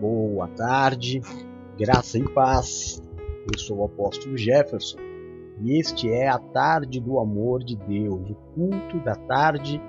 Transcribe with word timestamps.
boa 0.00 0.46
tarde, 0.48 1.20
graça 1.76 2.18
e 2.18 2.28
paz. 2.28 3.02
Eu 3.52 3.58
sou 3.58 3.78
o 3.78 3.84
apóstolo 3.84 4.36
Jefferson 4.36 4.98
e 5.60 5.76
este 5.76 6.08
é 6.12 6.28
a 6.28 6.38
Tarde 6.38 7.00
do 7.00 7.18
Amor 7.18 7.64
de 7.64 7.76
Deus, 7.76 8.30
o 8.30 8.34
culto 8.54 9.00
da 9.00 9.16
tarde 9.16 9.82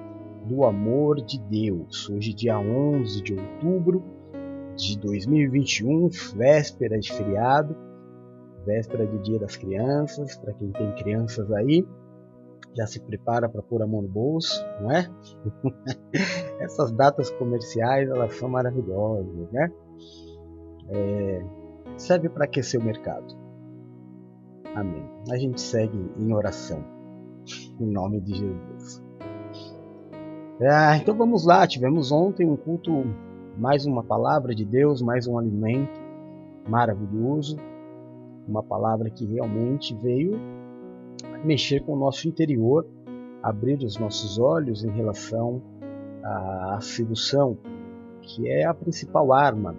do 0.46 0.64
amor 0.64 1.22
de 1.22 1.40
Deus. 1.40 2.10
Hoje, 2.10 2.34
dia 2.34 2.58
11 2.58 3.22
de 3.22 3.34
outubro 3.36 4.04
de 4.76 4.98
2021, 4.98 6.10
véspera 6.36 6.98
de 6.98 7.14
feriado, 7.14 7.76
véspera 8.66 9.06
de 9.06 9.20
Dia 9.20 9.38
das 9.38 9.56
Crianças, 9.58 10.36
para 10.38 10.54
quem 10.54 10.72
tem 10.72 10.92
crianças 10.96 11.52
aí 11.52 11.86
já 12.76 12.86
se 12.86 13.00
prepara 13.00 13.50
para 13.50 13.62
pôr 13.62 13.82
a 13.82 13.88
mão 13.88 14.02
no 14.02 14.08
bolso, 14.08 14.64
não 14.82 14.92
é? 14.92 15.10
Essas 16.62 16.92
datas 16.92 17.30
comerciais 17.32 18.10
elas 18.10 18.36
são 18.36 18.48
maravilhosas, 18.48 19.52
né? 19.52 19.72
É, 20.92 21.44
serve 21.98 22.30
para 22.30 22.46
aquecer 22.46 22.80
o 22.80 22.84
mercado. 22.84 23.36
Amém. 24.76 25.04
A 25.32 25.38
gente 25.38 25.60
segue 25.60 25.98
em 26.18 26.34
oração, 26.34 26.84
em 27.80 27.86
nome 27.86 28.22
de 28.22 28.36
Jesus. 28.36 29.04
Ah, 30.62 30.98
então 30.98 31.16
vamos 31.16 31.46
lá. 31.46 31.66
Tivemos 31.68 32.12
ontem 32.12 32.46
um 32.46 32.56
culto, 32.56 32.92
mais 33.58 33.86
uma 33.86 34.04
palavra 34.04 34.54
de 34.54 34.66
Deus, 34.66 35.02
mais 35.02 35.28
um 35.28 35.38
alimento 35.38 36.00
maravilhoso, 36.68 37.58
uma 38.48 38.62
palavra 38.62 39.10
que 39.10 39.26
realmente 39.26 39.96
veio 39.96 40.40
mexer 41.44 41.82
com 41.82 41.94
o 41.94 42.00
nosso 42.00 42.28
interior, 42.28 42.86
abrir 43.42 43.78
os 43.84 43.98
nossos 43.98 44.38
olhos 44.38 44.84
em 44.84 44.90
relação 44.90 45.62
à 46.24 46.80
sedução, 46.82 47.58
que 48.22 48.48
é 48.50 48.66
a 48.66 48.74
principal 48.74 49.34
arma 49.34 49.76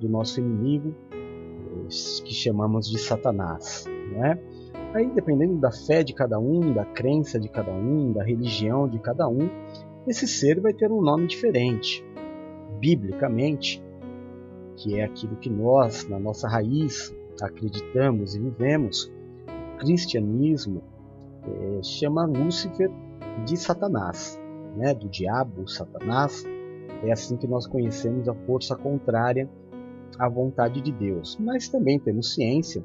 do 0.00 0.08
nosso 0.08 0.40
inimigo, 0.40 0.94
que 2.24 2.34
chamamos 2.34 2.88
de 2.88 2.98
Satanás. 2.98 3.84
Não 4.12 4.24
é? 4.24 4.38
Aí, 4.94 5.10
dependendo 5.10 5.58
da 5.58 5.70
fé 5.70 6.02
de 6.02 6.14
cada 6.14 6.38
um, 6.38 6.72
da 6.72 6.84
crença 6.84 7.38
de 7.38 7.48
cada 7.48 7.72
um, 7.72 8.12
da 8.12 8.24
religião 8.24 8.88
de 8.88 8.98
cada 8.98 9.28
um, 9.28 9.48
esse 10.06 10.26
ser 10.26 10.60
vai 10.60 10.72
ter 10.72 10.90
um 10.90 11.02
nome 11.02 11.26
diferente. 11.26 12.04
Biblicamente, 12.78 13.82
que 14.76 14.98
é 14.98 15.04
aquilo 15.04 15.36
que 15.36 15.50
nós, 15.50 16.08
na 16.08 16.18
nossa 16.18 16.48
raiz, 16.48 17.14
acreditamos 17.42 18.34
e 18.34 18.40
vivemos, 18.40 19.12
o 19.74 19.78
cristianismo 19.78 20.82
é, 21.44 21.82
chama 21.82 22.24
Lúcifer 22.24 22.90
de 23.44 23.56
Satanás, 23.56 24.40
né? 24.76 24.94
do 24.94 25.08
diabo, 25.08 25.68
Satanás. 25.68 26.44
É 27.02 27.12
assim 27.12 27.36
que 27.36 27.46
nós 27.46 27.66
conhecemos 27.66 28.28
a 28.28 28.34
força 28.34 28.74
contrária 28.74 29.48
à 30.18 30.28
vontade 30.28 30.80
de 30.80 30.92
Deus. 30.92 31.36
Mas 31.40 31.68
também 31.68 31.98
temos 31.98 32.34
ciência, 32.34 32.84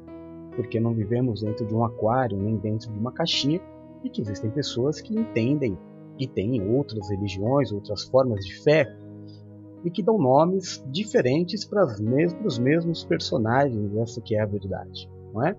porque 0.56 0.78
não 0.80 0.92
vivemos 0.92 1.42
dentro 1.42 1.66
de 1.66 1.74
um 1.74 1.84
aquário 1.84 2.36
nem 2.36 2.56
dentro 2.56 2.92
de 2.92 2.98
uma 2.98 3.12
caixinha, 3.12 3.60
e 4.04 4.10
que 4.10 4.20
existem 4.20 4.50
pessoas 4.50 5.00
que 5.00 5.14
entendem 5.14 5.78
e 6.18 6.26
têm 6.26 6.62
outras 6.74 7.08
religiões, 7.08 7.72
outras 7.72 8.04
formas 8.04 8.44
de 8.44 8.62
fé, 8.62 8.94
e 9.84 9.90
que 9.90 10.02
dão 10.02 10.18
nomes 10.18 10.84
diferentes 10.90 11.64
para 11.64 11.84
os 11.84 12.58
mesmos 12.58 13.04
personagens, 13.04 13.96
essa 13.96 14.20
que 14.20 14.36
é 14.36 14.40
a 14.40 14.46
verdade 14.46 15.08
não 15.32 15.44
é? 15.44 15.56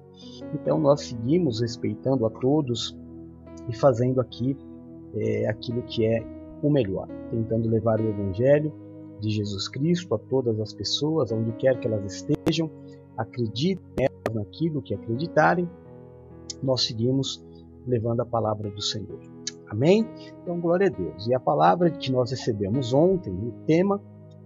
Então 0.54 0.80
nós 0.80 1.02
seguimos 1.02 1.62
respeitando 1.62 2.26
a 2.26 2.30
todos 2.30 2.98
e 3.68 3.76
fazendo 3.76 4.22
aqui 4.22 4.56
é, 5.16 5.48
aquilo 5.50 5.82
que 5.84 6.06
é 6.06 6.24
o 6.62 6.70
melhor, 6.70 7.08
tentando 7.30 7.70
levar 7.70 8.00
o 8.00 8.08
Evangelho 8.08 8.72
de 9.24 9.30
Jesus 9.30 9.70
Cristo 9.70 10.14
a 10.14 10.20
todas 10.20 10.60
as 10.60 10.74
pessoas, 10.74 11.32
onde 11.32 11.54
quer 11.54 11.80
que 11.80 11.88
elas 11.88 12.14
estejam, 12.14 12.70
acreditem 13.18 14.10
naquilo 14.34 14.82
que 14.82 14.94
acreditarem, 14.94 15.70
nós 16.62 16.84
seguimos 16.84 17.44
levando 17.88 18.22
a 18.22 18.26
palavra 18.26 18.70
do 18.70 18.82
Senhor. 18.82 19.20
Amém? 19.68 20.06
Então, 20.42 20.60
glória 20.60 20.88
a 20.88 20.90
Deus. 20.90 21.26
E 21.28 21.34
a 21.34 21.40
palavra 21.40 21.90
que 21.90 22.12
nós 22.12 22.32
recebemos 22.32 22.94
ontem, 22.94 23.34
o 23.34 23.52
tema 23.66 24.02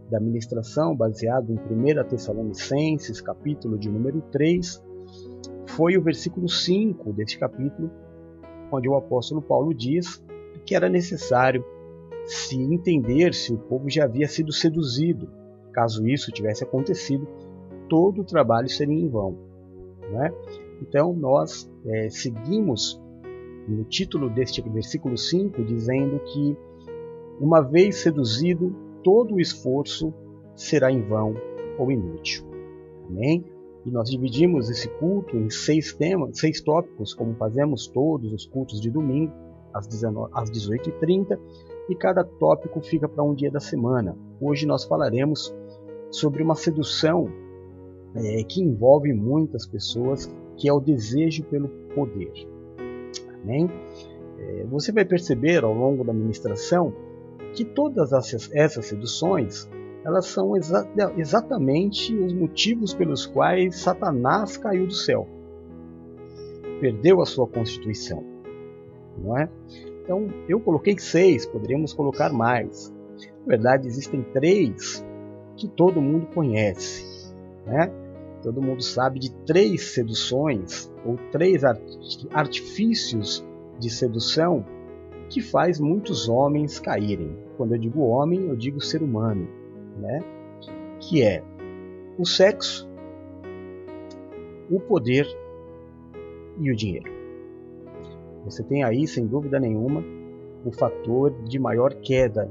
da 0.10 0.20
ministração, 0.20 0.96
baseado 0.96 1.52
em 1.52 1.58
1 1.58 2.08
Tessalonicenses, 2.08 3.20
capítulo 3.20 3.78
de 3.78 3.90
número 3.90 4.22
3, 4.32 4.82
foi 5.66 5.98
o 5.98 6.02
versículo 6.02 6.48
5 6.48 7.12
deste 7.14 7.38
capítulo, 7.38 7.92
onde 8.72 8.88
o 8.88 8.96
apóstolo 8.96 9.42
Paulo 9.42 9.74
diz 9.74 10.24
que 10.66 10.76
era 10.76 10.88
necessário 10.88 11.64
se 12.28 12.62
entender 12.62 13.34
se 13.34 13.54
o 13.54 13.58
povo 13.58 13.90
já 13.90 14.04
havia 14.04 14.28
sido 14.28 14.52
seduzido. 14.52 15.30
Caso 15.72 16.08
isso 16.08 16.32
tivesse 16.32 16.64
acontecido, 16.64 17.28
todo 17.88 18.22
o 18.22 18.26
trabalho 18.26 18.68
seria 18.68 18.94
em 18.94 19.08
vão. 19.08 19.38
Né? 20.12 20.32
Então, 20.82 21.14
nós 21.14 21.72
é, 21.86 22.10
seguimos 22.10 23.02
no 23.68 23.84
título 23.86 24.30
deste 24.30 24.62
versículo 24.62 25.18
5 25.18 25.64
dizendo 25.64 26.20
que, 26.20 26.58
uma 27.40 27.62
vez 27.62 27.98
seduzido, 27.98 28.76
todo 29.04 29.36
o 29.36 29.40
esforço 29.40 30.14
será 30.56 30.92
em 30.92 31.02
vão 31.02 31.34
ou 31.78 31.92
inútil. 31.92 32.46
Amém? 33.10 33.46
E 33.86 33.92
nós 33.92 34.10
dividimos 34.10 34.70
esse 34.70 34.90
culto 35.00 35.38
em 35.38 35.50
seis 35.50 35.94
temas, 35.94 36.38
seis 36.40 36.60
tópicos, 36.60 37.14
como 37.14 37.36
fazemos 37.36 37.88
todos 37.88 38.34
os 38.34 38.46
cultos 38.46 38.82
de 38.82 38.92
domingo, 38.92 39.32
às, 39.74 39.88
19, 39.88 40.32
às 40.34 40.50
18h30, 40.50 41.40
e 41.90 41.96
cada 41.96 42.24
tópico 42.24 42.82
fica 42.82 43.08
para 43.08 43.24
um 43.24 43.34
dia 43.34 43.52
da 43.52 43.60
semana. 43.60 44.18
Hoje 44.40 44.66
nós 44.66 44.84
falaremos 44.84 45.56
sobre 46.12 46.44
uma 46.44 46.56
sedução 46.56 47.30
é, 48.16 48.44
que 48.44 48.62
envolve 48.62 49.14
muitas 49.14 49.66
pessoas, 49.66 50.34
que 50.56 50.68
é 50.68 50.74
o 50.74 50.80
desejo 50.80 51.44
pelo 51.44 51.70
poder. 51.94 52.32
Amém? 53.44 53.70
É, 54.40 54.66
você 54.66 54.92
vai 54.92 55.06
perceber 55.06 55.64
ao 55.64 55.74
longo 55.74 56.04
da 56.04 56.14
ministração 56.14 56.94
que 57.54 57.64
todas 57.64 58.12
essas, 58.12 58.50
essas 58.54 58.86
seduções 58.86 59.70
elas 60.08 60.28
são 60.28 60.56
exa 60.56 60.90
exatamente 61.18 62.16
os 62.16 62.32
motivos 62.32 62.94
pelos 62.94 63.26
quais 63.26 63.76
Satanás 63.76 64.56
caiu 64.56 64.88
do 64.88 64.94
céu. 64.94 65.28
Perdeu 66.80 67.22
a 67.22 67.26
sua 67.26 67.46
constituição. 67.46 68.24
Não 69.18 69.38
é? 69.38 69.50
Então, 70.08 70.30
eu 70.48 70.58
coloquei 70.62 70.98
seis, 70.98 71.46
poderíamos 71.46 71.94
colocar 71.94 72.32
mais. 72.32 72.94
Na 73.42 73.46
verdade, 73.46 73.90
existem 73.90 74.24
três 74.32 75.06
que 75.58 75.68
todo 75.68 76.02
mundo 76.02 76.28
conhece. 76.28 77.34
Né? 77.66 77.92
Todo 78.42 78.62
mundo 78.62 78.82
sabe 78.82 79.20
de 79.20 79.36
três 79.44 79.94
seduções 79.94 80.90
ou 81.06 81.18
três 81.30 81.62
artifícios 82.32 83.46
de 83.78 83.90
sedução 83.90 84.66
que 85.30 85.42
faz 85.42 85.78
muitos 85.78 86.30
homens 86.30 86.80
caírem. 86.80 87.36
Quando 87.58 87.76
eu 87.76 87.78
digo 87.78 88.00
homem, 88.00 88.48
eu 88.48 88.56
digo 88.56 88.80
ser 88.80 89.04
humano 89.04 89.46
né? 89.98 90.24
que 91.02 91.22
é 91.22 91.44
o 92.18 92.26
sexo, 92.26 92.90
o 94.72 94.80
poder 94.80 95.28
e 96.62 96.72
o 96.72 96.76
dinheiro. 96.76 97.17
Você 98.50 98.64
tem 98.64 98.82
aí, 98.84 99.06
sem 99.06 99.28
dúvida 99.28 99.60
nenhuma, 99.60 100.02
o 100.64 100.72
fator 100.72 101.32
de 101.44 101.60
maior 101.60 101.94
queda 101.96 102.50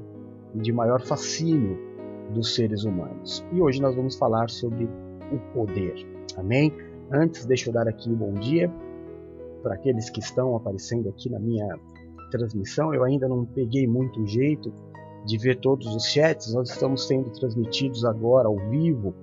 e 0.54 0.58
de 0.58 0.70
maior 0.70 1.00
fascínio 1.00 1.78
dos 2.30 2.54
seres 2.54 2.84
humanos. 2.84 3.44
E 3.50 3.62
hoje 3.62 3.80
nós 3.80 3.94
vamos 3.94 4.14
falar 4.16 4.50
sobre 4.50 4.84
o 5.32 5.38
poder. 5.54 5.94
Amém? 6.36 6.70
Antes, 7.10 7.46
deixa 7.46 7.70
eu 7.70 7.72
dar 7.72 7.88
aqui 7.88 8.10
um 8.10 8.14
bom 8.14 8.34
dia 8.34 8.70
para 9.62 9.74
aqueles 9.74 10.10
que 10.10 10.20
estão 10.20 10.54
aparecendo 10.54 11.08
aqui 11.08 11.30
na 11.30 11.38
minha 11.38 11.66
transmissão. 12.30 12.92
Eu 12.92 13.02
ainda 13.02 13.26
não 13.26 13.46
peguei 13.46 13.86
muito 13.86 14.26
jeito 14.26 14.70
de 15.24 15.38
ver 15.38 15.60
todos 15.60 15.86
os 15.94 16.04
chats, 16.04 16.52
nós 16.52 16.70
estamos 16.70 17.06
sendo 17.06 17.30
transmitidos 17.30 18.04
agora 18.04 18.48
ao 18.48 18.56
vivo 18.68 19.14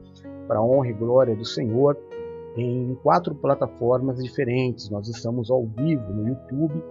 para 0.47 0.57
a 0.57 0.63
honra 0.63 0.89
e 0.89 0.94
glória 0.94 1.36
do 1.36 1.45
Senhor 1.45 1.95
em 2.55 2.95
quatro 3.01 3.33
plataformas 3.35 4.21
diferentes. 4.23 4.89
Nós 4.89 5.07
estamos 5.07 5.50
ao 5.50 5.65
vivo 5.65 6.13
no 6.13 6.27
YouTube. 6.27 6.83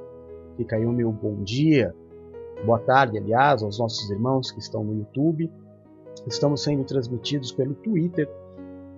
Fica 0.56 0.76
aí 0.76 0.84
o 0.84 0.92
meu 0.92 1.10
bom 1.10 1.42
dia, 1.42 1.94
boa 2.64 2.78
tarde, 2.78 3.16
aliás, 3.16 3.62
aos 3.62 3.78
nossos 3.78 4.10
irmãos 4.10 4.50
que 4.50 4.60
estão 4.60 4.84
no 4.84 4.94
YouTube. 4.94 5.50
Estamos 6.26 6.62
sendo 6.62 6.84
transmitidos 6.84 7.52
pelo 7.52 7.74
Twitter, 7.74 8.28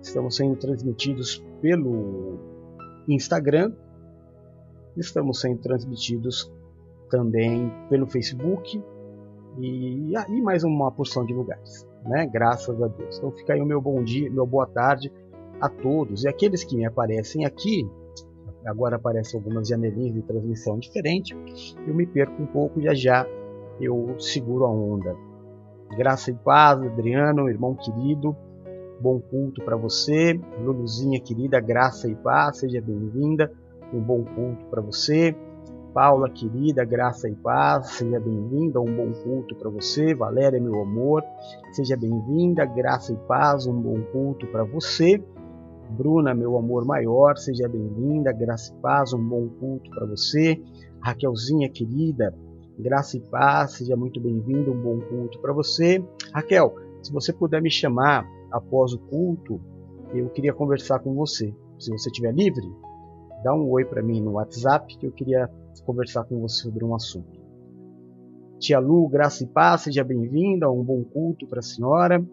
estamos 0.01 0.35
sendo 0.35 0.57
transmitidos 0.57 1.43
pelo 1.61 2.37
Instagram, 3.07 3.71
estamos 4.97 5.39
sendo 5.39 5.61
transmitidos 5.61 6.51
também 7.09 7.71
pelo 7.89 8.05
Facebook, 8.05 8.83
e, 9.57 10.13
e 10.13 10.41
mais 10.41 10.65
uma 10.65 10.91
porção 10.91 11.25
de 11.25 11.33
lugares, 11.33 11.87
né? 12.03 12.27
Graças 12.27 12.81
a 12.81 12.87
Deus. 12.87 13.17
Então 13.17 13.31
fica 13.31 13.53
aí 13.53 13.61
o 13.61 13.65
meu 13.65 13.79
bom 13.79 14.03
dia, 14.03 14.29
meu 14.29 14.45
boa 14.45 14.67
tarde 14.67 15.11
a 15.65 15.69
todos. 15.69 16.23
E 16.23 16.27
aqueles 16.27 16.63
que 16.63 16.75
me 16.75 16.85
aparecem 16.85 17.45
aqui, 17.45 17.87
agora 18.65 18.95
aparecem 18.95 19.39
algumas 19.39 19.67
janelinhas 19.67 20.13
de 20.13 20.21
transmissão 20.23 20.79
diferente, 20.79 21.35
eu 21.87 21.93
me 21.93 22.05
perco 22.05 22.41
um 22.41 22.47
pouco 22.47 22.81
já 22.81 22.93
já 22.93 23.27
eu 23.79 24.15
seguro 24.19 24.65
a 24.65 24.71
onda. 24.71 25.15
Graça 25.97 26.31
e 26.31 26.33
paz, 26.33 26.81
Adriano, 26.81 27.49
irmão 27.49 27.75
querido, 27.75 28.35
bom 28.99 29.19
culto 29.19 29.63
para 29.63 29.75
você. 29.75 30.39
Luluzinha 30.59 31.19
querida, 31.19 31.59
graça 31.59 32.09
e 32.09 32.15
paz, 32.15 32.57
seja 32.57 32.81
bem-vinda. 32.81 33.51
Um 33.93 34.01
bom 34.01 34.23
culto 34.23 34.65
para 34.65 34.81
você. 34.81 35.35
Paula 35.93 36.29
querida, 36.29 36.83
graça 36.83 37.29
e 37.29 37.35
paz, 37.35 37.91
seja 37.91 38.19
bem-vinda. 38.19 38.81
Um 38.81 38.93
bom 38.93 39.11
culto 39.23 39.55
para 39.55 39.69
você. 39.69 40.13
Valéria, 40.13 40.59
meu 40.59 40.81
amor, 40.81 41.23
seja 41.71 41.95
bem-vinda. 41.95 42.65
Graça 42.65 43.13
e 43.13 43.15
paz, 43.27 43.67
um 43.67 43.79
bom 43.79 44.01
culto 44.11 44.47
para 44.47 44.63
você. 44.63 45.23
Bruna, 45.91 46.33
meu 46.33 46.57
amor 46.57 46.85
maior, 46.85 47.37
seja 47.37 47.67
bem-vinda. 47.67 48.31
Graça 48.31 48.73
e 48.73 48.81
paz, 48.81 49.13
um 49.13 49.23
bom 49.23 49.47
culto 49.59 49.89
para 49.91 50.05
você. 50.07 50.61
Raquelzinha 50.99 51.69
querida, 51.69 52.33
graça 52.77 53.17
e 53.17 53.21
paz, 53.21 53.73
seja 53.73 53.95
muito 53.95 54.19
bem-vinda. 54.19 54.71
Um 54.71 54.81
bom 54.81 54.99
culto 54.99 55.39
para 55.39 55.53
você. 55.53 56.03
Raquel, 56.33 56.73
se 57.03 57.11
você 57.13 57.31
puder 57.31 57.61
me 57.61 57.69
chamar 57.69 58.27
após 58.51 58.93
o 58.93 58.99
culto, 58.99 59.61
eu 60.13 60.29
queria 60.29 60.53
conversar 60.53 60.99
com 60.99 61.13
você. 61.13 61.53
Se 61.79 61.91
você 61.91 62.09
estiver 62.09 62.33
livre, 62.33 62.65
dá 63.43 63.53
um 63.53 63.69
oi 63.69 63.85
para 63.85 64.01
mim 64.01 64.21
no 64.21 64.33
WhatsApp 64.33 64.97
que 64.97 65.05
eu 65.05 65.11
queria 65.11 65.49
conversar 65.85 66.23
com 66.25 66.39
você 66.39 66.63
sobre 66.63 66.83
um 66.83 66.95
assunto. 66.95 67.39
Tia 68.59 68.79
Lu, 68.79 69.07
graça 69.07 69.43
e 69.43 69.47
paz, 69.47 69.81
seja 69.81 70.03
bem-vinda, 70.03 70.71
um 70.71 70.83
bom 70.83 71.03
culto 71.03 71.45
para 71.45 71.59
a 71.59 71.63
senhora. 71.63 72.25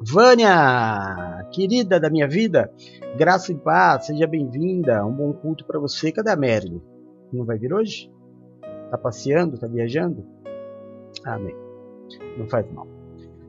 Vânia, 0.00 1.46
querida 1.52 2.00
da 2.00 2.10
minha 2.10 2.28
vida, 2.28 2.70
graça 3.16 3.52
e 3.52 3.54
paz, 3.54 4.06
seja 4.06 4.26
bem-vinda, 4.26 5.04
um 5.06 5.12
bom 5.12 5.32
culto 5.32 5.64
para 5.64 5.78
você. 5.78 6.10
Cadê 6.10 6.30
a 6.30 6.36
Merle? 6.36 6.82
Não 7.32 7.44
vai 7.44 7.58
vir 7.58 7.72
hoje? 7.72 8.10
Tá 8.90 8.98
passeando, 8.98 9.58
tá 9.58 9.66
viajando? 9.66 10.26
Amém. 11.24 11.54
Não 12.36 12.46
faz 12.48 12.70
mal. 12.72 12.86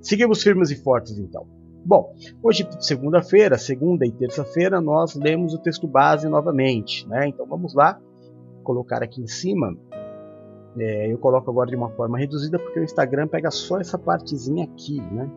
Seguimos 0.02 0.42
firmes 0.44 0.70
e 0.70 0.76
fortes 0.76 1.18
então. 1.18 1.48
Bom, 1.84 2.14
hoje, 2.42 2.68
segunda-feira, 2.80 3.58
segunda 3.58 4.06
e 4.06 4.12
terça-feira, 4.12 4.80
nós 4.80 5.16
lemos 5.16 5.54
o 5.54 5.60
texto 5.60 5.88
base 5.88 6.28
novamente. 6.30 7.08
Né? 7.08 7.28
Então 7.28 7.46
vamos 7.46 7.74
lá, 7.74 8.00
colocar 8.64 9.04
aqui 9.04 9.22
em 9.22 9.28
cima. 9.28 9.76
É, 10.78 11.12
eu 11.12 11.18
coloco 11.18 11.50
agora 11.50 11.70
de 11.70 11.76
uma 11.76 11.90
forma 11.92 12.18
reduzida 12.18 12.60
porque 12.60 12.80
o 12.80 12.84
Instagram 12.84 13.28
pega 13.28 13.50
só 13.50 13.80
essa 13.80 13.98
partezinha 13.98 14.66
aqui. 14.66 15.02
Né? 15.02 15.30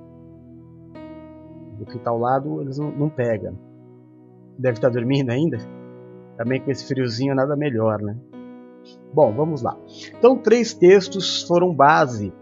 O 1.80 1.86
que 1.86 1.96
está 1.96 2.10
ao 2.10 2.19
lado 2.19 2.60
eles 2.60 2.78
não, 2.78 2.90
não 2.90 3.08
pegam. 3.08 3.56
Deve 4.58 4.78
estar 4.78 4.88
tá 4.88 4.94
dormindo 4.94 5.30
ainda? 5.30 5.58
Também 6.36 6.60
com 6.60 6.70
esse 6.70 6.86
friozinho 6.86 7.34
nada 7.34 7.56
melhor, 7.56 8.00
né? 8.00 8.16
Bom, 9.12 9.32
vamos 9.32 9.62
lá. 9.62 9.76
Então, 10.16 10.36
três 10.36 10.72
textos 10.75 11.42
foram 11.42 11.75
base 11.75 12.32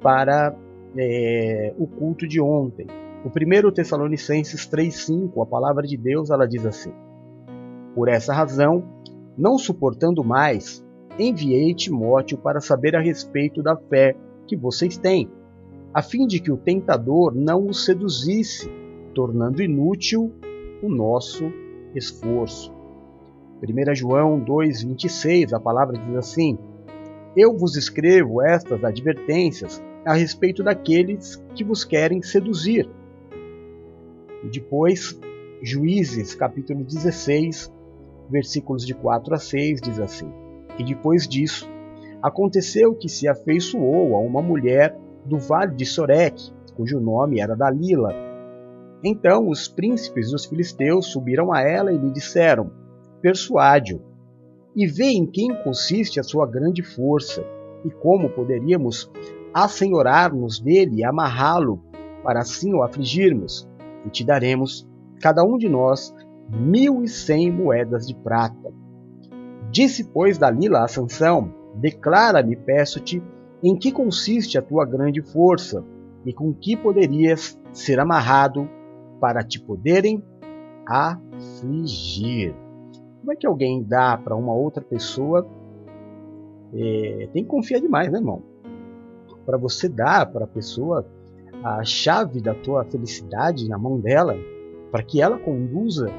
para 0.00 0.54
é, 0.96 1.74
o 1.78 1.86
culto 1.86 2.26
de 2.26 2.40
ontem. 2.40 2.86
O 3.24 3.30
primeiro 3.30 3.70
Tessalonicenses 3.70 4.66
3:5, 4.66 5.42
a 5.42 5.46
palavra 5.46 5.86
de 5.86 5.96
Deus, 5.96 6.30
ela 6.30 6.46
diz 6.46 6.66
assim: 6.66 6.92
Por 7.94 8.08
essa 8.08 8.32
razão, 8.32 8.84
não 9.36 9.58
suportando 9.58 10.24
mais, 10.24 10.84
enviei 11.18 11.74
Timóteo 11.74 12.38
para 12.38 12.60
saber 12.60 12.96
a 12.96 13.00
respeito 13.00 13.62
da 13.62 13.76
fé 13.76 14.16
que 14.46 14.56
vocês 14.56 14.96
têm, 14.96 15.30
a 15.94 16.02
fim 16.02 16.26
de 16.26 16.40
que 16.40 16.50
o 16.50 16.56
tentador 16.56 17.34
não 17.34 17.66
os 17.66 17.84
seduzisse, 17.84 18.70
tornando 19.14 19.62
inútil 19.62 20.32
o 20.82 20.88
nosso 20.88 21.52
esforço. 21.94 22.72
1 23.62 23.94
João 23.94 24.40
2,26, 24.40 25.52
a 25.52 25.60
palavra 25.60 25.96
diz 25.96 26.16
assim: 26.16 26.58
Eu 27.36 27.56
vos 27.56 27.76
escrevo 27.76 28.42
estas 28.42 28.82
advertências 28.82 29.82
a 30.04 30.14
respeito 30.14 30.64
daqueles 30.64 31.36
que 31.54 31.62
vos 31.62 31.84
querem 31.84 32.20
seduzir 32.22 32.88
e 34.42 34.48
depois, 34.48 35.18
Juízes, 35.62 36.34
capítulo 36.34 36.82
16, 36.82 37.72
versículos 38.28 38.84
de 38.84 38.92
4 38.92 39.34
a 39.34 39.38
6, 39.38 39.80
diz 39.80 40.00
assim: 40.00 40.28
E 40.78 40.84
depois 40.84 41.28
disso, 41.28 41.70
aconteceu 42.20 42.94
que 42.94 43.08
se 43.08 43.28
afeiçoou 43.28 44.16
a 44.16 44.18
uma 44.18 44.42
mulher 44.42 44.96
do 45.24 45.38
vale 45.38 45.76
de 45.76 45.86
Sorek, 45.86 46.52
cujo 46.74 46.98
nome 46.98 47.40
era 47.40 47.54
Dalila. 47.54 48.12
Então 49.04 49.48
os 49.48 49.66
príncipes 49.66 50.30
dos 50.30 50.44
filisteus 50.44 51.06
subiram 51.06 51.52
a 51.52 51.60
ela 51.60 51.92
e 51.92 51.98
lhe 51.98 52.10
disseram: 52.10 52.70
Persuade-o, 53.20 54.00
e 54.76 54.86
vê 54.86 55.06
em 55.06 55.26
quem 55.26 55.54
consiste 55.62 56.20
a 56.20 56.22
sua 56.22 56.46
grande 56.46 56.82
força, 56.82 57.44
e 57.84 57.90
como 57.90 58.30
poderíamos 58.30 59.10
assenhorar-nos 59.52 60.60
dele 60.60 61.00
e 61.00 61.04
amarrá-lo, 61.04 61.82
para 62.22 62.40
assim 62.40 62.72
o 62.72 62.82
afligirmos 62.82 63.68
e 64.06 64.10
te 64.10 64.24
daremos, 64.24 64.88
cada 65.20 65.44
um 65.44 65.58
de 65.58 65.68
nós, 65.68 66.14
mil 66.48 67.02
e 67.02 67.08
cem 67.08 67.50
moedas 67.50 68.06
de 68.06 68.14
prata. 68.14 68.72
Disse, 69.70 70.04
pois, 70.04 70.38
Dalila 70.38 70.84
a 70.84 70.88
Sansão, 70.88 71.52
declara-me, 71.74 72.56
peço-te, 72.56 73.22
em 73.62 73.76
que 73.76 73.92
consiste 73.92 74.58
a 74.58 74.62
tua 74.62 74.84
grande 74.84 75.22
força, 75.22 75.84
e 76.24 76.32
com 76.32 76.52
que 76.52 76.76
poderias 76.76 77.58
ser 77.72 77.98
amarrado 77.98 78.68
para 79.22 79.44
te 79.44 79.60
poderem 79.60 80.20
afligir. 80.84 82.52
Como 83.20 83.32
é 83.32 83.36
que 83.36 83.46
alguém 83.46 83.80
dá 83.80 84.18
para 84.18 84.34
uma 84.34 84.52
outra 84.52 84.82
pessoa? 84.82 85.46
É, 86.74 87.28
tem 87.32 87.44
que 87.44 87.48
confiar 87.48 87.80
demais, 87.80 88.10
né, 88.10 88.18
irmão? 88.18 88.42
Para 89.46 89.56
você 89.56 89.88
dar 89.88 90.26
para 90.26 90.44
a 90.44 90.48
pessoa 90.48 91.06
a 91.62 91.84
chave 91.84 92.40
da 92.40 92.52
tua 92.52 92.84
felicidade 92.84 93.68
na 93.68 93.78
mão 93.78 94.00
dela, 94.00 94.34
para 94.90 95.04
que 95.04 95.22
ela 95.22 95.38
conduza 95.38 96.10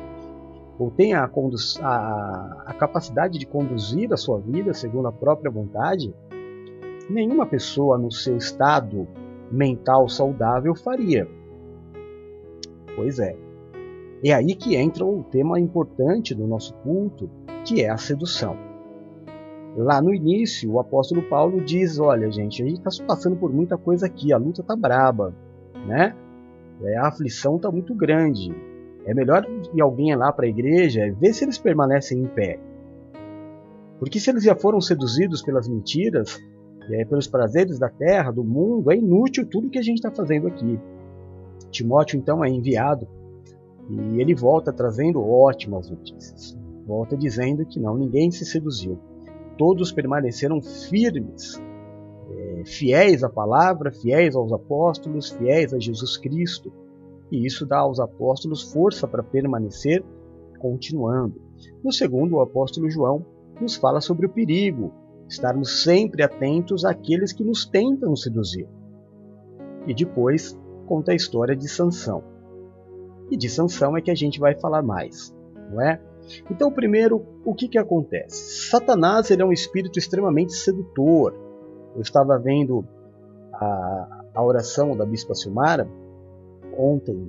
ou 0.80 0.90
tenha 0.90 1.20
a, 1.20 1.26
a, 1.26 2.64
a, 2.68 2.74
capacidade 2.74 3.38
de 3.38 3.46
conduzir 3.46 4.14
a 4.14 4.18
sua 4.18 4.40
vida 4.40 4.74
segundo 4.74 5.10
a 5.10 5.12
própria 5.12 5.52
vontade, 5.52 6.16
nenhuma 7.10 7.46
pessoa 7.46 7.98
no 7.98 8.10
seu 8.10 8.38
estado 8.38 9.06
mental 9.52 10.08
saudável 10.08 10.74
faria. 10.74 11.28
Pois 12.95 13.19
é. 13.19 13.36
É 14.24 14.34
aí 14.34 14.56
que 14.56 14.75
entra 14.75 15.06
o 15.06 15.24
tema 15.24 15.60
importante 15.60 16.34
do 16.34 16.48
nosso 16.48 16.74
culto, 16.75 17.30
que 17.66 17.84
é 17.84 17.90
a 17.90 17.98
sedução. 17.98 18.56
Lá 19.75 20.01
no 20.01 20.13
início, 20.13 20.72
o 20.72 20.80
apóstolo 20.80 21.24
Paulo 21.24 21.60
diz: 21.62 22.00
Olha, 22.00 22.31
gente, 22.31 22.62
a 22.62 22.66
gente 22.66 22.88
está 22.88 23.06
passando 23.06 23.36
por 23.36 23.51
muita 23.51 23.78
coisa 23.78 24.06
aqui, 24.06 24.31
a 24.31 24.38
luta 24.38 24.62
está 24.62 24.75
braba, 24.75 25.34
né? 25.88 26.16
É, 26.84 26.98
a 26.98 27.07
aflição 27.07 27.56
está 27.56 27.72
muito 27.72 27.94
grande. 27.95 28.54
É 29.06 29.13
melhor 29.13 29.46
ir 29.74 29.82
alguém 29.82 30.15
lá 30.15 30.32
para 30.32 30.46
a 30.46 30.50
igreja 30.50 31.13
ver 31.20 31.34
se 31.34 31.44
eles 31.44 31.58
permanecem 31.58 32.22
em 32.22 32.27
pé. 32.27 32.60
Porque 34.00 34.20
se 34.20 34.29
eles 34.29 34.44
já 34.44 34.56
foram 34.56 34.79
seduzidos 34.79 35.41
pelas 35.41 35.68
mentiras, 35.68 36.39
é, 36.91 37.06
pelos 37.06 37.27
prazeres 37.27 37.79
da 37.79 37.89
terra, 37.89 38.32
do 38.32 38.44
mundo, 38.44 38.91
é 38.91 38.96
inútil 38.96 39.46
tudo 39.46 39.70
que 39.70 39.79
a 39.79 39.82
gente 39.82 39.98
está 39.98 40.12
fazendo 40.12 40.48
aqui. 40.48 40.79
Timóteo 41.74 42.18
então 42.18 42.44
é 42.44 42.50
enviado 42.50 43.08
e 43.89 44.22
ele 44.22 44.34
volta 44.34 44.72
trazendo 44.72 45.22
ótimas 45.22 45.89
notícias. 45.89 46.58
Volta 46.86 47.18
dizendo 47.18 47.65
que 47.65 47.80
não, 47.80 47.98
ninguém 47.98 48.32
se 48.32 48.46
seduziu 48.46 48.98
todos 49.58 49.92
permaneceram 49.92 50.62
firmes, 50.62 51.62
é, 52.30 52.63
fiéis 52.65 53.24
à 53.24 53.30
palavra, 53.30 53.92
fiéis 53.92 54.36
aos 54.36 54.51
apóstolos, 54.51 55.30
fiéis 55.30 55.74
a 55.74 55.80
Jesus 55.80 56.18
Cristo. 56.18 56.72
E 57.32 57.46
isso 57.46 57.65
dá 57.65 57.80
aos 57.80 58.00
apóstolos 58.00 58.62
força 58.72 59.08
para 59.08 59.24
permanecer 59.24 60.03
continuando. 60.60 61.42
No 61.84 61.92
segundo, 61.92 62.36
o 62.36 62.42
apóstolo 62.42 62.89
João 62.89 63.25
nos 63.60 63.75
fala 63.75 64.01
sobre 64.01 64.25
o 64.25 64.30
perigo, 64.30 64.92
estarmos 65.27 65.84
sempre 65.84 66.24
atentos 66.24 66.86
àqueles 66.86 67.34
que 67.34 67.44
nos 67.44 67.65
tentam 67.65 68.15
seduzir. 68.15 68.68
E 69.88 69.94
depois 69.94 70.58
conta 70.94 71.12
a 71.12 71.16
história 71.16 71.56
de 71.56 71.68
Sansão. 71.68 72.24
E 73.32 73.36
de 73.36 73.50
Sansão 73.50 73.98
é 73.98 74.02
que 74.02 74.12
a 74.12 74.16
gente 74.16 74.40
vai 74.40 74.54
falar 74.54 74.84
mais, 74.84 75.36
não 75.72 75.82
é? 75.82 76.00
Então, 76.52 76.72
primeiro, 76.72 77.26
o 77.44 77.56
que, 77.56 77.68
que 77.68 77.80
acontece? 77.80 78.70
Satanás 78.70 79.32
ele 79.32 79.42
é 79.42 79.46
um 79.46 79.52
espírito 79.52 79.98
extremamente 79.98 80.54
sedutor. 80.54 81.34
Eu 81.96 82.02
estava 82.02 82.38
vendo 82.38 82.86
a, 83.56 84.24
a 84.36 84.44
oração 84.44 84.96
da 84.96 85.04
Bispa 85.04 85.34
Silmara 85.34 85.90
ontem, 86.78 87.28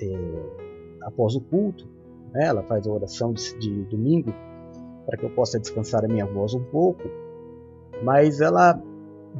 é, 0.00 1.02
após 1.02 1.34
o 1.34 1.40
culto. 1.40 1.84
Né? 2.32 2.46
Ela 2.46 2.62
faz 2.62 2.86
a 2.86 2.92
oração 2.92 3.32
de, 3.32 3.58
de 3.58 3.82
domingo 3.86 4.32
para 5.06 5.18
que 5.18 5.24
eu 5.24 5.30
possa 5.30 5.58
descansar 5.58 6.04
a 6.04 6.08
minha 6.08 6.24
voz 6.24 6.54
um 6.54 6.62
pouco. 6.62 7.02
Mas 8.04 8.40
ela 8.40 8.80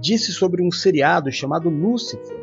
disse 0.01 0.33
sobre 0.33 0.61
um 0.67 0.73
seriado 0.73 1.31
chamado 1.31 1.71
Lúcifer 1.71 2.42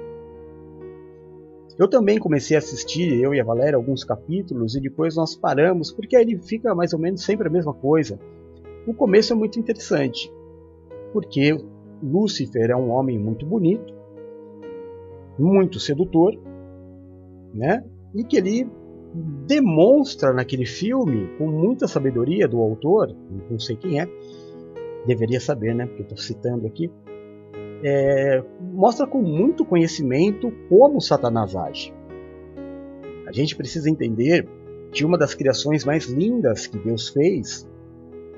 eu 1.79 1.87
também 1.87 2.19
comecei 2.19 2.55
a 2.55 2.59
assistir, 2.59 3.19
eu 3.19 3.33
e 3.33 3.39
a 3.39 3.43
Valéria, 3.43 3.77
alguns 3.77 4.03
capítulos 4.03 4.75
e 4.75 4.81
depois 4.81 5.15
nós 5.15 5.35
paramos, 5.35 5.91
porque 5.91 6.15
ele 6.15 6.37
fica 6.37 6.75
mais 6.75 6.93
ou 6.93 6.99
menos 6.99 7.23
sempre 7.23 7.47
a 7.47 7.51
mesma 7.51 7.73
coisa. 7.73 8.19
O 8.85 8.93
começo 8.93 9.33
é 9.33 9.35
muito 9.35 9.59
interessante, 9.59 10.31
porque 11.13 11.57
Lúcifer 12.03 12.69
é 12.69 12.75
um 12.75 12.91
homem 12.91 13.17
muito 13.17 13.45
bonito, 13.45 13.93
muito 15.39 15.79
sedutor, 15.79 16.37
né? 17.53 17.83
e 18.13 18.23
que 18.23 18.37
ele 18.37 18.67
demonstra 19.47 20.33
naquele 20.33 20.65
filme, 20.65 21.29
com 21.37 21.47
muita 21.47 21.87
sabedoria 21.87 22.47
do 22.47 22.59
autor, 22.59 23.15
não 23.49 23.59
sei 23.59 23.75
quem 23.75 23.99
é, 23.99 24.07
deveria 25.05 25.39
saber, 25.39 25.73
né? 25.73 25.85
Porque 25.85 26.03
estou 26.03 26.17
citando 26.17 26.67
aqui. 26.67 26.91
É, 27.81 28.43
mostra 28.59 29.07
com 29.07 29.21
muito 29.21 29.63
conhecimento 29.63 30.51
como 30.67 30.99
Satanás 30.99 31.55
age. 31.55 31.93
A 33.25 33.31
gente 33.31 33.55
precisa 33.55 33.89
entender 33.89 34.47
que 34.91 35.05
uma 35.05 35.17
das 35.17 35.33
criações 35.33 35.85
mais 35.85 36.05
lindas 36.05 36.67
que 36.67 36.77
Deus 36.77 37.09
fez, 37.09 37.67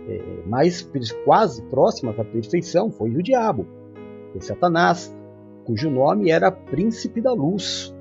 é, 0.07 0.48
mais 0.48 0.88
quase 1.25 1.62
próximas 1.63 2.19
à 2.19 2.25
perfeição, 2.25 2.91
foi 2.91 3.15
o 3.15 3.24
diabo, 3.24 3.65
foi 4.31 4.41
Satanás, 4.41 5.15
cujo 5.65 5.89
nome 5.89 6.29
era 6.29 6.51
Príncipe 6.51 7.21
da 7.21 7.33
Luz. 7.33 7.95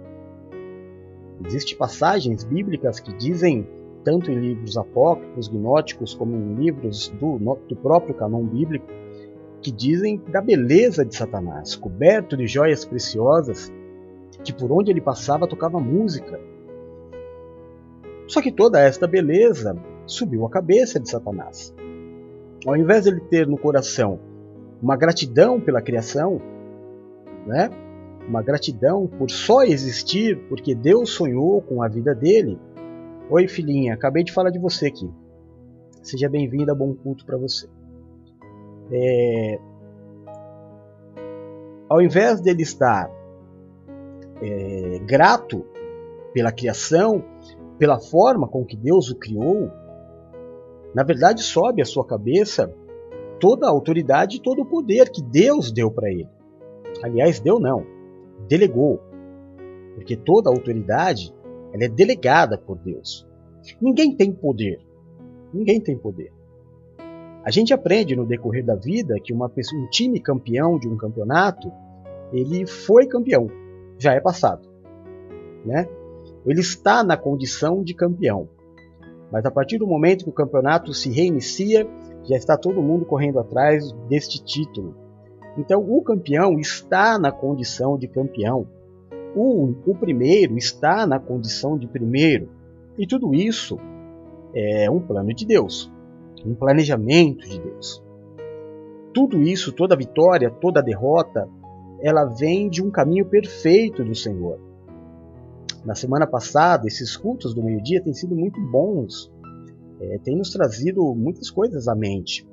Existem 1.46 1.76
passagens 1.78 2.44
bíblicas 2.44 3.00
que 3.00 3.12
dizem, 3.14 3.66
tanto 4.04 4.30
em 4.30 4.38
livros 4.38 4.76
apócrifos, 4.76 5.48
gnóticos, 5.48 6.14
como 6.14 6.36
em 6.36 6.54
livros 6.54 7.08
do, 7.20 7.38
do 7.38 7.76
próprio 7.76 8.14
canon 8.14 8.44
bíblico, 8.44 8.86
que 9.62 9.70
dizem 9.70 10.20
da 10.28 10.40
beleza 10.40 11.04
de 11.04 11.14
Satanás, 11.14 11.76
coberto 11.76 12.36
de 12.36 12.46
joias 12.46 12.84
preciosas, 12.84 13.72
que 14.42 14.52
por 14.52 14.72
onde 14.72 14.90
ele 14.90 15.00
passava 15.00 15.46
tocava 15.46 15.78
música. 15.78 16.40
Só 18.26 18.40
que 18.40 18.50
toda 18.50 18.80
esta 18.80 19.06
beleza 19.06 19.76
subiu 20.06 20.46
a 20.46 20.50
cabeça 20.50 20.98
de 20.98 21.10
Satanás. 21.10 21.74
Ao 22.66 22.76
invés 22.76 23.04
de 23.04 23.10
ele 23.10 23.20
ter 23.20 23.46
no 23.46 23.58
coração 23.58 24.18
uma 24.82 24.96
gratidão 24.96 25.60
pela 25.60 25.82
criação, 25.82 26.40
né? 27.46 27.68
uma 28.26 28.42
gratidão 28.42 29.06
por 29.06 29.30
só 29.30 29.62
existir, 29.62 30.38
porque 30.48 30.74
Deus 30.74 31.10
sonhou 31.10 31.60
com 31.60 31.82
a 31.82 31.88
vida 31.88 32.14
dele. 32.14 32.58
Oi, 33.28 33.46
filhinha, 33.48 33.94
acabei 33.94 34.24
de 34.24 34.32
falar 34.32 34.50
de 34.50 34.58
você 34.58 34.86
aqui. 34.86 35.10
Seja 36.02 36.28
bem-vinda, 36.28 36.74
bom 36.74 36.94
culto 36.94 37.26
para 37.26 37.36
você. 37.36 37.68
É... 38.92 39.58
Ao 41.88 42.00
invés 42.00 42.40
dele 42.40 42.62
estar 42.62 43.10
é, 44.40 44.98
grato 45.04 45.64
pela 46.32 46.52
criação, 46.52 47.22
pela 47.78 47.98
forma 47.98 48.46
com 48.46 48.64
que 48.64 48.76
Deus 48.76 49.10
o 49.10 49.16
criou, 49.16 49.70
na 50.94 51.02
verdade 51.02 51.42
sobe 51.42 51.82
à 51.82 51.84
sua 51.84 52.04
cabeça 52.04 52.72
toda 53.40 53.66
a 53.66 53.70
autoridade 53.70 54.36
e 54.36 54.40
todo 54.40 54.62
o 54.62 54.66
poder 54.66 55.10
que 55.10 55.22
Deus 55.22 55.72
deu 55.72 55.90
para 55.90 56.10
ele. 56.10 56.28
Aliás, 57.02 57.40
deu 57.40 57.58
não, 57.58 57.84
delegou. 58.46 59.00
Porque 59.94 60.16
toda 60.16 60.50
a 60.50 60.52
autoridade 60.52 61.34
ela 61.72 61.84
é 61.84 61.88
delegada 61.88 62.58
por 62.58 62.78
Deus. 62.78 63.26
Ninguém 63.80 64.14
tem 64.14 64.32
poder. 64.32 64.80
Ninguém 65.52 65.80
tem 65.80 65.96
poder. 65.96 66.32
A 67.44 67.50
gente 67.50 67.72
aprende 67.72 68.14
no 68.14 68.26
decorrer 68.26 68.64
da 68.64 68.74
vida 68.74 69.18
que 69.22 69.32
uma 69.32 69.48
pessoa, 69.48 69.80
um 69.80 69.88
time 69.88 70.20
campeão 70.20 70.78
de 70.78 70.88
um 70.88 70.96
campeonato, 70.96 71.72
ele 72.32 72.66
foi 72.66 73.06
campeão, 73.06 73.48
já 73.98 74.12
é 74.12 74.20
passado, 74.20 74.68
né? 75.64 75.88
Ele 76.46 76.60
está 76.60 77.02
na 77.02 77.16
condição 77.16 77.82
de 77.82 77.94
campeão. 77.94 78.48
Mas 79.32 79.44
a 79.46 79.50
partir 79.50 79.78
do 79.78 79.86
momento 79.86 80.24
que 80.24 80.30
o 80.30 80.34
campeonato 80.34 80.92
se 80.92 81.10
reinicia, 81.10 81.86
já 82.24 82.36
está 82.36 82.56
todo 82.56 82.82
mundo 82.82 83.04
correndo 83.04 83.38
atrás 83.38 83.92
deste 84.08 84.42
título. 84.42 84.94
Então, 85.56 85.80
o 85.80 86.02
campeão 86.02 86.58
está 86.58 87.18
na 87.18 87.32
condição 87.32 87.96
de 87.96 88.08
campeão. 88.08 88.66
O, 89.34 89.74
o 89.86 89.94
primeiro 89.94 90.56
está 90.56 91.06
na 91.06 91.18
condição 91.18 91.78
de 91.78 91.86
primeiro. 91.86 92.48
E 92.98 93.06
tudo 93.06 93.34
isso 93.34 93.78
é 94.54 94.90
um 94.90 95.00
plano 95.00 95.32
de 95.32 95.46
Deus, 95.46 95.90
um 96.44 96.54
planejamento 96.54 97.48
de 97.48 97.60
Deus. 97.60 98.02
Tudo 99.12 99.42
isso, 99.42 99.72
toda 99.72 99.96
vitória, 99.96 100.50
toda 100.50 100.82
derrota, 100.82 101.48
ela 102.00 102.24
vem 102.24 102.68
de 102.68 102.82
um 102.82 102.90
caminho 102.90 103.26
perfeito 103.26 104.04
do 104.04 104.14
Senhor. 104.14 104.58
Na 105.84 105.94
semana 105.94 106.26
passada, 106.26 106.86
esses 106.86 107.16
cultos 107.16 107.54
do 107.54 107.62
meio-dia 107.62 108.02
têm 108.02 108.12
sido 108.12 108.34
muito 108.34 108.60
bons, 108.60 109.32
é, 110.00 110.18
têm 110.18 110.36
nos 110.36 110.50
trazido 110.50 111.14
muitas 111.14 111.50
coisas 111.50 111.88
à 111.88 111.94
mente. 111.94 112.46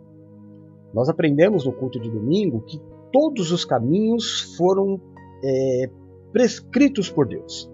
Nós 0.93 1.09
aprendemos 1.09 1.65
no 1.65 1.73
culto 1.73 1.99
de 1.99 2.09
domingo 2.09 2.61
que 2.61 2.81
todos 3.11 3.51
os 3.51 3.65
caminhos 3.65 4.55
foram 4.57 4.99
é, 5.43 5.89
prescritos 6.31 7.09
por 7.09 7.27
Deus. 7.27 7.69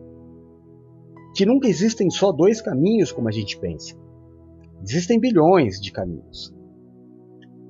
Que 1.35 1.45
nunca 1.45 1.67
existem 1.67 2.09
só 2.09 2.31
dois 2.31 2.61
caminhos 2.61 3.11
como 3.11 3.27
a 3.27 3.31
gente 3.31 3.57
pensa. 3.57 3.95
Existem 4.83 5.19
bilhões 5.19 5.79
de 5.79 5.91
caminhos. 5.91 6.53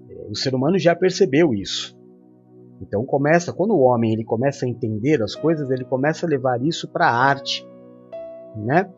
É, 0.10 0.28
o 0.30 0.36
ser 0.36 0.56
humano 0.56 0.80
já 0.80 0.96
percebeu 0.96 1.54
isso. 1.54 1.96
Então 2.82 3.06
começa, 3.06 3.54
quando 3.54 3.72
o 3.72 3.82
homem 3.82 4.14
ele 4.14 4.26
começa 4.26 4.66
a 4.66 4.70
entender 4.70 5.22
as 5.22 5.36
coisas, 5.36 5.70
ele 5.70 5.86
começa 5.86 6.26
a 6.26 6.30
levar 6.30 6.62
isso 6.62 6.88
para 6.88 7.08
a 7.08 7.16
arte, 7.16 7.66
né? 8.56 8.92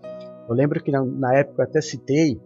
Eu 0.48 0.56
lembro 0.56 0.82
que 0.82 0.92
na, 0.92 1.04
na 1.04 1.36
época 1.36 1.64
até 1.64 1.82
citei 1.82 2.40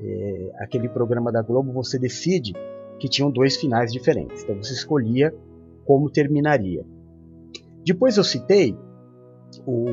é, 0.00 0.50
aquele 0.58 0.88
programa 0.88 1.30
da 1.30 1.42
Globo, 1.42 1.72
você 1.72 1.98
decide, 1.98 2.52
que 2.98 3.08
tinham 3.08 3.30
dois 3.30 3.56
finais 3.56 3.92
diferentes. 3.92 4.42
Então 4.42 4.56
você 4.56 4.72
escolhia 4.72 5.34
como 5.84 6.10
terminaria. 6.10 6.84
Depois 7.84 8.16
eu 8.16 8.24
citei 8.24 8.76
o, 9.66 9.84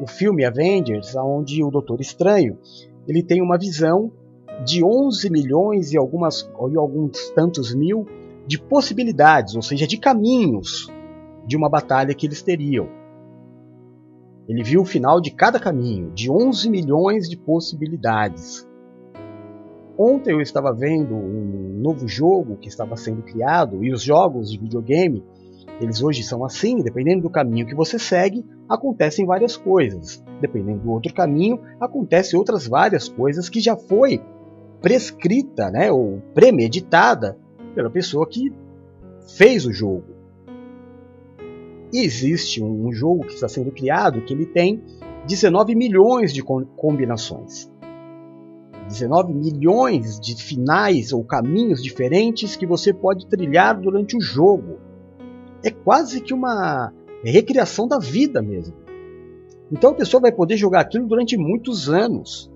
o 0.00 0.06
filme 0.06 0.44
Avengers, 0.44 1.14
onde 1.16 1.62
o 1.62 1.70
Doutor 1.70 2.00
Estranho 2.00 2.58
ele 3.06 3.22
tem 3.22 3.42
uma 3.42 3.58
visão 3.58 4.10
de 4.64 4.84
11 4.84 5.30
milhões 5.30 5.92
e, 5.92 5.98
algumas, 5.98 6.42
e 6.70 6.76
alguns 6.76 7.30
tantos 7.30 7.74
mil 7.74 8.06
de 8.46 8.58
possibilidades, 8.58 9.54
ou 9.54 9.62
seja, 9.62 9.86
de 9.86 9.96
caminhos 9.96 10.90
de 11.46 11.56
uma 11.56 11.68
batalha 11.68 12.14
que 12.14 12.26
eles 12.26 12.42
teriam. 12.42 12.88
Ele 14.48 14.62
viu 14.62 14.82
o 14.82 14.84
final 14.84 15.20
de 15.20 15.30
cada 15.30 15.58
caminho, 15.58 16.10
de 16.10 16.30
11 16.30 16.68
milhões 16.68 17.28
de 17.28 17.36
possibilidades. 17.36 18.68
Ontem 19.96 20.32
eu 20.32 20.40
estava 20.40 20.72
vendo 20.72 21.14
um 21.14 21.78
novo 21.80 22.08
jogo 22.08 22.56
que 22.56 22.68
estava 22.68 22.96
sendo 22.96 23.22
criado 23.22 23.84
e 23.84 23.92
os 23.92 24.02
jogos 24.02 24.50
de 24.50 24.58
videogame, 24.58 25.24
eles 25.80 26.02
hoje 26.02 26.22
são 26.22 26.44
assim, 26.44 26.82
dependendo 26.82 27.22
do 27.22 27.30
caminho 27.30 27.66
que 27.66 27.74
você 27.74 27.98
segue, 27.98 28.44
acontecem 28.68 29.26
várias 29.26 29.56
coisas. 29.56 30.22
Dependendo 30.40 30.80
do 30.80 30.92
outro 30.92 31.12
caminho, 31.12 31.60
acontecem 31.80 32.38
outras 32.38 32.66
várias 32.66 33.08
coisas 33.08 33.48
que 33.48 33.60
já 33.60 33.76
foi 33.76 34.20
prescrita, 34.80 35.70
né, 35.70 35.90
ou 35.90 36.20
premeditada 36.34 37.38
pela 37.74 37.90
pessoa 37.90 38.26
que 38.26 38.52
fez 39.36 39.64
o 39.64 39.72
jogo. 39.72 40.04
E 41.92 42.00
existe 42.00 42.62
um 42.62 42.90
jogo 42.92 43.26
que 43.26 43.34
está 43.34 43.48
sendo 43.48 43.70
criado 43.70 44.22
que 44.22 44.32
ele 44.32 44.46
tem 44.46 44.82
19 45.26 45.74
milhões 45.74 46.32
de 46.32 46.42
combinações. 46.42 47.70
19 48.88 49.32
milhões 49.32 50.18
de 50.18 50.34
finais 50.34 51.12
ou 51.12 51.22
caminhos 51.24 51.82
diferentes 51.82 52.56
que 52.56 52.66
você 52.66 52.92
pode 52.92 53.26
trilhar 53.26 53.80
durante 53.80 54.16
o 54.16 54.20
jogo. 54.20 54.78
É 55.64 55.70
quase 55.70 56.20
que 56.20 56.34
uma 56.34 56.92
recriação 57.24 57.86
da 57.86 57.98
vida 57.98 58.42
mesmo. 58.42 58.74
Então 59.70 59.90
a 59.90 59.94
pessoa 59.94 60.20
vai 60.20 60.32
poder 60.32 60.56
jogar 60.56 60.80
aquilo 60.80 61.06
durante 61.06 61.36
muitos 61.36 61.88
anos. 61.88 62.50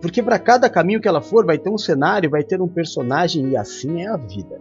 Porque 0.00 0.22
para 0.22 0.38
cada 0.38 0.68
caminho 0.68 1.00
que 1.00 1.08
ela 1.08 1.22
for, 1.22 1.46
vai 1.46 1.56
ter 1.56 1.70
um 1.70 1.78
cenário, 1.78 2.28
vai 2.28 2.44
ter 2.44 2.60
um 2.60 2.68
personagem, 2.68 3.50
e 3.50 3.56
assim 3.56 4.02
é 4.02 4.08
a 4.08 4.16
vida. 4.16 4.60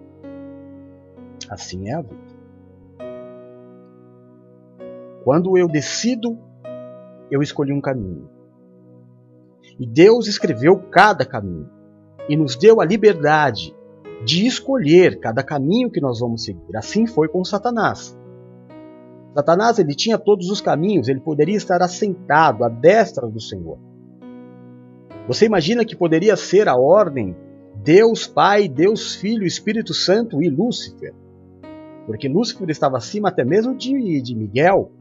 Assim 1.50 1.90
é 1.90 1.96
a 1.96 2.02
vida. 2.02 2.34
Quando 5.24 5.58
eu 5.58 5.68
decido, 5.68 6.38
eu 7.30 7.42
escolhi 7.42 7.74
um 7.74 7.82
caminho. 7.82 8.30
E 9.80 9.86
Deus 9.86 10.28
escreveu 10.28 10.78
cada 10.78 11.26
caminho 11.26 11.70
e 12.30 12.38
nos 12.38 12.56
deu 12.56 12.80
a 12.80 12.86
liberdade 12.86 13.76
de 14.26 14.46
escolher 14.46 15.20
cada 15.20 15.44
caminho 15.44 15.92
que 15.92 16.02
nós 16.02 16.20
vamos 16.20 16.44
seguir. 16.44 16.76
Assim 16.76 17.06
foi 17.06 17.28
com 17.28 17.44
Satanás. 17.44 18.18
Satanás 19.34 19.80
ele 19.80 19.96
tinha 19.96 20.18
todos 20.18 20.50
os 20.50 20.62
caminhos, 20.62 21.08
ele 21.08 21.20
poderia 21.20 21.58
estar 21.58 21.82
assentado 21.82 22.64
à 22.64 22.70
destra 22.70 23.28
do 23.28 23.42
Senhor. 23.42 23.78
Você 25.28 25.46
imagina 25.46 25.86
que 25.86 25.96
poderia 25.96 26.36
ser 26.36 26.68
a 26.68 26.76
ordem 26.76 27.36
Deus 27.84 28.28
Pai, 28.28 28.68
Deus 28.68 29.16
Filho, 29.16 29.46
Espírito 29.46 29.94
Santo 29.94 30.42
e 30.42 30.50
Lúcifer? 30.50 31.14
Porque 32.06 32.28
Lúcifer 32.28 32.70
estava 32.70 32.98
acima 32.98 33.30
até 33.30 33.44
mesmo 33.44 33.76
de, 33.76 34.22
de 34.22 34.36
Miguel, 34.36 34.92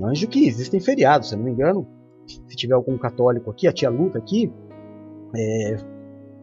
anjo 0.00 0.28
que 0.28 0.46
existem 0.46 0.78
feriados, 0.78 1.30
se 1.30 1.36
não 1.36 1.42
me 1.42 1.50
engano, 1.50 1.86
se 2.26 2.54
tiver 2.54 2.74
algum 2.74 2.98
católico 2.98 3.50
aqui, 3.50 3.66
a 3.66 3.72
tia 3.72 3.88
Luta 3.88 4.18
aqui, 4.18 4.52
é, 5.34 5.76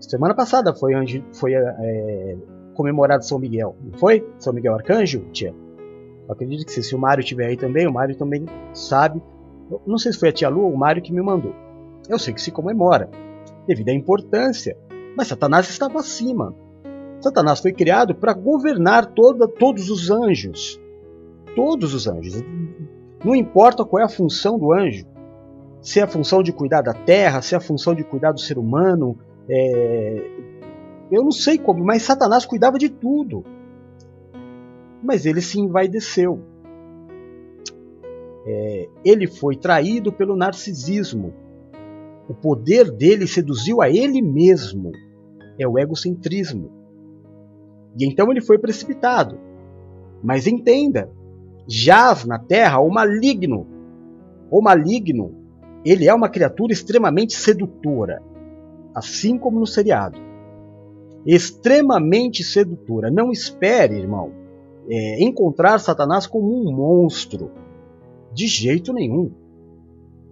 semana 0.09 0.33
passada 0.33 0.73
foi 0.73 0.95
onde 0.95 1.23
foi 1.33 1.53
é, 1.53 2.37
comemorado 2.73 3.25
São 3.25 3.39
Miguel, 3.39 3.75
não 3.81 3.97
foi? 3.97 4.27
São 4.37 4.53
Miguel 4.53 4.75
Arcanjo, 4.75 5.25
tia? 5.31 5.53
Eu 6.27 6.33
acredito 6.33 6.65
que 6.65 6.71
se, 6.71 6.83
se 6.83 6.95
o 6.95 6.99
Mário 6.99 7.21
estiver 7.21 7.47
aí 7.47 7.57
também, 7.57 7.87
o 7.87 7.93
Mário 7.93 8.15
também 8.15 8.45
sabe 8.73 9.21
Não 9.85 9.97
sei 9.97 10.13
se 10.13 10.19
foi 10.19 10.29
a 10.29 10.33
tia 10.33 10.49
Lu 10.49 10.63
ou 10.63 10.73
o 10.73 10.77
Mário 10.77 11.01
que 11.01 11.13
me 11.13 11.21
mandou. 11.21 11.53
Eu 12.09 12.19
sei 12.19 12.33
que 12.33 12.41
se 12.41 12.51
comemora, 12.51 13.09
devido 13.67 13.89
à 13.89 13.93
importância, 13.93 14.77
mas 15.15 15.27
Satanás 15.27 15.69
estava 15.69 15.99
acima. 15.99 16.53
Satanás 17.21 17.61
foi 17.61 17.71
criado 17.71 18.13
para 18.13 18.33
governar 18.33 19.05
toda, 19.05 19.47
todos 19.47 19.89
os 19.89 20.11
anjos. 20.11 20.79
Todos 21.55 21.93
os 21.93 22.07
anjos. 22.07 22.43
Não 23.23 23.33
importa 23.33 23.85
qual 23.85 24.01
é 24.01 24.05
a 24.05 24.09
função 24.09 24.59
do 24.59 24.73
anjo. 24.73 25.05
Se 25.81 25.99
é 25.99 26.03
a 26.03 26.07
função 26.07 26.43
de 26.43 26.51
cuidar 26.51 26.81
da 26.81 26.93
terra, 26.93 27.41
se 27.41 27.53
é 27.53 27.57
a 27.57 27.61
função 27.61 27.95
de 27.95 28.03
cuidar 28.03 28.33
do 28.33 28.41
ser 28.41 28.57
humano. 28.57 29.17
É... 29.49 30.31
Eu 31.11 31.23
não 31.23 31.31
sei 31.31 31.57
como, 31.57 31.83
mas 31.83 32.03
Satanás 32.03 32.45
cuidava 32.45 32.77
de 32.77 32.89
tudo. 32.89 33.43
Mas 35.01 35.25
ele 35.25 35.41
se 35.41 35.59
envaideceu. 35.59 36.39
É... 38.45 38.89
Ele 39.03 39.27
foi 39.27 39.55
traído 39.55 40.11
pelo 40.11 40.35
narcisismo. 40.35 41.33
O 42.27 42.33
poder 42.33 42.89
dele 42.89 43.27
seduziu 43.27 43.81
a 43.81 43.89
ele 43.89 44.21
mesmo. 44.21 44.91
É 45.59 45.67
o 45.67 45.77
egocentrismo. 45.77 46.71
E 47.99 48.05
então 48.05 48.31
ele 48.31 48.41
foi 48.41 48.57
precipitado. 48.57 49.37
Mas 50.23 50.47
entenda, 50.47 51.11
jaz 51.67 52.25
na 52.25 52.39
terra 52.39 52.79
o 52.79 52.89
maligno. 52.89 53.67
O 54.49 54.61
maligno, 54.61 55.35
ele 55.85 56.07
é 56.07 56.13
uma 56.13 56.29
criatura 56.29 56.71
extremamente 56.71 57.33
sedutora, 57.33 58.21
assim 58.93 59.37
como 59.37 59.59
no 59.59 59.67
seriado. 59.67 60.19
Extremamente 61.25 62.43
sedutora. 62.43 63.09
Não 63.09 63.31
espere, 63.31 63.95
irmão, 63.95 64.31
é, 64.89 65.23
encontrar 65.23 65.79
Satanás 65.79 66.27
como 66.27 66.53
um 66.53 66.71
monstro. 66.71 67.51
De 68.33 68.47
jeito 68.47 68.91
nenhum. 68.91 69.31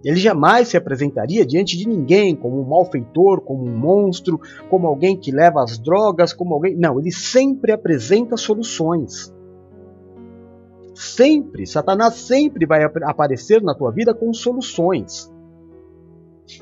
Ele 0.04 0.16
jamais 0.16 0.68
se 0.68 0.76
apresentaria 0.76 1.46
diante 1.46 1.76
de 1.76 1.86
ninguém 1.88 2.34
como 2.34 2.60
um 2.60 2.64
malfeitor, 2.64 3.40
como 3.40 3.64
um 3.64 3.76
monstro, 3.76 4.40
como 4.68 4.86
alguém 4.86 5.16
que 5.16 5.30
leva 5.30 5.62
as 5.62 5.78
drogas, 5.78 6.32
como 6.32 6.54
alguém. 6.54 6.76
Não, 6.76 6.98
ele 6.98 7.12
sempre 7.12 7.70
apresenta 7.70 8.36
soluções. 8.36 9.32
Sempre, 10.94 11.66
Satanás 11.66 12.14
sempre 12.14 12.66
vai 12.66 12.82
aparecer 12.84 13.62
na 13.62 13.74
tua 13.74 13.92
vida 13.92 14.12
com 14.12 14.32
soluções. 14.34 15.31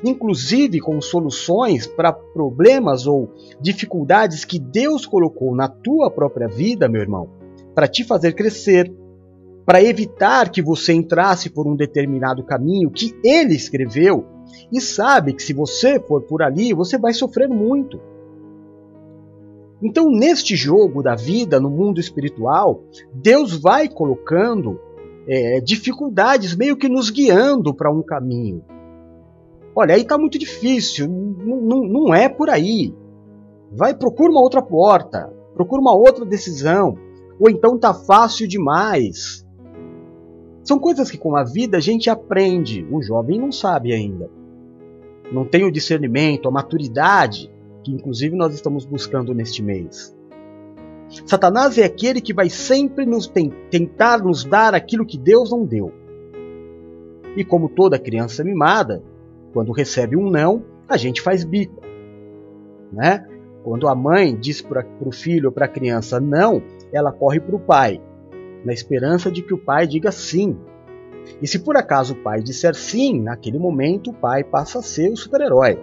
Inclusive 0.03 0.79
com 0.79 1.01
soluções 1.01 1.87
para 1.87 2.13
problemas 2.13 3.07
ou 3.07 3.29
dificuldades 3.59 4.45
que 4.45 4.59
Deus 4.59 5.05
colocou 5.05 5.55
na 5.55 5.67
tua 5.67 6.09
própria 6.09 6.47
vida, 6.47 6.87
meu 6.87 7.01
irmão, 7.01 7.29
para 7.73 7.87
te 7.87 8.03
fazer 8.03 8.33
crescer, 8.33 8.93
para 9.65 9.83
evitar 9.83 10.49
que 10.49 10.61
você 10.61 10.93
entrasse 10.93 11.49
por 11.49 11.67
um 11.67 11.75
determinado 11.75 12.43
caminho 12.43 12.91
que 12.91 13.13
ele 13.23 13.55
escreveu 13.55 14.25
e 14.71 14.81
sabe 14.81 15.33
que 15.33 15.43
se 15.43 15.53
você 15.53 15.99
for 15.99 16.23
por 16.23 16.41
ali, 16.41 16.73
você 16.73 16.97
vai 16.97 17.13
sofrer 17.13 17.47
muito. 17.47 17.99
Então, 19.81 20.09
neste 20.11 20.55
jogo 20.55 21.01
da 21.01 21.15
vida, 21.15 21.59
no 21.59 21.69
mundo 21.69 21.99
espiritual, 21.99 22.83
Deus 23.13 23.59
vai 23.59 23.87
colocando 23.87 24.79
é, 25.27 25.59
dificuldades, 25.59 26.55
meio 26.55 26.77
que 26.77 26.87
nos 26.87 27.09
guiando 27.09 27.73
para 27.73 27.91
um 27.91 28.03
caminho. 28.03 28.63
Olha, 29.75 29.95
aí 29.95 30.01
está 30.01 30.17
muito 30.17 30.37
difícil, 30.37 31.07
não, 31.07 31.81
não 31.83 32.13
é 32.13 32.27
por 32.27 32.49
aí. 32.49 32.93
Vai, 33.71 33.95
procura 33.95 34.31
uma 34.31 34.41
outra 34.41 34.61
porta, 34.61 35.31
procura 35.53 35.81
uma 35.81 35.95
outra 35.95 36.25
decisão, 36.25 36.97
ou 37.39 37.49
então 37.49 37.75
está 37.75 37.93
fácil 37.93 38.47
demais. 38.47 39.45
São 40.63 40.77
coisas 40.77 41.09
que 41.09 41.17
com 41.17 41.35
a 41.35 41.43
vida 41.43 41.77
a 41.77 41.81
gente 41.81 42.09
aprende, 42.09 42.85
o 42.91 43.01
jovem 43.01 43.39
não 43.39 43.51
sabe 43.51 43.93
ainda. 43.93 44.29
Não 45.31 45.45
tem 45.45 45.63
o 45.63 45.71
discernimento, 45.71 46.49
a 46.49 46.51
maturidade 46.51 47.49
que 47.83 47.91
inclusive 47.91 48.35
nós 48.35 48.53
estamos 48.53 48.85
buscando 48.85 49.33
neste 49.33 49.63
mês. 49.63 50.15
Satanás 51.25 51.77
é 51.77 51.83
aquele 51.83 52.21
que 52.21 52.33
vai 52.33 52.49
sempre 52.49 53.05
nos 53.05 53.31
tentar 53.69 54.23
nos 54.23 54.45
dar 54.45 54.73
aquilo 54.73 55.05
que 55.05 55.17
Deus 55.17 55.51
não 55.51 55.65
deu. 55.65 55.91
E 57.35 57.43
como 57.43 57.69
toda 57.69 57.99
criança 57.99 58.43
mimada, 58.43 59.03
quando 59.53 59.71
recebe 59.71 60.15
um 60.15 60.29
não, 60.29 60.63
a 60.87 60.97
gente 60.97 61.21
faz 61.21 61.43
bico. 61.43 61.81
Né? 62.91 63.25
Quando 63.63 63.87
a 63.87 63.95
mãe 63.95 64.35
diz 64.35 64.61
para 64.61 64.85
o 64.99 65.11
filho 65.11 65.47
ou 65.47 65.51
para 65.51 65.65
a 65.65 65.69
criança 65.69 66.19
não, 66.19 66.61
ela 66.91 67.11
corre 67.11 67.39
para 67.39 67.55
o 67.55 67.59
pai, 67.59 68.01
na 68.65 68.73
esperança 68.73 69.31
de 69.31 69.41
que 69.41 69.53
o 69.53 69.57
pai 69.57 69.87
diga 69.87 70.11
sim. 70.11 70.57
E 71.41 71.47
se 71.47 71.59
por 71.59 71.77
acaso 71.77 72.13
o 72.13 72.23
pai 72.23 72.41
disser 72.41 72.75
sim, 72.75 73.21
naquele 73.21 73.59
momento 73.59 74.09
o 74.09 74.13
pai 74.13 74.43
passa 74.43 74.79
a 74.79 74.81
ser 74.81 75.11
o 75.11 75.15
super-herói. 75.15 75.79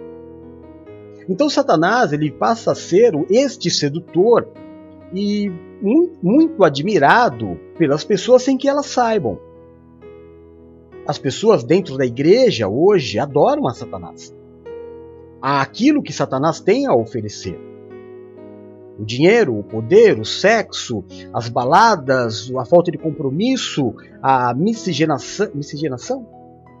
Então 1.27 1.49
Satanás 1.49 2.11
ele 2.11 2.31
passa 2.31 2.71
a 2.71 2.75
ser 2.75 3.13
este 3.29 3.69
sedutor 3.69 4.47
e 5.13 5.51
muito 6.21 6.63
admirado 6.63 7.57
pelas 7.77 8.03
pessoas 8.03 8.43
sem 8.43 8.57
que 8.57 8.67
elas 8.67 8.87
saibam. 8.87 9.39
As 11.09 11.17
pessoas 11.17 11.63
dentro 11.63 11.97
da 11.97 12.05
igreja 12.05 12.67
hoje 12.67 13.17
adoram 13.17 13.67
a 13.67 13.73
Satanás. 13.73 14.31
Há 15.41 15.59
aquilo 15.59 16.03
que 16.03 16.13
Satanás 16.13 16.59
tem 16.59 16.85
a 16.85 16.93
oferecer. 16.93 17.59
O 18.99 19.03
dinheiro, 19.03 19.57
o 19.57 19.63
poder, 19.63 20.19
o 20.19 20.23
sexo, 20.23 21.03
as 21.33 21.49
baladas, 21.49 22.51
a 22.55 22.63
falta 22.63 22.91
de 22.91 22.99
compromisso, 22.99 23.95
a 24.21 24.53
miscigenação. 24.53 25.49
Miscigenação? 25.55 26.27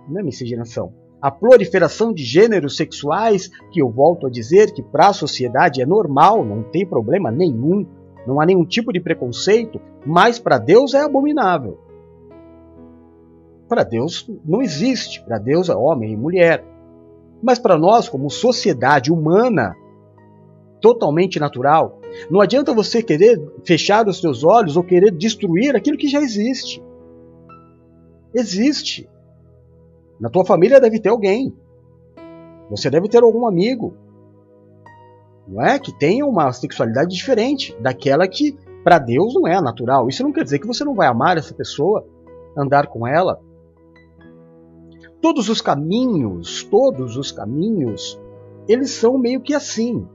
Não 0.07 0.19
é 0.19 0.23
miscigenação 0.23 0.93
a 1.19 1.31
proliferação 1.31 2.13
de 2.13 2.23
gêneros 2.23 2.77
sexuais, 2.77 3.49
que 3.71 3.81
eu 3.81 3.89
volto 3.89 4.27
a 4.27 4.29
dizer 4.29 4.71
que 4.71 4.81
para 4.81 5.07
a 5.07 5.13
sociedade 5.13 5.81
é 5.81 5.85
normal, 5.85 6.45
não 6.45 6.63
tem 6.63 6.85
problema 6.85 7.29
nenhum, 7.29 7.85
não 8.25 8.39
há 8.39 8.45
nenhum 8.45 8.63
tipo 8.63 8.93
de 8.93 9.01
preconceito, 9.01 9.81
mas 10.05 10.39
para 10.39 10.57
Deus 10.57 10.93
é 10.93 11.01
abominável. 11.01 11.88
Para 13.69 13.83
Deus 13.83 14.27
não 14.43 14.63
existe, 14.63 15.23
para 15.23 15.37
Deus 15.37 15.69
é 15.69 15.75
homem 15.75 16.11
e 16.11 16.17
mulher. 16.17 16.65
Mas 17.41 17.59
para 17.59 17.77
nós, 17.77 18.09
como 18.09 18.29
sociedade 18.29 19.13
humana, 19.13 19.75
totalmente 20.81 21.39
natural, 21.39 21.99
não 22.31 22.41
adianta 22.41 22.73
você 22.73 23.03
querer 23.03 23.39
fechar 23.63 24.07
os 24.07 24.19
seus 24.19 24.43
olhos 24.43 24.75
ou 24.75 24.83
querer 24.83 25.11
destruir 25.11 25.75
aquilo 25.75 25.97
que 25.97 26.07
já 26.07 26.19
existe. 26.19 26.83
Existe. 28.33 29.07
Na 30.19 30.29
tua 30.29 30.43
família 30.43 30.81
deve 30.81 30.99
ter 30.99 31.09
alguém. 31.09 31.55
Você 32.71 32.89
deve 32.89 33.07
ter 33.07 33.23
algum 33.23 33.45
amigo. 33.45 33.93
Não 35.47 35.63
é? 35.63 35.77
Que 35.77 35.97
tenha 35.97 36.25
uma 36.25 36.51
sexualidade 36.51 37.15
diferente 37.15 37.75
daquela 37.79 38.27
que 38.27 38.57
para 38.83 38.97
Deus 38.97 39.33
não 39.35 39.47
é 39.47 39.61
natural. 39.61 40.09
Isso 40.09 40.23
não 40.23 40.33
quer 40.33 40.43
dizer 40.43 40.59
que 40.59 40.67
você 40.67 40.83
não 40.83 40.95
vai 40.95 41.07
amar 41.07 41.37
essa 41.37 41.53
pessoa, 41.53 42.05
andar 42.57 42.87
com 42.87 43.05
ela. 43.05 43.39
Todos 45.21 45.49
os 45.49 45.61
caminhos, 45.61 46.63
todos 46.63 47.17
os 47.17 47.31
caminhos, 47.31 48.19
eles 48.67 48.91
são 48.91 49.17
meio 49.17 49.41
que 49.41 49.53
assim. 49.53 50.07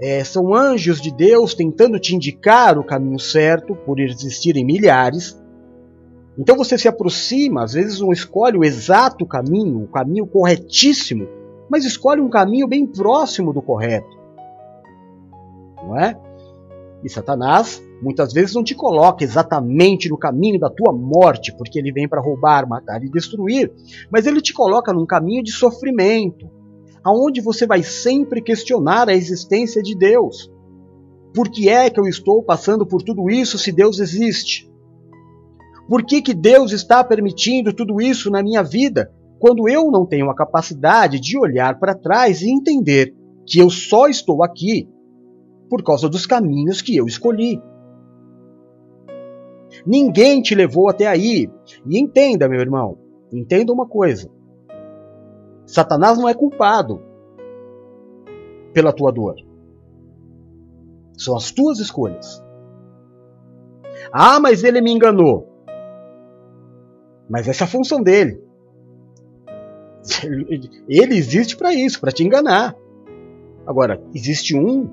É, 0.00 0.24
são 0.24 0.54
anjos 0.54 1.00
de 1.00 1.14
Deus 1.14 1.54
tentando 1.54 2.00
te 2.00 2.14
indicar 2.14 2.78
o 2.78 2.84
caminho 2.84 3.18
certo, 3.18 3.74
por 3.74 4.00
existirem 4.00 4.64
milhares, 4.64 5.40
então 6.38 6.56
você 6.56 6.78
se 6.78 6.88
aproxima, 6.88 7.64
às 7.64 7.74
vezes 7.74 8.00
não 8.00 8.12
escolhe 8.12 8.56
o 8.56 8.64
exato 8.64 9.26
caminho, 9.26 9.82
o 9.84 9.88
caminho 9.88 10.26
corretíssimo, 10.26 11.28
mas 11.68 11.84
escolhe 11.84 12.20
um 12.22 12.30
caminho 12.30 12.66
bem 12.66 12.86
próximo 12.86 13.52
do 13.52 13.60
correto. 13.60 14.18
Não 15.82 15.98
é? 15.98 16.18
E 17.04 17.10
Satanás 17.10 17.82
muitas 18.02 18.32
vezes 18.32 18.54
não 18.54 18.64
te 18.64 18.74
coloca 18.74 19.22
exatamente 19.22 20.08
no 20.08 20.18
caminho 20.18 20.58
da 20.58 20.70
tua 20.70 20.92
morte, 20.92 21.54
porque 21.56 21.78
ele 21.78 21.92
vem 21.92 22.08
para 22.08 22.20
roubar, 22.20 22.68
matar 22.68 23.02
e 23.04 23.10
destruir, 23.10 23.72
mas 24.10 24.26
ele 24.26 24.40
te 24.40 24.52
coloca 24.52 24.92
num 24.92 25.06
caminho 25.06 25.42
de 25.42 25.52
sofrimento, 25.52 26.48
aonde 27.04 27.40
você 27.40 27.66
vai 27.66 27.82
sempre 27.82 28.42
questionar 28.42 29.08
a 29.08 29.14
existência 29.14 29.82
de 29.82 29.94
Deus. 29.94 30.50
Por 31.34 31.48
que 31.48 31.68
é 31.68 31.88
que 31.88 32.00
eu 32.00 32.06
estou 32.06 32.42
passando 32.42 32.86
por 32.86 33.02
tudo 33.02 33.30
isso 33.30 33.58
se 33.58 33.70
Deus 33.70 34.00
existe? 34.00 34.70
Por 35.88 36.04
que, 36.04 36.22
que 36.22 36.34
Deus 36.34 36.72
está 36.72 37.02
permitindo 37.02 37.72
tudo 37.72 38.00
isso 38.00 38.30
na 38.30 38.42
minha 38.42 38.62
vida 38.62 39.12
quando 39.38 39.68
eu 39.68 39.90
não 39.90 40.06
tenho 40.06 40.30
a 40.30 40.34
capacidade 40.36 41.18
de 41.18 41.38
olhar 41.38 41.78
para 41.78 41.94
trás 41.94 42.42
e 42.42 42.50
entender 42.50 43.14
que 43.46 43.58
eu 43.58 43.70
só 43.70 44.06
estou 44.06 44.44
aqui 44.44 44.88
por 45.68 45.82
causa 45.82 46.08
dos 46.08 46.26
caminhos 46.26 46.82
que 46.82 46.96
eu 46.96 47.06
escolhi? 47.06 47.60
Ninguém 49.86 50.42
te 50.42 50.54
levou 50.54 50.88
até 50.88 51.06
aí. 51.06 51.50
E 51.86 51.98
entenda, 51.98 52.48
meu 52.48 52.60
irmão, 52.60 52.98
entenda 53.32 53.72
uma 53.72 53.86
coisa: 53.86 54.30
Satanás 55.66 56.18
não 56.18 56.28
é 56.28 56.34
culpado 56.34 57.02
pela 58.72 58.92
tua 58.92 59.10
dor. 59.10 59.36
São 61.16 61.36
as 61.36 61.50
tuas 61.50 61.78
escolhas. 61.78 62.42
Ah, 64.12 64.40
mas 64.40 64.64
ele 64.64 64.80
me 64.80 64.92
enganou. 64.92 65.48
Mas 67.28 67.46
essa 67.46 67.64
é 67.64 67.66
a 67.66 67.68
função 67.68 68.02
dele. 68.02 68.42
Ele 70.88 71.14
existe 71.14 71.56
para 71.56 71.72
isso, 71.74 72.00
para 72.00 72.10
te 72.10 72.24
enganar. 72.24 72.74
Agora, 73.66 74.02
existe 74.14 74.56
um 74.58 74.90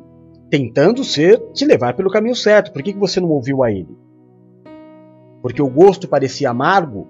tentando 0.50 1.04
ser 1.04 1.40
te 1.54 1.66
levar 1.66 1.96
pelo 1.96 2.12
caminho 2.12 2.36
certo. 2.36 2.72
Por 2.72 2.84
que, 2.84 2.94
que 2.94 3.00
você 3.00 3.20
não 3.20 3.30
ouviu 3.30 3.64
a 3.64 3.72
ele? 3.72 3.88
Porque 5.48 5.62
o 5.62 5.70
gosto 5.70 6.10
parecia 6.10 6.50
amargo. 6.50 7.08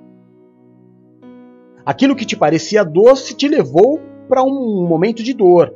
Aquilo 1.84 2.16
que 2.16 2.24
te 2.24 2.38
parecia 2.38 2.84
doce 2.86 3.36
te 3.36 3.48
levou 3.48 4.00
para 4.30 4.44
um 4.44 4.86
momento 4.88 5.24
de 5.24 5.34
dor. 5.34 5.74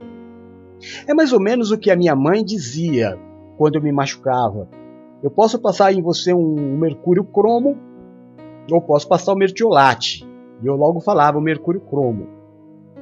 É 1.07 1.13
mais 1.15 1.33
ou 1.33 1.39
menos 1.39 1.71
o 1.71 1.77
que 1.77 1.89
a 1.89 1.95
minha 1.95 2.15
mãe 2.15 2.45
dizia 2.45 3.17
quando 3.57 3.77
eu 3.77 3.81
me 3.81 3.91
machucava. 3.91 4.69
Eu 5.23 5.31
posso 5.31 5.59
passar 5.59 5.91
em 5.91 6.03
você 6.03 6.35
um 6.35 6.77
mercúrio 6.77 7.23
cromo 7.23 7.75
ou 8.71 8.79
posso 8.79 9.07
passar 9.07 9.33
o 9.33 9.35
mertiolate. 9.37 10.23
E 10.61 10.67
eu 10.67 10.75
logo 10.75 10.99
falava 10.99 11.39
o 11.39 11.41
mercúrio 11.41 11.81
cromo. 11.81 12.27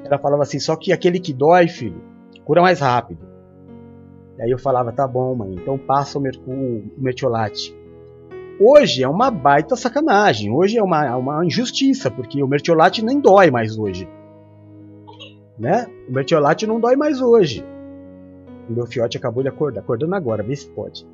Ela 0.06 0.18
falava 0.18 0.44
assim, 0.44 0.58
só 0.58 0.78
que 0.78 0.94
aquele 0.94 1.20
que 1.20 1.34
dói, 1.34 1.68
filho, 1.68 2.02
cura 2.46 2.62
mais 2.62 2.80
rápido. 2.80 3.28
E 4.38 4.42
aí 4.42 4.52
eu 4.52 4.58
falava, 4.58 4.94
tá 4.94 5.06
bom, 5.06 5.36
mãe, 5.36 5.54
então 5.54 5.78
passa 5.78 6.18
o, 6.18 6.22
o 6.22 6.84
mertiolate. 6.98 7.78
Hoje 8.60 9.04
é 9.04 9.08
uma 9.08 9.32
baita 9.32 9.78
sacanagem, 9.78 10.52
hoje 10.52 10.78
é 10.78 10.84
uma, 10.84 11.16
uma 11.16 11.46
injustiça, 11.46 12.12
porque 12.12 12.44
o 12.44 12.48
mertiolate 12.48 13.04
nem 13.04 13.20
dói 13.20 13.50
mais 13.50 13.78
hoje. 13.78 14.06
Né? 15.58 15.88
O 16.10 16.12
mertiolate 16.12 16.68
não 16.68 16.80
dói 16.80 16.98
mais 16.98 17.22
hoje. 17.22 17.66
O 18.70 18.74
meu 18.74 18.86
fiote 18.86 19.18
acabou 19.18 19.42
de 19.42 19.50
acordar, 19.50 19.80
acordando 19.80 20.14
agora, 20.14 20.44
vê 20.44 20.56
se 20.56 20.70
pode. 20.70 21.08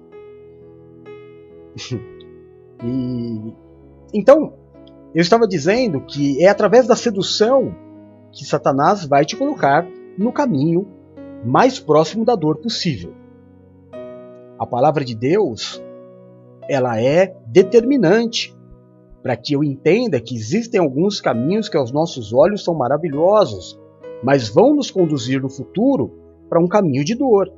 e 2.84 3.54
então, 4.12 4.54
eu 5.14 5.22
estava 5.22 5.48
dizendo 5.48 6.02
que 6.02 6.44
é 6.44 6.50
através 6.50 6.88
da 6.88 6.96
sedução 6.96 7.76
que 8.32 8.44
Satanás 8.44 9.06
vai 9.06 9.24
te 9.24 9.36
colocar 9.36 9.88
no 10.18 10.32
caminho 10.32 10.88
mais 11.44 11.80
próximo 11.80 12.26
da 12.26 12.36
dor 12.36 12.58
possível. 12.58 13.14
A 14.58 14.66
palavra 14.66 15.06
de 15.06 15.14
Deus, 15.14 15.84
ela 16.70 17.02
é 17.02 17.36
determinante 17.48 18.56
para 19.22 19.36
que 19.36 19.54
eu 19.54 19.64
entenda 19.64 20.22
que 20.22 20.36
existem 20.36 20.80
alguns 20.80 21.20
caminhos 21.20 21.68
que 21.68 21.78
aos 21.78 21.92
nossos 21.92 22.32
olhos 22.32 22.64
são 22.64 22.76
maravilhosos, 22.76 23.80
mas 24.24 24.48
vão 24.48 24.76
nos 24.76 24.92
conduzir 24.92 25.42
no 25.42 25.50
futuro 25.50 26.12
para 26.48 26.60
um 26.60 26.68
caminho 26.68 27.04
de 27.04 27.16
dor. 27.16 27.52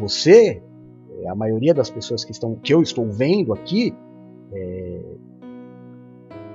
Você, 0.00 0.62
a 1.28 1.34
maioria 1.34 1.74
das 1.74 1.90
pessoas 1.90 2.24
que, 2.24 2.32
estão, 2.32 2.56
que 2.56 2.72
eu 2.72 2.82
estou 2.82 3.06
vendo 3.10 3.52
aqui, 3.52 3.94
é, 4.52 5.00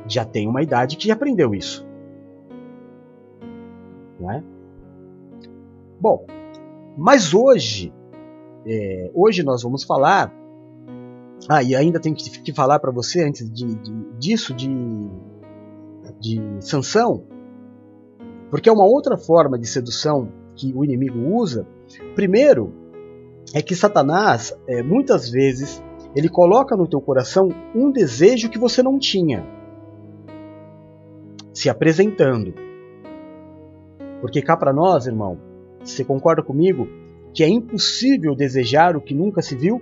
já 0.08 0.26
tem 0.26 0.48
uma 0.48 0.64
idade 0.64 0.98
que 0.98 1.12
aprendeu 1.12 1.54
isso. 1.54 1.88
Não 4.20 4.32
é? 4.32 4.44
Bom, 6.00 6.26
mas 6.98 7.34
hoje, 7.34 7.94
é, 8.68 9.10
hoje 9.14 9.44
nós 9.44 9.64
vamos 9.64 9.84
falar. 9.84 10.34
Ah, 11.48 11.64
e 11.64 11.76
ainda 11.76 12.00
tenho 12.00 12.16
que, 12.16 12.30
que 12.42 12.54
falar 12.54 12.80
para 12.80 12.92
você 12.92 13.24
antes 13.24 13.50
de, 13.50 13.76
de, 13.76 13.94
disso 14.20 14.54
de, 14.54 14.70
de 16.20 16.42
sanção, 16.60 17.24
porque 18.50 18.68
é 18.68 18.72
uma 18.72 18.86
outra 18.86 19.18
forma 19.18 19.58
de 19.58 19.66
sedução 19.66 20.30
que 20.56 20.74
o 20.76 20.84
inimigo 20.84 21.20
usa. 21.36 21.66
Primeiro, 22.16 22.74
é 23.54 23.62
que 23.62 23.76
Satanás, 23.76 24.54
é, 24.68 24.84
muitas 24.84 25.30
vezes, 25.30 25.82
ele 26.14 26.28
coloca 26.28 26.76
no 26.76 26.88
teu 26.88 27.00
coração 27.00 27.50
um 27.74 27.92
desejo 27.92 28.50
que 28.50 28.60
você 28.60 28.84
não 28.84 29.00
tinha, 29.00 29.46
se 31.54 31.70
apresentando. 31.70 32.54
Porque 34.20 34.42
cá 34.42 34.58
para 34.58 34.74
nós, 34.74 35.08
irmão, 35.08 35.38
você 35.84 36.04
concorda 36.04 36.42
comigo 36.42 36.88
que 37.38 37.44
é 37.44 37.48
impossível 37.48 38.34
desejar 38.34 38.98
o 38.98 39.02
que 39.02 39.14
nunca 39.14 39.44
se 39.44 39.56
viu? 39.56 39.80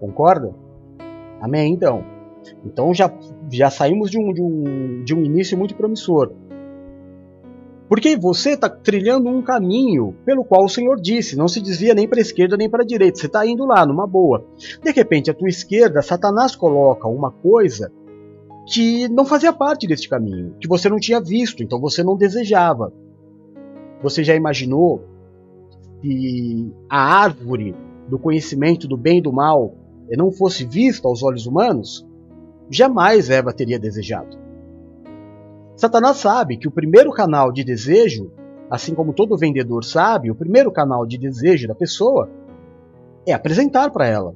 Concorda? 0.00 0.52
Amém? 1.40 1.72
Então, 1.72 2.04
então 2.66 2.92
já, 2.92 3.08
já 3.48 3.70
saímos 3.70 4.10
de 4.10 4.18
um, 4.18 4.32
de, 4.32 4.42
um, 4.42 5.04
de 5.04 5.14
um 5.14 5.22
início 5.22 5.56
muito 5.56 5.76
promissor. 5.76 6.32
Porque 7.88 8.16
você 8.16 8.54
está 8.54 8.68
trilhando 8.68 9.28
um 9.28 9.40
caminho 9.40 10.16
pelo 10.24 10.44
qual 10.44 10.64
o 10.64 10.68
Senhor 10.68 11.00
disse, 11.00 11.36
não 11.36 11.46
se 11.46 11.60
desvia 11.60 11.94
nem 11.94 12.08
para 12.08 12.18
a 12.18 12.20
esquerda 12.20 12.56
nem 12.56 12.68
para 12.68 12.82
a 12.82 12.86
direita, 12.86 13.20
você 13.20 13.26
está 13.26 13.46
indo 13.46 13.64
lá, 13.64 13.86
numa 13.86 14.08
boa. 14.08 14.44
De 14.82 14.90
repente, 14.90 15.30
à 15.30 15.34
tua 15.34 15.48
esquerda, 15.48 16.02
Satanás 16.02 16.56
coloca 16.56 17.06
uma 17.06 17.30
coisa 17.30 17.92
que 18.66 19.06
não 19.10 19.24
fazia 19.24 19.52
parte 19.52 19.86
deste 19.86 20.08
caminho, 20.08 20.56
que 20.58 20.66
você 20.66 20.88
não 20.88 20.98
tinha 20.98 21.20
visto, 21.20 21.62
então 21.62 21.80
você 21.80 22.02
não 22.02 22.16
desejava. 22.16 22.92
Você 24.04 24.22
já 24.22 24.34
imaginou 24.34 25.02
que 26.02 26.70
a 26.90 27.22
árvore 27.22 27.74
do 28.06 28.18
conhecimento 28.18 28.86
do 28.86 28.98
bem 28.98 29.16
e 29.16 29.22
do 29.22 29.32
mal 29.32 29.74
não 30.10 30.30
fosse 30.30 30.66
vista 30.66 31.08
aos 31.08 31.22
olhos 31.22 31.46
humanos? 31.46 32.06
Jamais 32.68 33.30
Eva 33.30 33.50
teria 33.50 33.78
desejado. 33.78 34.36
Satanás 35.74 36.18
sabe 36.18 36.58
que 36.58 36.68
o 36.68 36.70
primeiro 36.70 37.10
canal 37.12 37.50
de 37.50 37.64
desejo, 37.64 38.30
assim 38.68 38.94
como 38.94 39.14
todo 39.14 39.38
vendedor 39.38 39.82
sabe, 39.82 40.30
o 40.30 40.34
primeiro 40.34 40.70
canal 40.70 41.06
de 41.06 41.16
desejo 41.16 41.66
da 41.66 41.74
pessoa 41.74 42.28
é 43.26 43.32
apresentar 43.32 43.88
para 43.88 44.06
ela, 44.06 44.34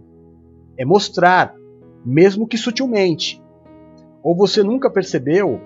é 0.79 0.85
mostrar, 0.87 1.55
mesmo 2.03 2.49
que 2.49 2.57
sutilmente. 2.57 3.39
Ou 4.23 4.35
você 4.35 4.63
nunca 4.63 4.91
percebeu 4.91 5.61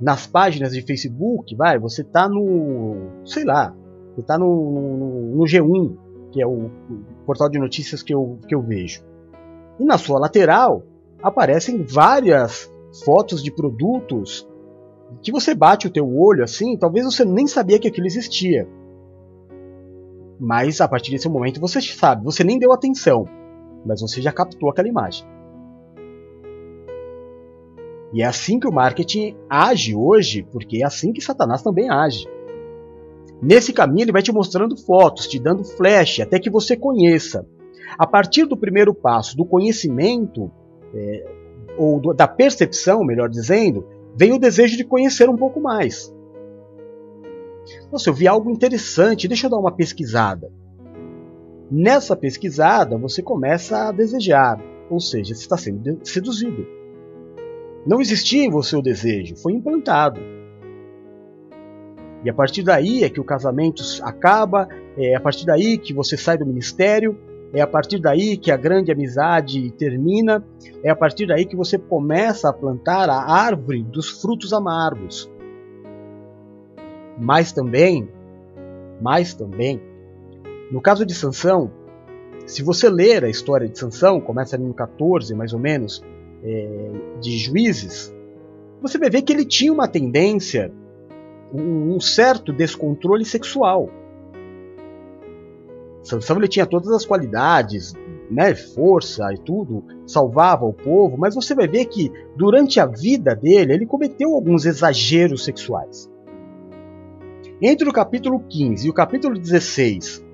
nas 0.00 0.26
páginas 0.26 0.72
de 0.72 0.82
Facebook, 0.82 1.54
vai, 1.54 1.78
você 1.78 2.02
tá 2.02 2.28
no, 2.28 3.10
sei 3.24 3.44
lá, 3.44 3.74
você 4.14 4.22
tá 4.22 4.38
no, 4.38 4.46
no, 4.46 5.36
no 5.36 5.44
G1, 5.44 5.96
que 6.32 6.42
é 6.42 6.46
o, 6.46 6.66
o 6.66 6.70
portal 7.26 7.48
de 7.48 7.58
notícias 7.58 8.02
que 8.02 8.14
eu, 8.14 8.38
que 8.48 8.54
eu 8.54 8.62
vejo. 8.62 9.02
E 9.78 9.84
na 9.84 9.98
sua 9.98 10.18
lateral 10.18 10.82
aparecem 11.22 11.84
várias 11.84 12.72
fotos 13.04 13.42
de 13.42 13.52
produtos 13.52 14.48
que 15.22 15.32
você 15.32 15.54
bate 15.54 15.86
o 15.86 15.90
teu 15.90 16.08
olho 16.16 16.44
assim, 16.44 16.76
talvez 16.76 17.04
você 17.04 17.24
nem 17.24 17.46
sabia 17.46 17.78
que 17.78 17.88
aquilo 17.88 18.06
existia. 18.06 18.66
Mas 20.38 20.80
a 20.80 20.88
partir 20.88 21.10
desse 21.10 21.28
momento 21.28 21.60
você 21.60 21.80
sabe, 21.80 22.24
você 22.24 22.42
nem 22.42 22.58
deu 22.58 22.72
atenção, 22.72 23.26
mas 23.84 24.00
você 24.00 24.22
já 24.22 24.32
captou 24.32 24.70
aquela 24.70 24.88
imagem. 24.88 25.26
E 28.12 28.22
é 28.22 28.26
assim 28.26 28.58
que 28.58 28.68
o 28.68 28.72
marketing 28.72 29.36
age 29.48 29.94
hoje, 29.94 30.42
porque 30.50 30.82
é 30.82 30.86
assim 30.86 31.12
que 31.12 31.20
Satanás 31.20 31.62
também 31.62 31.90
age. 31.90 32.26
Nesse 33.40 33.72
caminho 33.72 34.04
ele 34.04 34.12
vai 34.12 34.22
te 34.22 34.32
mostrando 34.32 34.76
fotos, 34.76 35.26
te 35.26 35.38
dando 35.38 35.64
flash, 35.64 36.20
até 36.20 36.38
que 36.38 36.50
você 36.50 36.76
conheça. 36.76 37.46
A 37.96 38.06
partir 38.06 38.44
do 38.44 38.56
primeiro 38.56 38.94
passo 38.94 39.36
do 39.36 39.44
conhecimento, 39.44 40.50
é, 40.94 41.24
ou 41.78 42.00
do, 42.00 42.12
da 42.12 42.28
percepção, 42.28 43.04
melhor 43.04 43.28
dizendo, 43.28 43.86
vem 44.16 44.32
o 44.32 44.38
desejo 44.38 44.76
de 44.76 44.84
conhecer 44.84 45.28
um 45.28 45.36
pouco 45.36 45.60
mais. 45.60 46.14
Nossa, 47.90 48.10
eu 48.10 48.14
vi 48.14 48.26
algo 48.26 48.50
interessante, 48.50 49.28
deixa 49.28 49.46
eu 49.46 49.50
dar 49.50 49.58
uma 49.58 49.72
pesquisada. 49.72 50.50
Nessa 51.70 52.16
pesquisada, 52.16 52.98
você 52.98 53.22
começa 53.22 53.88
a 53.88 53.92
desejar, 53.92 54.60
ou 54.90 54.98
seja, 54.98 55.34
você 55.34 55.42
está 55.42 55.56
sendo 55.56 56.00
seduzido. 56.02 56.79
Não 57.86 58.00
existia 58.00 58.44
em 58.44 58.50
você 58.50 58.76
o 58.76 58.82
desejo, 58.82 59.36
foi 59.36 59.52
implantado. 59.52 60.20
E 62.22 62.28
a 62.28 62.34
partir 62.34 62.62
daí 62.62 63.02
é 63.02 63.08
que 63.08 63.20
o 63.20 63.24
casamento 63.24 63.82
acaba, 64.02 64.68
é 64.96 65.14
a 65.14 65.20
partir 65.20 65.46
daí 65.46 65.78
que 65.78 65.94
você 65.94 66.16
sai 66.16 66.36
do 66.36 66.44
ministério, 66.44 67.16
é 67.52 67.60
a 67.60 67.66
partir 67.66 67.98
daí 67.98 68.36
que 68.36 68.50
a 68.50 68.56
grande 68.56 68.92
amizade 68.92 69.70
termina, 69.72 70.44
é 70.84 70.90
a 70.90 70.96
partir 70.96 71.26
daí 71.26 71.46
que 71.46 71.56
você 71.56 71.78
começa 71.78 72.48
a 72.48 72.52
plantar 72.52 73.08
a 73.08 73.32
árvore 73.32 73.82
dos 73.82 74.20
frutos 74.20 74.52
amargos. 74.52 75.30
Mas 77.18 77.52
também, 77.52 78.08
mas 79.00 79.34
também, 79.34 79.80
no 80.70 80.80
caso 80.80 81.06
de 81.06 81.14
Sansão, 81.14 81.70
se 82.46 82.62
você 82.62 82.88
ler 82.88 83.24
a 83.24 83.28
história 83.28 83.68
de 83.68 83.78
Sansão, 83.78 84.20
começa 84.20 84.56
ali 84.56 84.64
no 84.64 84.74
14 84.74 85.34
mais 85.34 85.52
ou 85.52 85.58
menos, 85.58 86.04
é, 86.42 86.90
de 87.20 87.36
Juízes, 87.38 88.14
você 88.80 88.98
vai 88.98 89.10
ver 89.10 89.22
que 89.22 89.32
ele 89.32 89.44
tinha 89.44 89.72
uma 89.72 89.86
tendência, 89.86 90.72
um, 91.52 91.94
um 91.94 92.00
certo 92.00 92.52
descontrole 92.52 93.24
sexual. 93.24 93.90
Sansão 96.02 96.38
ele 96.38 96.48
tinha 96.48 96.64
todas 96.64 96.90
as 96.90 97.04
qualidades, 97.04 97.92
né, 98.30 98.54
força 98.54 99.32
e 99.34 99.38
tudo, 99.38 99.84
salvava 100.06 100.64
o 100.64 100.72
povo, 100.72 101.18
mas 101.18 101.34
você 101.34 101.54
vai 101.54 101.68
ver 101.68 101.86
que 101.86 102.10
durante 102.36 102.80
a 102.80 102.86
vida 102.86 103.34
dele 103.34 103.74
ele 103.74 103.86
cometeu 103.86 104.34
alguns 104.34 104.64
exageros 104.64 105.44
sexuais. 105.44 106.10
Entre 107.60 107.86
o 107.86 107.92
capítulo 107.92 108.40
15 108.48 108.86
e 108.86 108.90
o 108.90 108.94
capítulo 108.94 109.38
16, 109.38 110.24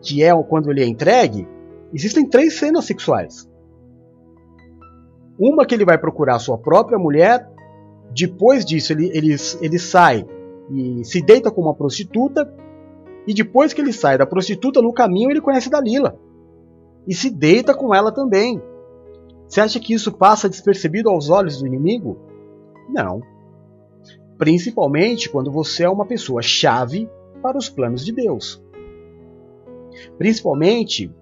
que 0.00 0.24
é 0.24 0.32
quando 0.42 0.70
ele 0.70 0.82
é 0.82 0.86
entregue, 0.86 1.46
existem 1.94 2.28
três 2.28 2.58
cenas 2.58 2.84
sexuais. 2.86 3.48
Uma 5.38 5.66
que 5.66 5.74
ele 5.74 5.84
vai 5.84 5.98
procurar 5.98 6.38
sua 6.38 6.58
própria 6.58 6.98
mulher, 6.98 7.48
Depois 8.14 8.64
disso, 8.64 8.92
ele, 8.92 9.10
ele, 9.14 9.34
ele 9.60 9.78
sai 9.78 10.26
e 10.70 11.04
se 11.04 11.22
deita 11.22 11.50
com 11.50 11.62
uma 11.62 11.74
prostituta. 11.74 12.52
E 13.26 13.32
depois 13.32 13.72
que 13.72 13.80
ele 13.80 13.92
sai 13.92 14.18
da 14.18 14.26
prostituta, 14.26 14.82
no 14.82 14.92
caminho 14.92 15.30
ele 15.30 15.40
conhece 15.40 15.70
Dalila. 15.70 16.18
E 17.06 17.14
se 17.14 17.30
deita 17.30 17.74
com 17.74 17.94
ela 17.94 18.12
também. 18.12 18.60
Você 19.48 19.60
acha 19.60 19.80
que 19.80 19.94
isso 19.94 20.12
passa 20.12 20.48
despercebido 20.48 21.08
aos 21.08 21.30
olhos 21.30 21.60
do 21.60 21.66
inimigo? 21.66 22.18
Não. 22.88 23.22
Principalmente 24.38 25.30
quando 25.30 25.50
você 25.50 25.84
é 25.84 25.88
uma 25.88 26.06
pessoa 26.06 26.42
chave 26.42 27.08
para 27.40 27.58
os 27.58 27.68
planos 27.68 28.04
de 28.04 28.12
Deus. 28.12 28.62
Principalmente 30.18 31.12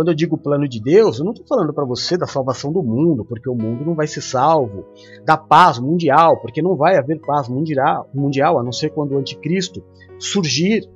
quando 0.00 0.08
eu 0.08 0.14
digo 0.14 0.38
plano 0.38 0.66
de 0.66 0.80
Deus, 0.80 1.18
eu 1.18 1.26
não 1.26 1.32
estou 1.32 1.46
falando 1.46 1.74
para 1.74 1.84
você 1.84 2.16
da 2.16 2.26
salvação 2.26 2.72
do 2.72 2.82
mundo, 2.82 3.22
porque 3.22 3.50
o 3.50 3.54
mundo 3.54 3.84
não 3.84 3.94
vai 3.94 4.06
ser 4.06 4.22
salvo, 4.22 4.86
da 5.26 5.36
paz 5.36 5.78
mundial, 5.78 6.40
porque 6.40 6.62
não 6.62 6.74
vai 6.74 6.96
haver 6.96 7.20
paz 7.20 7.50
mundial, 7.50 8.58
a 8.58 8.62
não 8.62 8.72
ser 8.72 8.88
quando 8.88 9.12
o 9.12 9.18
anticristo 9.18 9.84
surgir. 10.18 10.88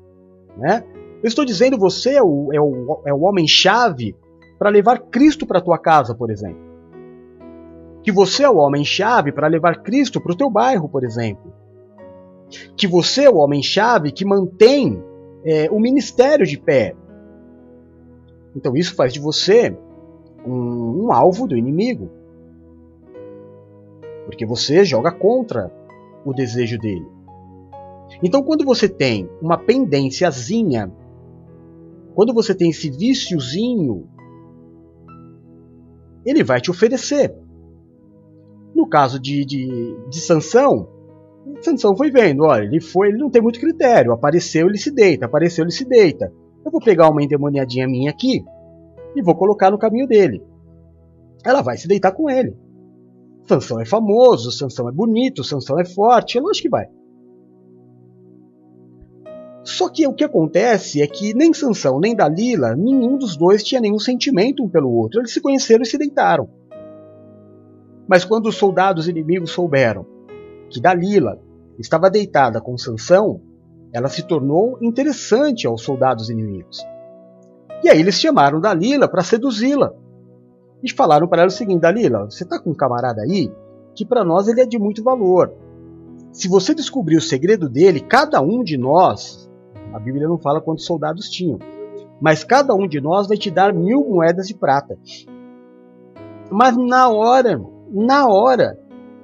Né? 0.56 0.82
Eu 1.22 1.28
estou 1.28 1.44
dizendo 1.44 1.76
você 1.76 2.12
é 2.12 2.22
o, 2.22 2.48
é 2.50 2.58
o, 2.58 3.02
é 3.04 3.12
o 3.12 3.20
homem-chave 3.24 4.16
para 4.58 4.70
levar 4.70 4.98
Cristo 4.98 5.46
para 5.46 5.58
a 5.58 5.62
tua 5.62 5.76
casa, 5.76 6.14
por 6.14 6.30
exemplo. 6.30 6.62
Que 8.02 8.10
você 8.10 8.44
é 8.44 8.48
o 8.48 8.56
homem-chave 8.56 9.32
para 9.32 9.48
levar 9.48 9.82
Cristo 9.82 10.18
para 10.18 10.32
o 10.32 10.36
teu 10.36 10.48
bairro, 10.48 10.88
por 10.88 11.04
exemplo. 11.04 11.52
Que 12.74 12.86
você 12.86 13.24
é 13.24 13.30
o 13.30 13.36
homem-chave 13.36 14.12
que 14.12 14.24
mantém 14.24 14.98
é, 15.44 15.68
o 15.70 15.78
ministério 15.78 16.46
de 16.46 16.58
pé. 16.58 16.96
Então 18.54 18.76
isso 18.76 18.94
faz 18.94 19.12
de 19.12 19.20
você 19.20 19.76
um, 20.46 21.04
um 21.04 21.12
alvo 21.12 21.46
do 21.46 21.56
inimigo. 21.56 22.10
Porque 24.24 24.46
você 24.46 24.84
joga 24.84 25.12
contra 25.12 25.72
o 26.24 26.32
desejo 26.32 26.78
dele. 26.78 27.06
Então, 28.22 28.42
quando 28.42 28.64
você 28.64 28.88
tem 28.88 29.28
uma 29.40 29.58
pendênciazinha, 29.58 30.90
quando 32.14 32.32
você 32.32 32.54
tem 32.54 32.70
esse 32.70 32.90
viciozinho, 32.90 34.08
ele 36.24 36.42
vai 36.42 36.60
te 36.60 36.70
oferecer. 36.70 37.34
No 38.74 38.88
caso 38.88 39.20
de, 39.20 39.44
de, 39.44 39.96
de 40.08 40.20
Sansão, 40.20 40.88
Sansão 41.60 41.96
foi 41.96 42.10
vendo, 42.10 42.44
olha, 42.44 42.64
ele 42.64 42.80
foi, 42.80 43.08
ele 43.08 43.18
não 43.18 43.30
tem 43.30 43.42
muito 43.42 43.60
critério, 43.60 44.12
apareceu, 44.12 44.68
ele 44.68 44.78
se 44.78 44.90
deita, 44.90 45.26
apareceu, 45.26 45.64
ele 45.64 45.72
se 45.72 45.84
deita. 45.84 46.32
Eu 46.64 46.70
vou 46.70 46.80
pegar 46.80 47.10
uma 47.10 47.22
endemoniadinha 47.22 47.86
minha 47.86 48.10
aqui 48.10 48.44
e 49.14 49.22
vou 49.22 49.34
colocar 49.34 49.70
no 49.70 49.78
caminho 49.78 50.06
dele. 50.06 50.42
Ela 51.44 51.60
vai 51.60 51.76
se 51.76 51.86
deitar 51.86 52.12
com 52.12 52.30
ele. 52.30 52.56
Sansão 53.46 53.78
é 53.78 53.84
famoso, 53.84 54.50
Sansão 54.50 54.88
é 54.88 54.92
bonito, 54.92 55.44
Sansão 55.44 55.78
é 55.78 55.84
forte, 55.84 56.38
é 56.38 56.40
lógico 56.40 56.62
que 56.62 56.70
vai. 56.70 56.86
Só 59.62 59.88
que 59.88 60.06
o 60.06 60.14
que 60.14 60.24
acontece 60.24 61.02
é 61.02 61.06
que 61.06 61.34
nem 61.34 61.52
Sansão 61.52 62.00
nem 62.00 62.14
Dalila, 62.14 62.74
nenhum 62.74 63.18
dos 63.18 63.36
dois 63.36 63.62
tinha 63.62 63.80
nenhum 63.80 63.98
sentimento 63.98 64.62
um 64.62 64.68
pelo 64.68 64.90
outro. 64.90 65.20
Eles 65.20 65.32
se 65.32 65.40
conheceram 65.40 65.82
e 65.82 65.86
se 65.86 65.98
deitaram. 65.98 66.48
Mas 68.08 68.24
quando 68.24 68.46
os 68.46 68.56
soldados 68.56 69.08
inimigos 69.08 69.50
souberam 69.50 70.06
que 70.70 70.80
Dalila 70.80 71.38
estava 71.78 72.10
deitada 72.10 72.60
com 72.60 72.76
Sansão, 72.76 73.40
ela 73.94 74.08
se 74.08 74.26
tornou 74.26 74.76
interessante 74.82 75.68
aos 75.68 75.82
soldados 75.82 76.28
inimigos. 76.28 76.84
E 77.84 77.88
aí 77.88 78.00
eles 78.00 78.18
chamaram 78.18 78.60
Dalila 78.60 79.06
para 79.06 79.22
seduzi-la. 79.22 79.92
E 80.82 80.92
falaram 80.92 81.28
para 81.28 81.42
ela 81.42 81.48
o 81.48 81.52
seguinte: 81.52 81.82
Dalila, 81.82 82.24
você 82.24 82.42
está 82.42 82.58
com 82.58 82.70
um 82.70 82.74
camarada 82.74 83.22
aí 83.22 83.52
que 83.94 84.04
para 84.04 84.24
nós 84.24 84.48
ele 84.48 84.60
é 84.60 84.66
de 84.66 84.78
muito 84.78 85.04
valor. 85.04 85.54
Se 86.32 86.48
você 86.48 86.74
descobrir 86.74 87.16
o 87.16 87.22
segredo 87.22 87.68
dele, 87.68 88.00
cada 88.00 88.40
um 88.40 88.64
de 88.64 88.76
nós, 88.76 89.48
a 89.92 90.00
Bíblia 90.00 90.26
não 90.26 90.36
fala 90.36 90.60
quantos 90.60 90.84
soldados 90.84 91.30
tinham, 91.30 91.60
mas 92.20 92.42
cada 92.42 92.74
um 92.74 92.88
de 92.88 93.00
nós 93.00 93.28
vai 93.28 93.36
te 93.36 93.52
dar 93.52 93.72
mil 93.72 94.04
moedas 94.04 94.48
de 94.48 94.54
prata. 94.54 94.98
Mas 96.50 96.76
na 96.76 97.08
hora, 97.08 97.62
na 97.92 98.26
hora, 98.26 98.76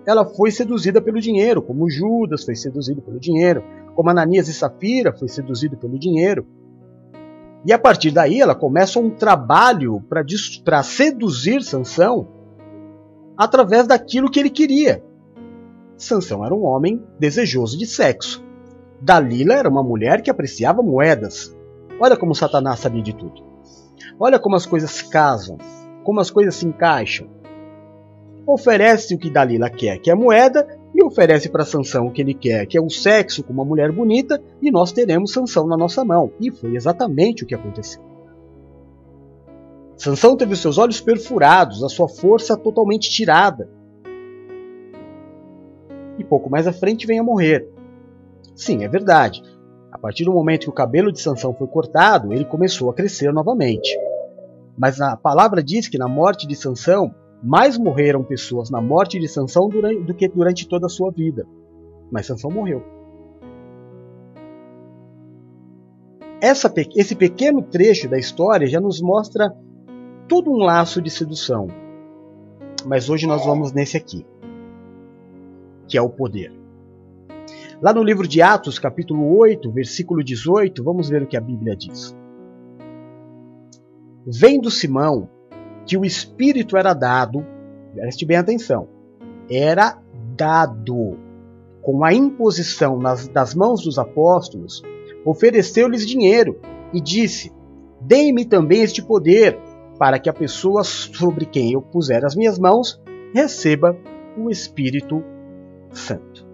ela 0.07 0.25
foi 0.25 0.53
seduzida 0.53 1.03
pelo 1.03 1.21
dinheiro, 1.21 1.61
como 1.61 1.91
Judas 1.91 2.45
foi 2.45 2.55
seduzido 2.55 3.03
pelo 3.03 3.19
dinheiro, 3.19 3.65
como 4.01 4.09
Ananias 4.09 4.49
e 4.49 4.55
Safira 4.55 5.13
foi 5.13 5.29
seduzido 5.29 5.77
pelo 5.77 5.99
dinheiro. 5.99 6.47
E 7.67 7.71
a 7.71 7.79
partir 7.79 8.11
daí 8.11 8.41
ela 8.41 8.55
começa 8.55 8.99
um 8.99 9.11
trabalho 9.11 10.01
para 10.09 10.83
seduzir 10.83 11.63
Sansão 11.63 12.27
através 13.37 13.87
daquilo 13.87 14.31
que 14.31 14.41
ele 14.41 14.49
queria. 14.49 15.05
Sansão 15.99 16.43
era 16.47 16.55
um 16.55 16.65
homem 16.65 17.05
desejoso 17.19 17.77
de 17.77 17.85
sexo. 17.85 18.43
Dalila 19.03 19.53
era 19.53 19.69
uma 19.69 19.83
mulher 19.83 20.23
que 20.23 20.31
apreciava 20.31 20.81
moedas. 20.81 21.55
Olha 22.01 22.17
como 22.17 22.35
Satanás 22.35 22.81
sabia 22.81 23.03
de 23.03 23.13
tudo. 23.13 23.45
Olha 24.19 24.39
como 24.39 24.57
as 24.57 24.65
coisas 24.65 24.91
se 24.93 25.11
casam, 25.11 25.59
como 26.05 26.21
as 26.21 26.31
coisas 26.31 26.55
se 26.55 26.67
encaixam. 26.67 27.29
Oferece 28.47 29.15
o 29.15 29.19
que 29.19 29.29
Dalila 29.29 29.69
quer, 29.69 29.99
que 29.99 30.11
é 30.11 30.15
moeda, 30.15 30.80
e 30.95 31.03
oferece 31.03 31.49
para 31.49 31.65
Sansão 31.65 32.07
o 32.07 32.11
que 32.11 32.21
ele 32.21 32.35
quer, 32.35 32.67
que 32.67 32.77
é 32.77 32.81
o 32.81 32.91
sexo 32.91 33.43
com 33.43 33.53
uma 33.53 33.65
mulher 33.65 33.93
bonita, 33.93 34.43
e 34.61 34.71
nós 34.71 34.93
teremos 34.93 35.33
Sansão 35.33 35.67
na 35.67 35.77
nossa 35.77 36.05
mão. 36.05 36.33
E 36.41 36.51
foi 36.51 36.75
exatamente 36.75 37.45
o 37.45 37.47
que 37.47 37.55
aconteceu. 37.55 38.03
Sansão 39.97 40.37
teve 40.37 40.57
seus 40.57 40.79
olhos 40.79 41.01
perfurados, 41.01 41.85
a 41.85 41.89
sua 41.89 42.09
força 42.09 42.57
totalmente 42.57 43.11
tirada. 43.11 43.69
E 46.19 46.25
pouco 46.25 46.51
mais 46.51 46.67
à 46.67 46.73
frente 46.73 47.07
vem 47.07 47.19
a 47.19 47.23
morrer. 47.23 47.69
Sim, 48.55 48.85
é 48.85 48.89
verdade. 48.89 49.43
A 49.93 49.99
partir 49.99 50.25
do 50.25 50.33
momento 50.33 50.63
que 50.63 50.71
o 50.71 50.75
cabelo 50.75 51.13
de 51.13 51.21
Sansão 51.21 51.55
foi 51.55 51.67
cortado, 51.67 52.33
ele 52.33 52.45
começou 52.45 52.91
a 52.91 52.95
crescer 52.95 53.33
novamente. 53.33 53.91
Mas 54.77 55.01
a 55.01 55.17
palavra 55.17 55.63
diz 55.63 55.89
que 55.89 55.99
na 55.99 56.09
morte 56.09 56.47
de 56.47 56.57
Sansão, 56.57 57.15
mais 57.43 57.79
morreram 57.79 58.23
pessoas 58.23 58.71
na 58.71 58.81
morte 58.81 59.19
de 59.19 59.29
Sansão 59.29 59.69
do 59.69 60.15
que 60.15 60.29
durante 60.29 60.69
toda 60.69 60.87
a 60.87 60.91
sua 60.91 61.11
vida. 61.11 61.47
Mas 62.11 62.27
Sansão 62.27 62.51
morreu. 62.51 62.83
Essa, 66.41 66.73
esse 66.97 67.15
pequeno 67.15 67.63
trecho 67.63 68.09
da 68.09 68.19
história 68.19 68.67
já 68.67 68.81
nos 68.81 69.01
mostra 69.01 69.55
todo 70.27 70.51
um 70.51 70.59
laço 70.59 71.01
de 71.01 71.11
sedução. 71.11 71.69
Mas 72.87 73.11
hoje 73.11 73.27
nós 73.27 73.45
vamos 73.45 73.73
nesse 73.73 73.97
aqui, 73.97 74.27
que 75.87 75.99
é 75.99 76.03
o 76.03 76.09
poder. 76.09 76.53
Lá 77.83 77.93
no 77.93 78.03
livro 78.03 78.27
de 78.27 78.41
Atos, 78.41 78.79
capítulo 78.79 79.39
8, 79.39 79.71
versículo 79.71 80.23
18, 80.23 80.83
vamos 80.83 81.09
ver 81.09 81.23
o 81.23 81.27
que 81.27 81.37
a 81.37 81.41
Bíblia 81.41 81.77
diz. 81.77 82.17
Vendo 84.27 84.71
Simão 84.71 85.29
que 85.91 85.99
o 85.99 86.05
Espírito 86.05 86.77
era 86.77 86.95
dado, 86.95 87.45
preste 87.93 88.25
bem 88.25 88.37
atenção, 88.37 88.87
era 89.51 90.01
dado 90.37 91.19
com 91.83 92.05
a 92.05 92.15
imposição 92.15 92.97
nas, 92.97 93.27
das 93.27 93.57
mãos 93.57 93.83
dos 93.83 93.99
apóstolos, 93.99 94.85
ofereceu-lhes 95.25 96.07
dinheiro 96.07 96.61
e 96.93 97.01
disse: 97.01 97.53
Deem-me 98.01 98.45
também 98.45 98.83
este 98.83 99.03
poder, 99.03 99.59
para 99.99 100.21
que 100.21 100.31
a 100.31 100.33
pessoa 100.33 100.85
sobre 100.85 101.45
quem 101.45 101.73
eu 101.73 101.83
puser 101.83 102.25
as 102.25 102.37
minhas 102.37 102.57
mãos 102.57 103.03
receba 103.35 103.99
o 104.39 104.49
Espírito 104.49 105.25
Santo. 105.91 106.47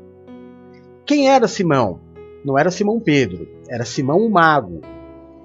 Quem 1.05 1.29
era 1.29 1.47
Simão? 1.47 2.01
Não 2.43 2.59
era 2.59 2.71
Simão 2.71 2.99
Pedro, 2.99 3.47
era 3.69 3.85
Simão 3.85 4.17
o 4.17 4.31
Mago. 4.31 4.81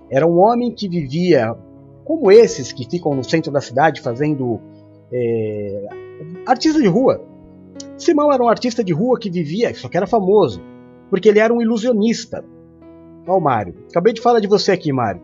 Era 0.10 0.25
um 0.25 0.39
homem 0.39 0.73
que 0.73 0.88
vivia 0.88 1.58
como 2.03 2.31
esses 2.31 2.71
que 2.71 2.89
ficam 2.89 3.13
no 3.13 3.23
centro 3.23 3.51
da 3.51 3.61
cidade 3.61 4.01
fazendo 4.01 4.59
é, 5.11 5.87
artista 6.45 6.81
de 6.81 6.87
rua. 6.87 7.21
Simão 7.97 8.31
era 8.31 8.43
um 8.43 8.49
artista 8.49 8.83
de 8.83 8.93
rua 8.93 9.19
que 9.19 9.29
vivia, 9.29 9.73
só 9.75 9.87
que 9.87 9.97
era 9.97 10.07
famoso, 10.07 10.61
porque 11.09 11.29
ele 11.29 11.39
era 11.39 11.53
um 11.53 11.61
ilusionista. 11.61 12.43
Ó, 13.27 13.37
o 13.37 13.41
Mário. 13.41 13.75
Acabei 13.89 14.13
de 14.13 14.21
falar 14.21 14.39
de 14.39 14.47
você 14.47 14.71
aqui, 14.71 14.91
Mário. 14.91 15.21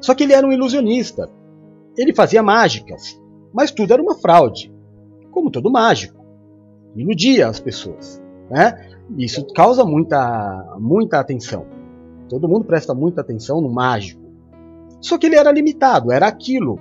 Só 0.00 0.14
que 0.14 0.24
ele 0.24 0.32
era 0.32 0.46
um 0.46 0.52
ilusionista. 0.52 1.30
Ele 1.96 2.12
fazia 2.12 2.42
mágicas, 2.42 3.20
mas 3.52 3.70
tudo 3.70 3.92
era 3.92 4.02
uma 4.02 4.16
fraude, 4.16 4.72
como 5.30 5.50
todo 5.50 5.70
mágico. 5.70 6.24
Iludia 6.96 7.48
as 7.48 7.60
pessoas. 7.60 8.22
Né? 8.50 8.90
Isso 9.16 9.46
causa 9.54 9.84
muita, 9.84 10.76
muita 10.78 11.20
atenção. 11.20 11.66
Todo 12.28 12.48
mundo 12.48 12.64
presta 12.64 12.94
muita 12.94 13.20
atenção 13.20 13.60
no 13.60 13.72
mágico. 13.72 14.23
Só 15.04 15.18
que 15.18 15.26
ele 15.26 15.36
era 15.36 15.52
limitado, 15.52 16.10
era 16.10 16.26
aquilo. 16.26 16.80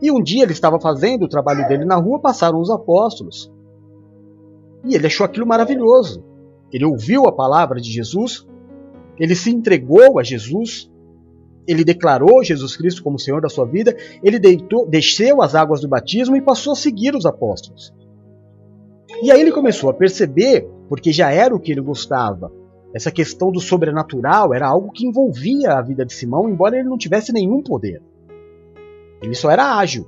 E 0.00 0.10
um 0.10 0.22
dia 0.22 0.42
ele 0.42 0.52
estava 0.52 0.80
fazendo 0.80 1.24
o 1.24 1.28
trabalho 1.28 1.68
dele 1.68 1.84
na 1.84 1.96
rua, 1.96 2.18
passaram 2.18 2.58
os 2.58 2.70
apóstolos. 2.70 3.52
E 4.86 4.94
ele 4.94 5.06
achou 5.06 5.26
aquilo 5.26 5.46
maravilhoso. 5.46 6.24
Ele 6.72 6.86
ouviu 6.86 7.26
a 7.26 7.32
palavra 7.32 7.78
de 7.78 7.92
Jesus, 7.92 8.48
ele 9.18 9.34
se 9.34 9.50
entregou 9.50 10.18
a 10.18 10.22
Jesus, 10.22 10.90
ele 11.68 11.84
declarou 11.84 12.42
Jesus 12.42 12.74
Cristo 12.74 13.04
como 13.04 13.18
Senhor 13.18 13.42
da 13.42 13.50
sua 13.50 13.66
vida, 13.66 13.94
ele 14.24 14.38
deitou, 14.38 14.88
desceu 14.88 15.42
as 15.42 15.54
águas 15.54 15.82
do 15.82 15.88
batismo 15.88 16.34
e 16.34 16.40
passou 16.40 16.72
a 16.72 16.76
seguir 16.76 17.14
os 17.14 17.26
apóstolos. 17.26 17.92
E 19.22 19.30
aí 19.30 19.38
ele 19.38 19.52
começou 19.52 19.90
a 19.90 19.94
perceber, 19.94 20.66
porque 20.88 21.12
já 21.12 21.30
era 21.30 21.54
o 21.54 21.60
que 21.60 21.70
ele 21.70 21.82
gostava, 21.82 22.50
essa 22.94 23.10
questão 23.10 23.50
do 23.50 23.60
sobrenatural 23.60 24.52
era 24.52 24.66
algo 24.66 24.92
que 24.92 25.06
envolvia 25.06 25.72
a 25.72 25.82
vida 25.82 26.04
de 26.04 26.12
Simão, 26.12 26.48
embora 26.48 26.76
ele 26.76 26.88
não 26.88 26.98
tivesse 26.98 27.32
nenhum 27.32 27.62
poder. 27.62 28.02
Ele 29.22 29.34
só 29.34 29.50
era 29.50 29.76
ágil. 29.78 30.06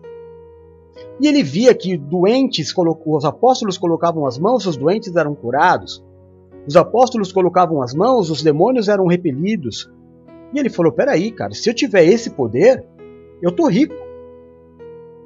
E 1.21 1.27
ele 1.27 1.43
via 1.43 1.75
que 1.75 1.97
doentes, 1.97 2.75
os 3.07 3.25
apóstolos 3.25 3.79
colocavam 3.79 4.27
as 4.27 4.39
mãos, 4.39 4.67
os 4.67 4.77
doentes 4.77 5.15
eram 5.15 5.35
curados. 5.35 6.05
Os 6.67 6.77
apóstolos 6.77 7.33
colocavam 7.33 7.83
as 7.83 7.95
mãos, 7.95 8.31
os 8.31 8.43
demônios 8.43 8.89
eram 8.89 9.07
repelidos. 9.07 9.91
E 10.53 10.59
ele 10.59 10.69
falou: 10.69 10.93
peraí, 10.93 11.31
cara, 11.31 11.53
se 11.53 11.69
eu 11.71 11.75
tiver 11.75 12.05
esse 12.05 12.31
poder, 12.31 12.85
eu 13.41 13.53
tô 13.53 13.67
rico. 13.67 13.95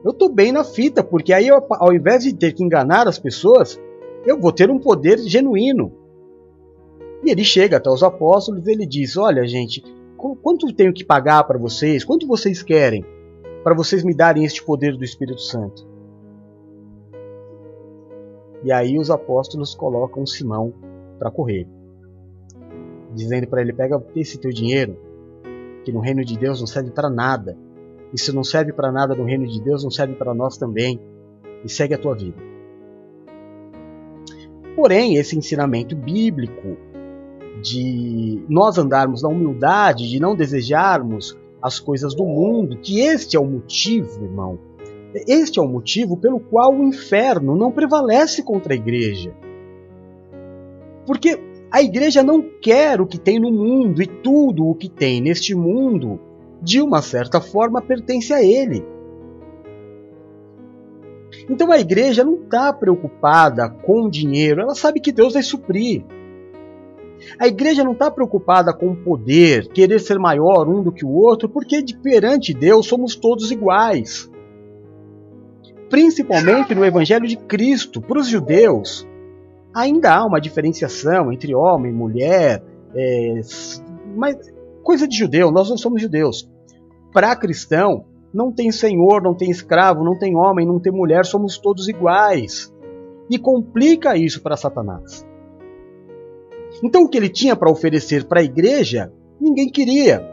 Eu 0.05 0.12
tô 0.12 0.29
bem 0.29 0.53
na 0.53 0.62
fita, 0.62 1.03
porque 1.03 1.33
aí 1.33 1.49
ao 1.51 1.92
invés 1.92 2.23
de 2.23 2.35
ter 2.35 2.53
que 2.53 2.62
enganar 2.62 3.09
as 3.09 3.18
pessoas, 3.18 3.81
eu 4.25 4.38
vou 4.38 4.53
ter 4.53 4.71
um 4.71 4.79
poder 4.79 5.18
genuíno. 5.18 5.92
E 7.25 7.31
ele 7.31 7.45
chega 7.45 7.77
até 7.77 7.91
os 7.91 8.03
apóstolos 8.03 8.67
e 8.67 8.71
ele 8.71 8.87
diz: 8.87 9.17
Olha, 9.17 9.47
gente, 9.47 9.83
quanto 10.17 10.73
tenho 10.73 10.93
que 10.93 11.05
pagar 11.05 11.45
para 11.45 11.59
vocês? 11.59 12.05
Quanto 12.05 12.27
vocês 12.27 12.63
querem 12.63 13.05
para 13.65 13.75
vocês 13.75 14.05
me 14.05 14.15
darem 14.15 14.45
este 14.45 14.65
poder 14.65 14.97
do 14.97 15.05
Espírito 15.05 15.41
Santo? 15.41 15.87
E 18.63 18.73
aí 18.73 18.99
os 18.99 19.11
apóstolos 19.11 19.75
colocam 19.75 20.27
Simão 20.27 20.73
para 21.19 21.31
correr, 21.31 21.67
dizendo 23.15 23.47
para 23.47 23.61
ele: 23.61 23.73
Pega 23.73 24.03
esse 24.17 24.39
teu 24.39 24.51
dinheiro, 24.51 24.97
que 25.85 25.93
no 25.93 26.01
reino 26.01 26.25
de 26.25 26.37
Deus 26.37 26.61
não 26.61 26.67
serve 26.67 26.91
para 26.91 27.11
nada. 27.11 27.57
E 28.13 28.19
se 28.19 28.33
não 28.33 28.43
serve 28.43 28.73
para 28.73 28.91
nada 28.91 29.15
no 29.15 29.25
reino 29.25 29.47
de 29.47 29.61
Deus, 29.61 29.85
não 29.85 29.91
serve 29.91 30.15
para 30.15 30.33
nós 30.33 30.57
também. 30.57 30.99
E 31.65 31.69
segue 31.69 31.95
a 31.95 31.99
tua 31.99 32.15
vida. 32.15 32.37
Porém, 34.75 35.17
esse 35.17 35.37
ensinamento 35.37 35.97
bíblico 35.97 36.77
de 37.62 38.42
nós 38.49 38.79
andarmos 38.79 39.23
na 39.23 39.29
humildade, 39.29 40.09
de 40.09 40.21
não 40.21 40.35
desejarmos 40.35 41.37
as 41.61 41.81
coisas 41.81 42.14
do 42.14 42.25
mundo, 42.25 42.79
que 42.79 43.01
este 43.01 43.37
é 43.37 43.40
o 43.40 43.44
motivo, 43.44 44.25
irmão. 44.25 44.59
Este 45.27 45.59
é 45.59 45.62
o 45.62 45.68
motivo 45.68 46.16
pelo 46.16 46.38
qual 46.38 46.73
o 46.73 46.85
inferno 46.85 47.57
não 47.57 47.73
prevalece 47.73 48.42
contra 48.42 48.75
a 48.75 48.77
igreja. 48.77 49.35
Porque 51.07 51.40
a 51.71 51.83
igreja 51.83 52.23
não 52.23 52.42
quer 52.61 53.01
o 53.01 53.07
que 53.07 53.18
tem 53.18 53.38
no 53.38 53.51
mundo 53.51 54.03
e 54.03 54.07
tudo 54.07 54.66
o 54.66 54.75
que 54.75 54.88
tem 54.88 55.21
neste 55.21 55.55
mundo, 55.55 56.21
de 56.62 56.81
uma 56.81 57.03
certa 57.03 57.40
forma, 57.40 57.81
pertence 57.81 58.33
a 58.33 58.42
ele. 58.42 58.85
Então 61.49 61.73
a 61.73 61.79
igreja 61.79 62.25
não 62.25 62.35
está 62.35 62.73
preocupada 62.73 63.68
com 63.68 64.09
dinheiro, 64.09 64.61
ela 64.61 64.75
sabe 64.75 65.01
que 65.01 65.12
Deus 65.12 65.33
vai 65.33 65.42
suprir. 65.42 66.05
A 67.38 67.47
igreja 67.47 67.83
não 67.83 67.93
está 67.93 68.11
preocupada 68.11 68.73
com 68.73 68.93
o 68.93 68.97
poder, 68.97 69.69
querer 69.69 69.99
ser 70.01 70.19
maior 70.19 70.69
um 70.69 70.83
do 70.83 70.93
que 70.93 71.05
o 71.05 71.11
outro, 71.11 71.49
porque 71.49 71.85
perante 72.03 72.55
Deus 72.55 72.87
somos 72.87 73.17
todos 73.17 73.51
iguais. 73.51 74.31
Principalmente 75.91 76.75
no 76.75 76.85
Evangelho 76.85 77.27
de 77.27 77.37
Cristo, 77.37 78.01
para 78.01 78.19
os 78.19 78.29
judeus, 78.29 79.07
ainda 79.75 80.14
há 80.14 80.25
uma 80.25 80.41
diferenciação 80.41 81.33
entre 81.33 81.55
homem 81.55 81.91
e 81.91 81.95
mulher, 81.95 82.62
é, 82.95 83.41
mas 84.17 84.37
coisa 84.83 85.07
de 85.07 85.17
judeu, 85.17 85.51
nós 85.51 85.69
não 85.69 85.77
somos 85.77 86.01
judeus. 86.01 86.49
Para 87.12 87.37
cristão, 87.37 88.05
não 88.33 88.53
tem 88.53 88.71
senhor, 88.71 89.23
não 89.23 89.35
tem 89.35 89.51
escravo, 89.51 90.05
não 90.05 90.19
tem 90.19 90.37
homem, 90.37 90.67
não 90.67 90.79
tem 90.79 90.93
mulher, 90.93 91.25
somos 91.25 91.59
todos 91.59 91.88
iguais. 91.88 92.73
E 93.31 93.38
complica 93.38 94.17
isso 94.17 94.43
para 94.43 94.57
Satanás. 94.57 95.28
Então 96.83 97.03
o 97.03 97.09
que 97.09 97.17
ele 97.17 97.29
tinha 97.29 97.57
para 97.57 97.71
oferecer 97.71 98.25
para 98.25 98.41
a 98.41 98.45
igreja, 98.45 99.12
ninguém 99.41 99.69
queria. 99.69 100.25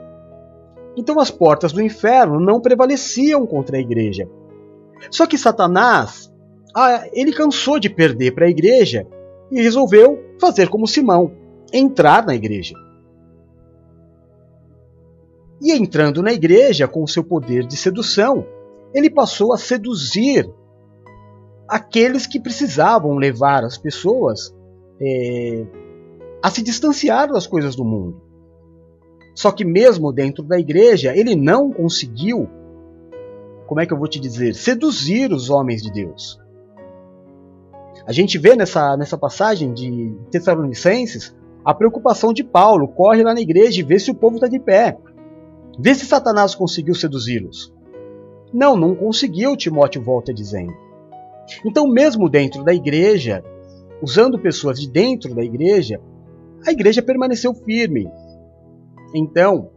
Então 0.98 1.20
as 1.20 1.32
portas 1.32 1.72
do 1.72 1.82
inferno 1.82 2.40
não 2.40 2.62
prevaleciam 2.62 3.46
contra 3.46 3.78
a 3.78 3.80
igreja. 3.80 4.30
Só 5.10 5.26
que 5.26 5.38
Satanás, 5.38 6.32
ah, 6.76 7.06
ele 7.14 7.34
cansou 7.34 7.80
de 7.80 7.90
perder 7.90 8.34
para 8.34 8.46
a 8.46 8.50
igreja 8.50 9.08
e 9.52 9.62
resolveu 9.62 10.24
fazer 10.40 10.70
como 10.70 10.88
Simão, 10.88 11.32
entrar 11.74 12.26
na 12.26 12.36
igreja. 12.36 12.76
E 15.62 15.72
entrando 15.72 16.22
na 16.22 16.34
igreja 16.34 16.88
com 16.88 17.08
seu 17.08 17.24
poder 17.24 17.66
de 17.66 17.78
sedução, 17.78 18.46
ele 18.94 19.10
passou 19.10 19.54
a 19.54 19.58
seduzir 19.58 20.50
aqueles 21.68 22.28
que 22.28 22.40
precisavam 22.40 23.18
levar 23.18 23.64
as 23.64 23.78
pessoas 23.78 24.54
é, 25.02 25.66
a 26.46 26.50
se 26.52 26.62
distanciar 26.62 27.28
das 27.28 27.48
coisas 27.48 27.76
do 27.76 27.84
mundo. 27.84 28.22
Só 29.34 29.52
que 29.52 29.66
mesmo 29.66 30.14
dentro 30.14 30.44
da 30.44 30.60
igreja, 30.60 31.12
ele 31.18 31.36
não 31.36 31.72
conseguiu, 31.72 32.48
como 33.66 33.82
é 33.82 33.86
que 33.88 33.92
eu 33.92 33.98
vou 33.98 34.08
te 34.08 34.20
dizer, 34.20 34.54
seduzir 34.54 35.34
os 35.34 35.50
homens 35.50 35.82
de 35.82 35.92
Deus. 35.92 36.40
A 38.06 38.12
gente 38.12 38.38
vê 38.38 38.56
nessa, 38.56 38.96
nessa 38.96 39.18
passagem 39.18 39.74
de 39.74 40.16
Tessalonicenses 40.30 41.36
a 41.66 41.74
preocupação 41.74 42.32
de 42.32 42.44
Paulo, 42.44 42.90
corre 42.90 43.24
lá 43.24 43.34
na 43.34 43.42
igreja 43.42 43.80
e 43.80 43.84
vê 43.84 43.98
se 43.98 44.12
o 44.12 44.16
povo 44.16 44.36
está 44.36 44.48
de 44.48 44.60
pé. 44.60 45.00
Vê 45.80 45.96
se 45.96 46.06
Satanás 46.06 46.54
conseguiu 46.54 46.94
seduzi-los. 46.94 47.74
Não, 48.54 48.78
não 48.78 48.94
conseguiu, 48.94 49.58
Timóteo 49.58 50.04
volta 50.04 50.32
dizendo. 50.32 50.76
Então, 51.66 51.88
mesmo 51.88 52.30
dentro 52.30 52.64
da 52.64 52.72
igreja, 52.72 53.44
usando 54.00 54.38
pessoas 54.38 54.80
de 54.80 54.88
dentro 54.88 55.34
da 55.34 55.44
igreja, 55.44 56.00
a 56.66 56.72
igreja 56.72 57.02
permaneceu 57.02 57.54
firme. 57.54 58.10
Então, 59.14 59.70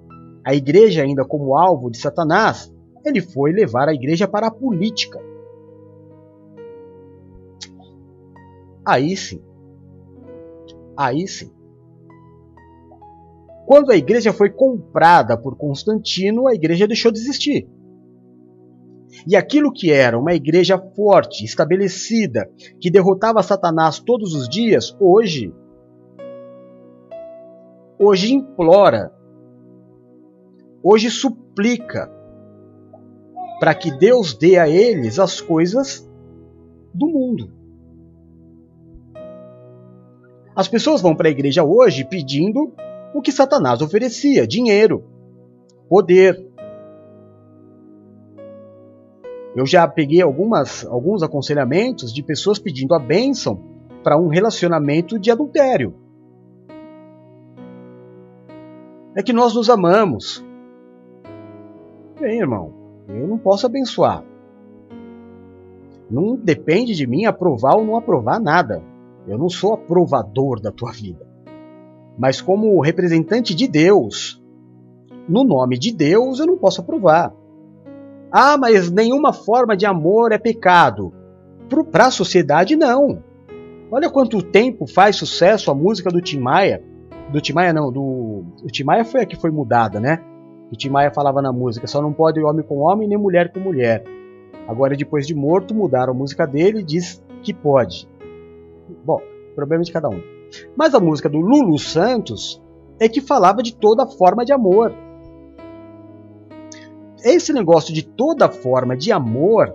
a 0.45 0.55
igreja, 0.55 1.03
ainda 1.03 1.25
como 1.25 1.57
alvo 1.57 1.91
de 1.91 1.99
Satanás, 1.99 2.73
ele 3.05 3.21
foi 3.21 3.53
levar 3.53 3.89
a 3.89 3.95
igreja 3.95 4.27
para 4.27 4.47
a 4.47 4.51
política. 4.51 5.21
Aí 8.85 9.17
sim. 9.17 9.41
Aí 10.97 11.29
sim. 11.29 11.53
Quando 13.67 13.93
a 13.93 13.97
igreja 13.97 14.33
foi 14.33 14.49
comprada 14.49 15.37
por 15.37 15.55
Constantino, 15.57 16.49
a 16.49 16.55
igreja 16.55 16.87
deixou 16.87 17.13
de 17.13 17.19
existir. 17.19 17.69
E 19.27 19.37
aquilo 19.37 19.73
que 19.73 19.93
era 19.93 20.19
uma 20.19 20.33
igreja 20.33 20.79
forte, 20.97 21.45
estabelecida, 21.45 22.51
que 22.81 22.91
derrotava 22.91 23.43
Satanás 23.43 23.99
todos 23.99 24.35
os 24.35 24.49
dias, 24.49 24.97
hoje 24.99 25.53
hoje 27.99 28.33
implora, 28.33 29.13
hoje 30.83 31.11
suplica 31.11 32.11
para 33.59 33.75
que 33.75 33.91
Deus 33.91 34.35
dê 34.35 34.59
a 34.59 34.69
eles 34.69 35.19
as 35.19 35.41
coisas 35.41 36.09
do 36.95 37.09
mundo. 37.09 37.51
As 40.55 40.69
pessoas 40.69 41.01
vão 41.01 41.15
para 41.15 41.29
a 41.29 41.31
igreja 41.31 41.65
hoje 41.65 42.05
pedindo 42.05 42.73
o 43.15 43.21
que 43.21 43.33
Satanás 43.33 43.81
oferecia: 43.81 44.47
dinheiro, 44.47 45.05
poder. 45.89 46.47
Eu 49.57 49.67
já 49.67 49.89
peguei 49.89 50.23
algumas, 50.23 50.87
alguns 50.87 51.23
aconselhamentos 51.23 52.13
de 52.13 52.23
pessoas 52.23 52.59
pedindo 52.59 52.95
a 52.95 52.99
bênção 52.99 53.61
para 54.05 54.17
um 54.17 54.29
relacionamento 54.29 55.19
de 55.19 55.31
adultério. 55.31 56.08
É 59.19 59.23
que 59.23 59.33
nós 59.33 59.53
nos 59.53 59.69
amamos. 59.69 60.47
Bem, 62.21 62.39
irmão, 62.39 62.73
eu 63.09 63.27
não 63.27 63.37
posso 63.37 63.67
abençoar. 63.67 64.23
Não 66.09 66.37
depende 66.37 66.95
de 66.95 67.05
mim 67.05 67.25
aprovar 67.25 67.75
ou 67.75 67.85
não 67.85 67.97
aprovar 67.97 68.41
nada. 68.41 68.81
Eu 69.27 69.37
não 69.37 69.49
sou 69.49 69.75
aprovador 69.75 70.61
da 70.61 70.71
tua 70.71 70.93
vida. 70.93 71.27
Mas 72.17 72.41
como 72.41 72.81
representante 72.81 73.57
de 73.57 73.67
Deus, 73.67 74.41
no 75.29 75.43
nome 75.43 75.77
de 75.77 75.93
Deus, 75.93 76.39
eu 76.39 76.47
não 76.47 76.57
posso 76.57 76.81
aprovar. 76.81 77.35
Ah, 78.31 78.57
mas 78.57 78.89
nenhuma 78.89 79.33
forma 79.33 79.77
de 79.77 79.85
amor 79.85 80.31
é 80.31 80.39
pecado. 80.39 81.13
Para 81.91 82.07
a 82.07 82.13
sociedade, 82.13 82.77
não. 82.77 83.21
Olha 83.91 84.09
quanto 84.09 84.41
tempo 84.41 84.87
faz 84.87 85.17
sucesso 85.17 85.73
a 85.73 85.75
música 85.75 86.09
do 86.09 86.21
Tim 86.21 86.39
Maia 86.39 86.85
do 87.31 87.41
Timaya 87.41 87.73
não, 87.73 87.93
do. 87.93 88.45
O 88.63 88.67
Timaya 88.69 89.05
foi 89.05 89.23
a 89.23 89.27
que 89.27 89.37
foi 89.37 89.51
mudada, 89.51 90.01
né? 90.01 90.23
O 90.73 90.77
Timaya 90.77 91.11
falava 91.11 91.41
na 91.41 91.53
música, 91.53 91.87
só 91.87 92.01
não 92.01 92.13
pode 92.13 92.41
homem 92.41 92.65
com 92.65 92.79
homem 92.79 93.09
nem 93.09 93.19
mulher 93.19 93.53
com 93.53 93.61
mulher. 93.61 94.05
Agora, 94.67 94.97
depois 94.97 95.27
de 95.27 95.35
morto, 95.35 95.75
mudaram 95.75 96.13
a 96.13 96.17
música 96.17 96.47
dele 96.47 96.81
e 96.81 96.85
diz 96.85 97.23
que 97.43 97.55
pode. 97.55 98.09
Bom, 99.05 99.21
problema 99.55 99.83
de 99.83 99.93
cada 99.93 100.09
um. 100.09 100.21
Mas 100.77 100.95
a 100.95 101.01
música 101.01 101.29
do 101.29 101.39
Lulu 101.39 101.79
Santos 101.79 102.63
é 103.01 103.09
que 103.09 103.21
falava 103.21 103.63
de 103.63 103.75
toda 103.75 104.07
forma 104.07 104.45
de 104.45 104.53
amor. 104.53 104.93
Esse 107.25 107.53
negócio 107.53 107.93
de 107.93 108.03
toda 108.03 108.49
forma 108.49 108.97
de 108.97 109.11
amor 109.11 109.75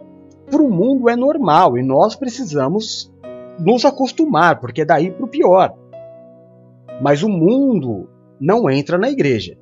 para 0.49 0.61
o 0.61 0.69
mundo 0.69 1.09
é 1.09 1.15
normal 1.15 1.77
e 1.77 1.83
nós 1.83 2.15
precisamos 2.15 3.11
nos 3.59 3.85
acostumar, 3.85 4.59
porque 4.59 4.81
é 4.81 4.85
daí 4.85 5.11
para 5.11 5.25
o 5.25 5.29
pior. 5.29 5.75
Mas 7.03 7.21
o 7.21 7.27
mundo 7.27 8.07
não 8.39 8.69
entra 8.69 8.97
na 8.97 9.09
igreja. 9.09 9.57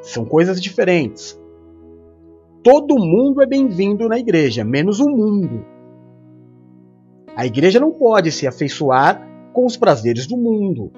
São 0.00 0.24
coisas 0.24 0.58
diferentes. 0.58 1.38
Todo 2.62 2.98
mundo 2.98 3.42
é 3.42 3.46
bem-vindo 3.46 4.08
na 4.08 4.18
igreja, 4.18 4.64
menos 4.64 5.00
o 5.00 5.10
mundo. 5.10 5.66
A 7.36 7.44
igreja 7.44 7.78
não 7.78 7.90
pode 7.90 8.32
se 8.32 8.46
afeiçoar 8.46 9.20
com 9.52 9.66
os 9.66 9.76
prazeres 9.76 10.26
do 10.26 10.38
mundo. 10.38 10.90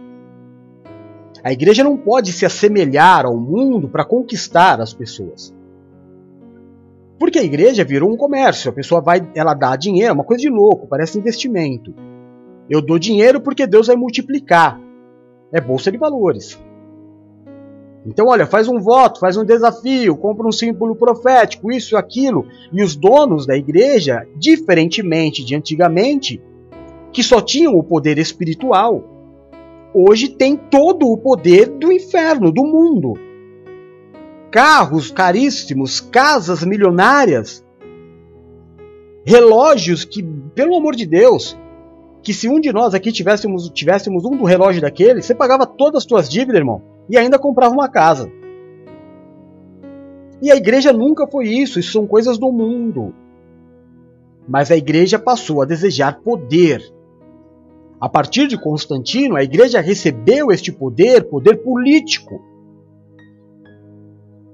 A 1.43 1.53
igreja 1.53 1.83
não 1.83 1.97
pode 1.97 2.33
se 2.33 2.47
assemelhar 2.47 3.27
ao 3.27 3.37
mundo 3.37 3.89
para 3.89 4.05
conquistar 4.05 4.81
as 4.81 4.95
pessoas. 4.95 5.53
Porque 7.19 7.41
a 7.41 7.45
igreja 7.45 7.85
virou 7.85 8.13
um 8.13 8.17
comércio, 8.17 8.71
a 8.71 8.73
pessoa 8.73 9.01
vai, 9.01 9.29
ela 9.35 9.55
dá 9.55 9.75
dinheiro, 9.75 10.11
é 10.11 10.13
uma 10.13 10.23
coisa 10.23 10.41
de 10.41 10.49
louco, 10.49 10.87
parece 10.87 11.19
investimento. 11.19 12.14
Eu 12.69 12.81
dou 12.81 12.99
dinheiro 12.99 13.41
porque 13.41 13.67
Deus 13.67 13.87
vai 13.87 13.97
multiplicar. 13.97 14.81
É 15.53 15.61
bolsa 15.61 15.93
de 15.93 15.99
valores. 15.99 16.59
Então, 18.07 18.27
olha, 18.27 18.47
faz 18.47 18.69
um 18.69 18.79
voto, 18.79 19.19
faz 19.19 19.37
um 19.37 19.45
desafio, 19.45 20.17
compra 20.17 20.47
um 20.47 20.53
símbolo 20.53 20.95
profético, 20.95 21.73
isso, 21.73 21.97
aquilo. 21.97 22.47
E 22.73 22.83
os 22.83 22.95
donos 22.95 23.47
da 23.47 23.57
igreja, 23.57 24.27
diferentemente 24.37 25.45
de 25.45 25.55
antigamente, 25.55 26.43
que 27.13 27.23
só 27.23 27.41
tinham 27.41 27.75
o 27.75 27.83
poder 27.83 28.19
espiritual, 28.19 29.03
hoje 29.95 30.29
tem 30.29 30.57
todo 30.57 31.07
o 31.07 31.17
poder 31.17 31.67
do 31.67 31.91
inferno, 31.91 32.53
do 32.53 32.65
mundo. 32.65 33.15
Carros 34.51 35.11
caríssimos, 35.11 35.99
casas 36.01 36.63
milionárias, 36.63 37.65
relógios 39.25 40.05
que, 40.05 40.23
pelo 40.55 40.77
amor 40.77 40.95
de 40.95 41.07
Deus, 41.07 41.57
que 42.25 42.35
se 42.35 42.49
um 42.49 42.59
de 42.59 42.73
nós 42.73 42.95
aqui 42.95 43.13
tivéssemos, 43.13 43.69
tivéssemos 43.69 44.25
um 44.25 44.37
do 44.37 44.45
relógio 44.45 44.81
daquele, 44.81 45.23
você 45.23 45.35
pagava 45.35 45.67
todas 45.67 45.99
as 45.99 46.09
suas 46.09 46.29
dívidas, 46.29 46.57
irmão 46.57 46.95
e 47.09 47.17
ainda 47.17 47.39
comprava 47.39 47.75
uma 47.75 47.89
casa. 47.89 48.31
E 50.43 50.51
a 50.51 50.57
igreja 50.57 50.93
nunca 50.93 51.27
foi 51.27 51.49
isso, 51.49 51.79
isso 51.79 51.93
são 51.93 52.07
coisas 52.07 52.39
do 52.39 52.51
mundo. 52.51 53.15
Mas 54.49 54.71
a 54.71 54.77
igreja 54.77 55.19
passou 55.19 55.63
a 55.63 55.65
desejar 55.65 56.21
poder. 56.21 56.83
A 58.01 58.09
partir 58.09 58.47
de 58.47 58.59
Constantino, 58.59 59.37
a 59.37 59.43
igreja 59.43 59.81
recebeu 59.81 60.51
este 60.51 60.71
poder, 60.71 61.25
poder 61.29 61.63
político. 61.63 62.43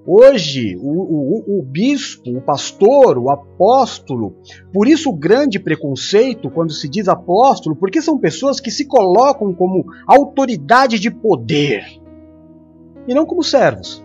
Hoje, 0.07 0.77
o, 0.77 0.89
o, 0.89 1.59
o, 1.59 1.63
bispo, 1.63 2.31
o 2.31 2.41
pastor, 2.41 3.19
o 3.19 3.31
apóstolo, 3.31 4.35
por 4.73 4.89
isso 4.89 5.11
o 5.11 5.17
grande 5.17 5.59
preconceito 5.59 6.51
quando 6.51 6.73
se 6.73 6.89
diz 6.89 7.07
apóstolo, 7.07 7.77
porque 7.77 8.01
são 8.01 8.19
pessoas 8.19 8.61
que 8.61 8.71
se 8.71 8.87
colocam 8.87 9.53
como 9.53 9.85
autoridade 10.07 10.99
de 10.99 11.11
poder 11.11 11.85
e 13.07 13.15
não 13.15 13.27
como 13.27 13.43
servos. 13.43 14.03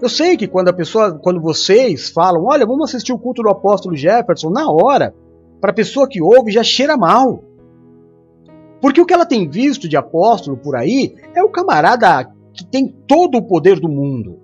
Eu 0.00 0.08
sei 0.08 0.36
que 0.36 0.48
quando 0.48 0.68
a 0.68 0.72
pessoa, 0.72 1.18
quando 1.18 1.40
vocês 1.40 2.10
falam, 2.10 2.44
olha, 2.44 2.66
vamos 2.66 2.88
assistir 2.90 3.12
o 3.12 3.18
culto 3.18 3.42
do 3.42 3.48
apóstolo 3.48 3.96
Jefferson, 3.96 4.50
na 4.50 4.70
hora, 4.70 5.14
para 5.60 5.70
a 5.70 5.74
pessoa 5.74 6.08
que 6.08 6.22
ouve 6.22 6.50
já 6.50 6.62
cheira 6.62 6.96
mal. 6.96 7.42
Porque 8.80 9.00
o 9.00 9.06
que 9.06 9.14
ela 9.14 9.26
tem 9.26 9.48
visto 9.48 9.88
de 9.88 9.96
apóstolo 9.96 10.56
por 10.56 10.74
aí 10.74 11.14
é 11.34 11.42
o 11.42 11.48
camarada 11.48 12.28
que 12.52 12.64
tem 12.64 12.86
todo 12.88 13.38
o 13.38 13.42
poder 13.42 13.80
do 13.80 13.88
mundo, 13.88 14.38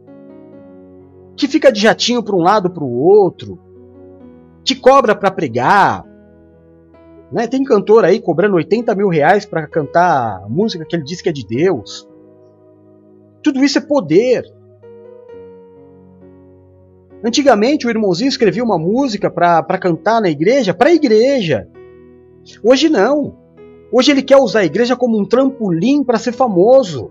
que 1.36 1.46
fica 1.46 1.70
de 1.70 1.80
jatinho 1.80 2.22
para 2.22 2.34
um 2.34 2.42
lado 2.42 2.70
para 2.70 2.84
o 2.84 2.92
outro, 2.92 3.58
que 4.64 4.74
cobra 4.74 5.14
para 5.14 5.30
pregar, 5.30 6.04
né? 7.30 7.46
Tem 7.46 7.62
cantor 7.62 8.04
aí 8.04 8.20
cobrando 8.20 8.56
80 8.56 8.94
mil 8.94 9.08
reais 9.08 9.44
para 9.44 9.66
cantar 9.66 10.48
música 10.48 10.84
que 10.84 10.96
ele 10.96 11.04
diz 11.04 11.20
que 11.20 11.28
é 11.28 11.32
de 11.32 11.46
Deus. 11.46 12.08
Tudo 13.42 13.62
isso 13.62 13.78
é 13.78 13.82
poder. 13.82 14.44
Antigamente 17.24 17.86
o 17.86 17.90
irmãozinho 17.90 18.28
escrevia 18.28 18.64
uma 18.64 18.78
música 18.78 19.30
para 19.30 19.78
cantar 19.78 20.20
na 20.20 20.30
igreja, 20.30 20.72
para 20.72 20.88
a 20.88 20.94
igreja. 20.94 21.68
Hoje 22.62 22.88
não. 22.88 23.36
Hoje 23.92 24.10
ele 24.10 24.22
quer 24.22 24.36
usar 24.36 24.60
a 24.60 24.64
igreja 24.64 24.96
como 24.96 25.18
um 25.18 25.24
trampolim 25.24 26.04
para 26.04 26.18
ser 26.18 26.32
famoso. 26.32 27.10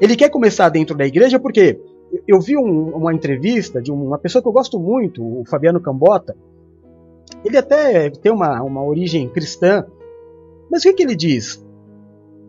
Ele 0.00 0.16
quer 0.16 0.30
começar 0.30 0.68
dentro 0.68 0.96
da 0.96 1.06
igreja 1.06 1.38
porque 1.40 1.80
eu 2.26 2.40
vi 2.40 2.56
um, 2.56 2.96
uma 2.96 3.12
entrevista 3.12 3.80
de 3.80 3.90
uma 3.90 4.18
pessoa 4.18 4.42
que 4.42 4.48
eu 4.48 4.52
gosto 4.52 4.78
muito, 4.78 5.22
o 5.22 5.44
Fabiano 5.44 5.80
Cambota, 5.80 6.36
ele 7.44 7.56
até 7.56 8.10
tem 8.10 8.32
uma, 8.32 8.62
uma 8.62 8.82
origem 8.82 9.28
cristã, 9.28 9.86
mas 10.70 10.82
o 10.82 10.88
que, 10.88 10.94
que 10.94 11.02
ele 11.02 11.16
diz? 11.16 11.64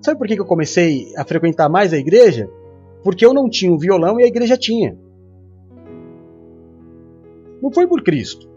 Sabe 0.01 0.17
por 0.17 0.27
que, 0.27 0.35
que 0.35 0.41
eu 0.41 0.45
comecei 0.45 1.13
a 1.15 1.25
frequentar 1.25 1.69
mais 1.69 1.93
a 1.93 1.97
igreja? 1.97 2.49
Porque 3.03 3.25
eu 3.25 3.33
não 3.33 3.49
tinha 3.49 3.71
um 3.71 3.77
violão 3.77 4.19
e 4.19 4.23
a 4.23 4.27
igreja 4.27 4.57
tinha. 4.57 4.97
Não 7.61 7.71
foi 7.71 7.87
por 7.87 8.01
Cristo. 8.03 8.49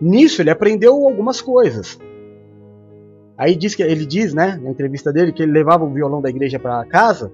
Nisso 0.00 0.40
ele 0.40 0.50
aprendeu 0.50 0.94
algumas 0.94 1.40
coisas. 1.40 1.98
Aí 3.38 3.54
diz 3.54 3.76
que 3.76 3.82
ele 3.84 4.04
diz, 4.04 4.34
né, 4.34 4.58
na 4.60 4.68
entrevista 4.68 5.12
dele, 5.12 5.32
que 5.32 5.44
ele 5.44 5.52
levava 5.52 5.84
o 5.84 5.90
violão 5.90 6.20
da 6.20 6.28
igreja 6.28 6.58
para 6.58 6.84
casa, 6.84 7.30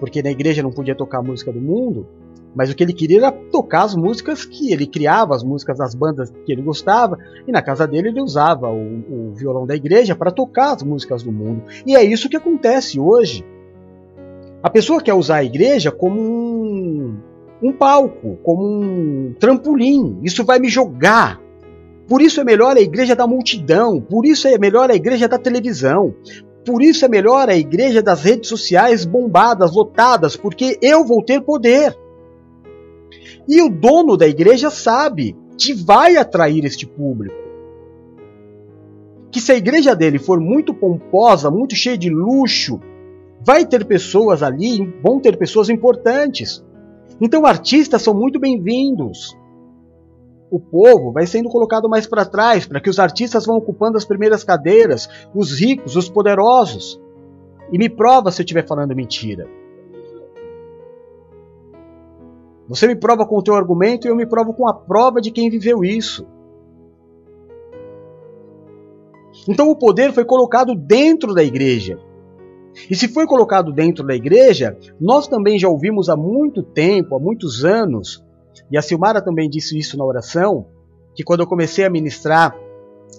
porque 0.00 0.22
na 0.22 0.30
igreja 0.30 0.62
não 0.62 0.72
podia 0.72 0.94
tocar 0.94 1.22
música 1.22 1.52
do 1.52 1.60
mundo. 1.60 2.06
Mas 2.54 2.70
o 2.70 2.74
que 2.74 2.82
ele 2.82 2.94
queria 2.94 3.18
era 3.18 3.30
tocar 3.30 3.82
as 3.82 3.94
músicas 3.94 4.46
que 4.46 4.72
ele 4.72 4.86
criava, 4.86 5.34
as 5.34 5.44
músicas 5.44 5.76
das 5.76 5.94
bandas 5.94 6.32
que 6.46 6.50
ele 6.50 6.62
gostava, 6.62 7.18
e 7.46 7.52
na 7.52 7.60
casa 7.60 7.86
dele 7.86 8.08
ele 8.08 8.22
usava 8.22 8.70
o, 8.70 9.30
o 9.30 9.34
violão 9.34 9.66
da 9.66 9.76
igreja 9.76 10.16
para 10.16 10.30
tocar 10.30 10.74
as 10.74 10.82
músicas 10.82 11.22
do 11.22 11.30
mundo. 11.30 11.62
E 11.86 11.94
é 11.94 12.02
isso 12.02 12.28
que 12.28 12.36
acontece 12.36 12.98
hoje. 12.98 13.44
A 14.62 14.70
pessoa 14.70 15.02
quer 15.02 15.12
usar 15.12 15.36
a 15.36 15.44
igreja 15.44 15.92
como 15.92 16.20
um, 16.20 17.16
um 17.62 17.72
palco, 17.72 18.38
como 18.42 18.64
um 18.64 19.34
trampolim. 19.38 20.18
Isso 20.22 20.42
vai 20.42 20.58
me 20.58 20.68
jogar. 20.68 21.38
Por 22.08 22.22
isso 22.22 22.40
é 22.40 22.44
melhor 22.44 22.76
a 22.76 22.80
igreja 22.80 23.14
da 23.14 23.26
multidão, 23.26 24.00
por 24.00 24.24
isso 24.24 24.48
é 24.48 24.56
melhor 24.56 24.90
a 24.90 24.94
igreja 24.94 25.28
da 25.28 25.36
televisão, 25.36 26.14
por 26.64 26.82
isso 26.82 27.04
é 27.04 27.08
melhor 27.08 27.50
a 27.50 27.56
igreja 27.56 28.02
das 28.02 28.22
redes 28.22 28.48
sociais 28.48 29.04
bombadas, 29.04 29.74
lotadas, 29.74 30.34
porque 30.34 30.78
eu 30.80 31.04
vou 31.04 31.22
ter 31.22 31.42
poder. 31.42 31.94
E 33.46 33.60
o 33.60 33.68
dono 33.68 34.16
da 34.16 34.26
igreja 34.26 34.70
sabe 34.70 35.36
que 35.58 35.74
vai 35.74 36.16
atrair 36.16 36.64
este 36.64 36.86
público. 36.86 37.36
Que 39.30 39.40
se 39.40 39.52
a 39.52 39.56
igreja 39.56 39.94
dele 39.94 40.18
for 40.18 40.40
muito 40.40 40.72
pomposa, 40.72 41.50
muito 41.50 41.74
cheia 41.74 41.96
de 41.96 42.08
luxo, 42.08 42.80
vai 43.44 43.66
ter 43.66 43.84
pessoas 43.84 44.42
ali, 44.42 44.78
vão 45.02 45.20
ter 45.20 45.36
pessoas 45.36 45.68
importantes. 45.68 46.64
Então 47.20 47.44
artistas 47.44 48.00
são 48.02 48.14
muito 48.14 48.38
bem-vindos. 48.38 49.37
O 50.50 50.58
povo 50.58 51.12
vai 51.12 51.26
sendo 51.26 51.48
colocado 51.48 51.88
mais 51.88 52.06
para 52.06 52.24
trás, 52.24 52.66
para 52.66 52.80
que 52.80 52.88
os 52.88 52.98
artistas 52.98 53.44
vão 53.44 53.56
ocupando 53.56 53.96
as 53.96 54.04
primeiras 54.04 54.42
cadeiras, 54.42 55.08
os 55.34 55.58
ricos, 55.58 55.94
os 55.94 56.08
poderosos. 56.08 57.00
E 57.70 57.78
me 57.78 57.88
prova 57.88 58.30
se 58.30 58.40
eu 58.40 58.44
estiver 58.44 58.66
falando 58.66 58.96
mentira. 58.96 59.46
Você 62.68 62.86
me 62.86 62.96
prova 62.96 63.26
com 63.26 63.36
o 63.36 63.42
teu 63.42 63.54
argumento 63.54 64.06
e 64.06 64.10
eu 64.10 64.16
me 64.16 64.26
provo 64.26 64.52
com 64.52 64.68
a 64.68 64.74
prova 64.74 65.20
de 65.20 65.30
quem 65.30 65.50
viveu 65.50 65.84
isso. 65.84 66.26
Então 69.48 69.70
o 69.70 69.76
poder 69.76 70.12
foi 70.12 70.24
colocado 70.24 70.74
dentro 70.74 71.34
da 71.34 71.42
igreja. 71.42 71.98
E 72.90 72.94
se 72.94 73.08
foi 73.08 73.26
colocado 73.26 73.72
dentro 73.72 74.06
da 74.06 74.14
igreja, 74.14 74.76
nós 75.00 75.26
também 75.26 75.58
já 75.58 75.68
ouvimos 75.68 76.08
há 76.08 76.16
muito 76.16 76.62
tempo, 76.62 77.16
há 77.16 77.18
muitos 77.18 77.64
anos, 77.64 78.22
e 78.70 78.76
a 78.76 78.82
Silmara 78.82 79.22
também 79.22 79.48
disse 79.48 79.78
isso 79.78 79.96
na 79.96 80.04
oração, 80.04 80.66
que 81.14 81.24
quando 81.24 81.40
eu 81.40 81.46
comecei 81.46 81.84
a 81.84 81.90
ministrar, 81.90 82.56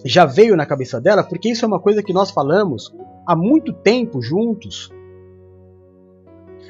já 0.06 0.26
veio 0.26 0.56
na 0.56 0.66
cabeça 0.66 1.02
dela, 1.02 1.24
porque 1.24 1.50
isso 1.50 1.66
é 1.66 1.68
uma 1.68 1.80
coisa 1.80 2.04
que 2.04 2.14
nós 2.14 2.32
falamos 2.32 2.94
há 3.26 3.36
muito 3.36 3.74
tempo 3.74 4.22
juntos. 4.22 4.92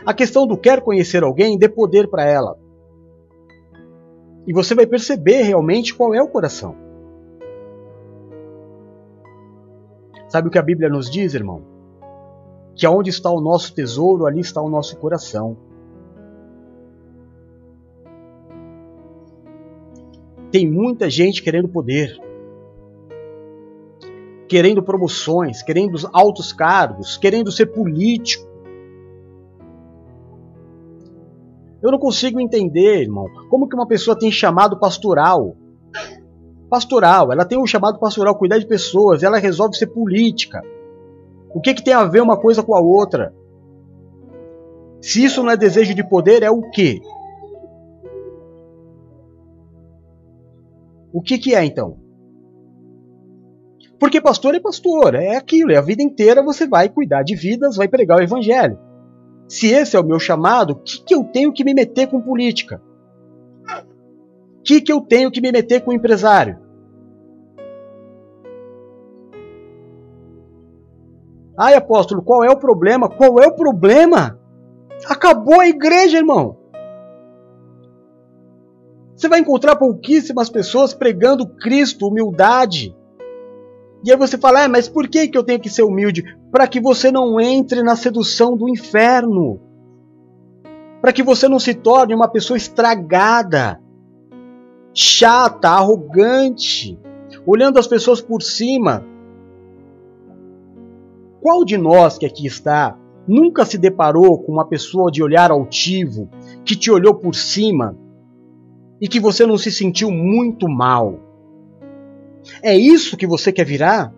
A 0.05 0.13
questão 0.13 0.47
do 0.47 0.57
quer 0.57 0.81
conhecer 0.81 1.23
alguém 1.23 1.57
dê 1.57 1.67
poder 1.67 2.07
para 2.07 2.23
ela. 2.23 2.57
E 4.47 4.53
você 4.53 4.73
vai 4.73 4.87
perceber 4.87 5.43
realmente 5.43 5.93
qual 5.93 6.13
é 6.13 6.21
o 6.21 6.27
coração. 6.27 6.75
Sabe 10.29 10.47
o 10.47 10.51
que 10.51 10.59
a 10.59 10.63
Bíblia 10.63 10.89
nos 10.89 11.09
diz, 11.09 11.33
irmão? 11.33 11.63
Que 12.75 12.85
aonde 12.85 13.09
está 13.09 13.29
o 13.29 13.41
nosso 13.41 13.73
tesouro, 13.73 14.25
ali 14.25 14.39
está 14.39 14.61
o 14.61 14.69
nosso 14.69 14.95
coração. 14.97 15.57
Tem 20.51 20.69
muita 20.69 21.09
gente 21.09 21.43
querendo 21.43 21.67
poder, 21.67 22.19
querendo 24.47 24.81
promoções, 24.81 25.61
querendo 25.61 25.97
altos 26.11 26.51
cargos, 26.51 27.17
querendo 27.17 27.51
ser 27.51 27.67
político. 27.67 28.49
Eu 31.81 31.91
não 31.91 31.99
consigo 31.99 32.39
entender, 32.39 33.03
irmão, 33.03 33.27
como 33.49 33.69
que 33.69 33.75
uma 33.75 33.87
pessoa 33.87 34.17
tem 34.17 34.31
chamado 34.31 34.79
pastoral. 34.79 35.55
Pastoral, 36.67 37.31
ela 37.31 37.45
tem 37.45 37.57
um 37.57 37.65
chamado 37.65 37.99
pastoral, 37.99 38.35
cuidar 38.35 38.57
de 38.57 38.67
pessoas, 38.67 39.23
ela 39.23 39.37
resolve 39.37 39.77
ser 39.77 39.87
política. 39.87 40.61
O 41.53 41.61
que, 41.61 41.73
que 41.73 41.83
tem 41.83 41.93
a 41.93 42.05
ver 42.05 42.21
uma 42.21 42.37
coisa 42.37 42.61
com 42.61 42.75
a 42.75 42.79
outra? 42.79 43.33
Se 45.01 45.23
isso 45.23 45.41
não 45.41 45.51
é 45.51 45.57
desejo 45.57 45.95
de 45.95 46.07
poder, 46.07 46.43
é 46.43 46.51
o 46.51 46.69
quê? 46.69 47.01
O 51.11 51.21
que, 51.21 51.37
que 51.37 51.55
é 51.55 51.65
então? 51.65 51.97
Porque 53.99 54.21
pastor 54.21 54.55
é 54.55 54.59
pastor, 54.59 55.15
é 55.15 55.35
aquilo, 55.35 55.71
é 55.71 55.77
a 55.77 55.81
vida 55.81 56.01
inteira 56.01 56.41
você 56.41 56.65
vai 56.67 56.87
cuidar 56.87 57.23
de 57.23 57.35
vidas, 57.35 57.75
vai 57.75 57.87
pregar 57.87 58.19
o 58.19 58.23
evangelho. 58.23 58.79
Se 59.47 59.67
esse 59.67 59.97
é 59.97 59.99
o 59.99 60.05
meu 60.05 60.19
chamado, 60.19 60.71
o 60.71 60.75
que, 60.75 61.03
que 61.03 61.13
eu 61.13 61.23
tenho 61.23 61.51
que 61.51 61.63
me 61.63 61.73
meter 61.73 62.07
com 62.07 62.21
política? 62.21 62.81
O 64.59 64.61
que, 64.63 64.79
que 64.79 64.91
eu 64.91 65.01
tenho 65.01 65.31
que 65.31 65.41
me 65.41 65.51
meter 65.51 65.81
com 65.81 65.91
empresário? 65.91 66.59
Ai, 71.57 71.73
apóstolo, 71.73 72.21
qual 72.21 72.43
é 72.43 72.49
o 72.49 72.57
problema? 72.57 73.09
Qual 73.09 73.39
é 73.39 73.47
o 73.47 73.55
problema? 73.55 74.39
Acabou 75.09 75.59
a 75.59 75.67
igreja, 75.67 76.17
irmão. 76.17 76.58
Você 79.19 79.27
vai 79.27 79.41
encontrar 79.41 79.75
pouquíssimas 79.75 80.49
pessoas 80.49 80.93
pregando 80.93 81.45
Cristo, 81.45 82.07
humildade. 82.07 82.95
E 84.01 84.09
aí 84.09 84.17
você 84.17 84.37
fala, 84.37 84.63
ah, 84.63 84.69
mas 84.69 84.87
por 84.87 85.09
que, 85.09 85.27
que 85.27 85.37
eu 85.37 85.43
tenho 85.43 85.59
que 85.59 85.69
ser 85.69 85.83
humilde? 85.83 86.23
Para 86.49 86.65
que 86.65 86.79
você 86.79 87.11
não 87.11 87.37
entre 87.37 87.83
na 87.83 87.97
sedução 87.97 88.55
do 88.55 88.69
inferno. 88.69 89.59
Para 91.01 91.11
que 91.11 91.21
você 91.21 91.49
não 91.49 91.59
se 91.59 91.73
torne 91.73 92.15
uma 92.15 92.29
pessoa 92.29 92.55
estragada, 92.55 93.81
chata, 94.93 95.67
arrogante, 95.67 96.97
olhando 97.45 97.77
as 97.77 97.87
pessoas 97.87 98.21
por 98.21 98.41
cima. 98.41 99.05
Qual 101.41 101.65
de 101.65 101.77
nós 101.77 102.17
que 102.17 102.25
aqui 102.25 102.47
está 102.47 102.97
nunca 103.27 103.65
se 103.65 103.77
deparou 103.77 104.41
com 104.41 104.53
uma 104.53 104.65
pessoa 104.65 105.11
de 105.11 105.21
olhar 105.21 105.51
altivo, 105.51 106.29
que 106.63 106.73
te 106.73 106.89
olhou 106.89 107.15
por 107.15 107.35
cima 107.35 107.97
e 109.01 109.07
que 109.07 109.19
você 109.19 109.45
não 109.45 109.57
se 109.57 109.71
sentiu 109.71 110.11
muito 110.11 110.67
mal. 110.67 111.19
É 112.61 112.75
isso 112.75 113.17
que 113.17 113.27
você 113.27 113.51
quer 113.51 113.65
virar? 113.65 114.13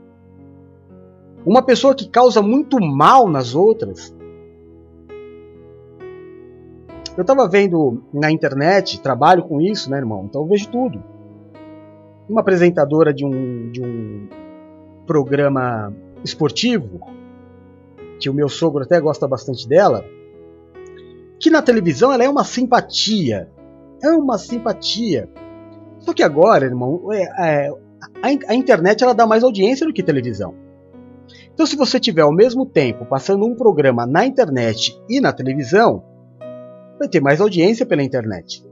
Uma 1.45 1.61
pessoa 1.61 1.95
que 1.95 2.07
causa 2.07 2.41
muito 2.41 2.79
mal 2.79 3.27
nas 3.27 3.55
outras? 3.55 4.15
Eu 7.17 7.21
estava 7.21 7.47
vendo 7.47 8.03
na 8.13 8.31
internet, 8.31 9.01
trabalho 9.01 9.43
com 9.43 9.59
isso, 9.59 9.89
né, 9.89 9.97
irmão? 9.97 10.25
Então 10.25 10.41
eu 10.41 10.47
vejo 10.47 10.69
tudo. 10.69 11.03
Uma 12.29 12.41
apresentadora 12.41 13.13
de 13.13 13.25
um, 13.25 13.69
de 13.71 13.81
um 13.83 14.27
programa 15.05 15.93
esportivo, 16.23 17.01
que 18.19 18.29
o 18.29 18.33
meu 18.33 18.47
sogro 18.47 18.83
até 18.83 18.99
gosta 18.99 19.27
bastante 19.27 19.67
dela, 19.67 20.05
que 21.39 21.49
na 21.49 21.61
televisão 21.61 22.13
ela 22.13 22.23
é 22.23 22.29
uma 22.29 22.43
simpatia, 22.43 23.49
é 24.03 24.09
uma 24.09 24.37
simpatia. 24.37 25.29
Só 25.99 26.13
que 26.13 26.23
agora, 26.23 26.65
irmão, 26.65 27.11
é, 27.11 27.21
é, 27.21 27.69
a, 28.21 28.51
a 28.51 28.55
internet 28.55 29.03
ela 29.03 29.13
dá 29.13 29.25
mais 29.25 29.43
audiência 29.43 29.85
do 29.85 29.93
que 29.93 30.03
televisão. 30.03 30.55
Então, 31.53 31.65
se 31.65 31.75
você 31.75 31.99
tiver 31.99 32.21
ao 32.21 32.33
mesmo 32.33 32.65
tempo 32.65 33.05
passando 33.05 33.45
um 33.45 33.55
programa 33.55 34.05
na 34.05 34.25
internet 34.25 34.99
e 35.09 35.19
na 35.19 35.31
televisão, 35.31 36.03
vai 36.97 37.07
ter 37.07 37.19
mais 37.19 37.41
audiência 37.41 37.85
pela 37.85 38.03
internet. 38.03 38.65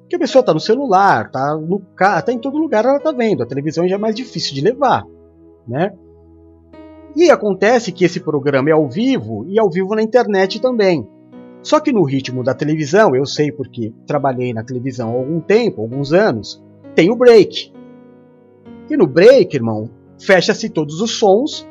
Porque 0.00 0.16
a 0.16 0.18
pessoa 0.18 0.40
está 0.40 0.52
no 0.52 0.60
celular, 0.60 1.26
está 1.26 1.56
no 1.56 1.80
carro, 1.96 2.20
está 2.20 2.32
em 2.32 2.38
todo 2.38 2.58
lugar, 2.58 2.84
ela 2.84 2.98
está 2.98 3.10
vendo. 3.10 3.42
A 3.42 3.46
televisão 3.46 3.88
já 3.88 3.96
é 3.96 3.98
mais 3.98 4.14
difícil 4.14 4.54
de 4.54 4.60
levar, 4.60 5.04
né? 5.66 5.92
E 7.16 7.30
acontece 7.30 7.92
que 7.92 8.04
esse 8.04 8.20
programa 8.20 8.68
é 8.68 8.72
ao 8.72 8.88
vivo 8.88 9.46
e 9.48 9.58
ao 9.58 9.70
vivo 9.70 9.94
na 9.94 10.02
internet 10.02 10.60
também. 10.60 11.08
Só 11.64 11.80
que 11.80 11.90
no 11.90 12.04
ritmo 12.04 12.44
da 12.44 12.52
televisão, 12.52 13.16
eu 13.16 13.24
sei 13.24 13.50
porque 13.50 13.90
trabalhei 14.06 14.52
na 14.52 14.62
televisão 14.62 15.08
há 15.08 15.14
algum 15.14 15.40
tempo, 15.40 15.80
alguns 15.80 16.12
anos, 16.12 16.62
tem 16.94 17.10
o 17.10 17.16
break. 17.16 17.72
E 18.90 18.96
no 18.98 19.06
break, 19.06 19.56
irmão, 19.56 19.88
fecha-se 20.20 20.68
todos 20.68 21.00
os 21.00 21.12
sons. 21.12 21.66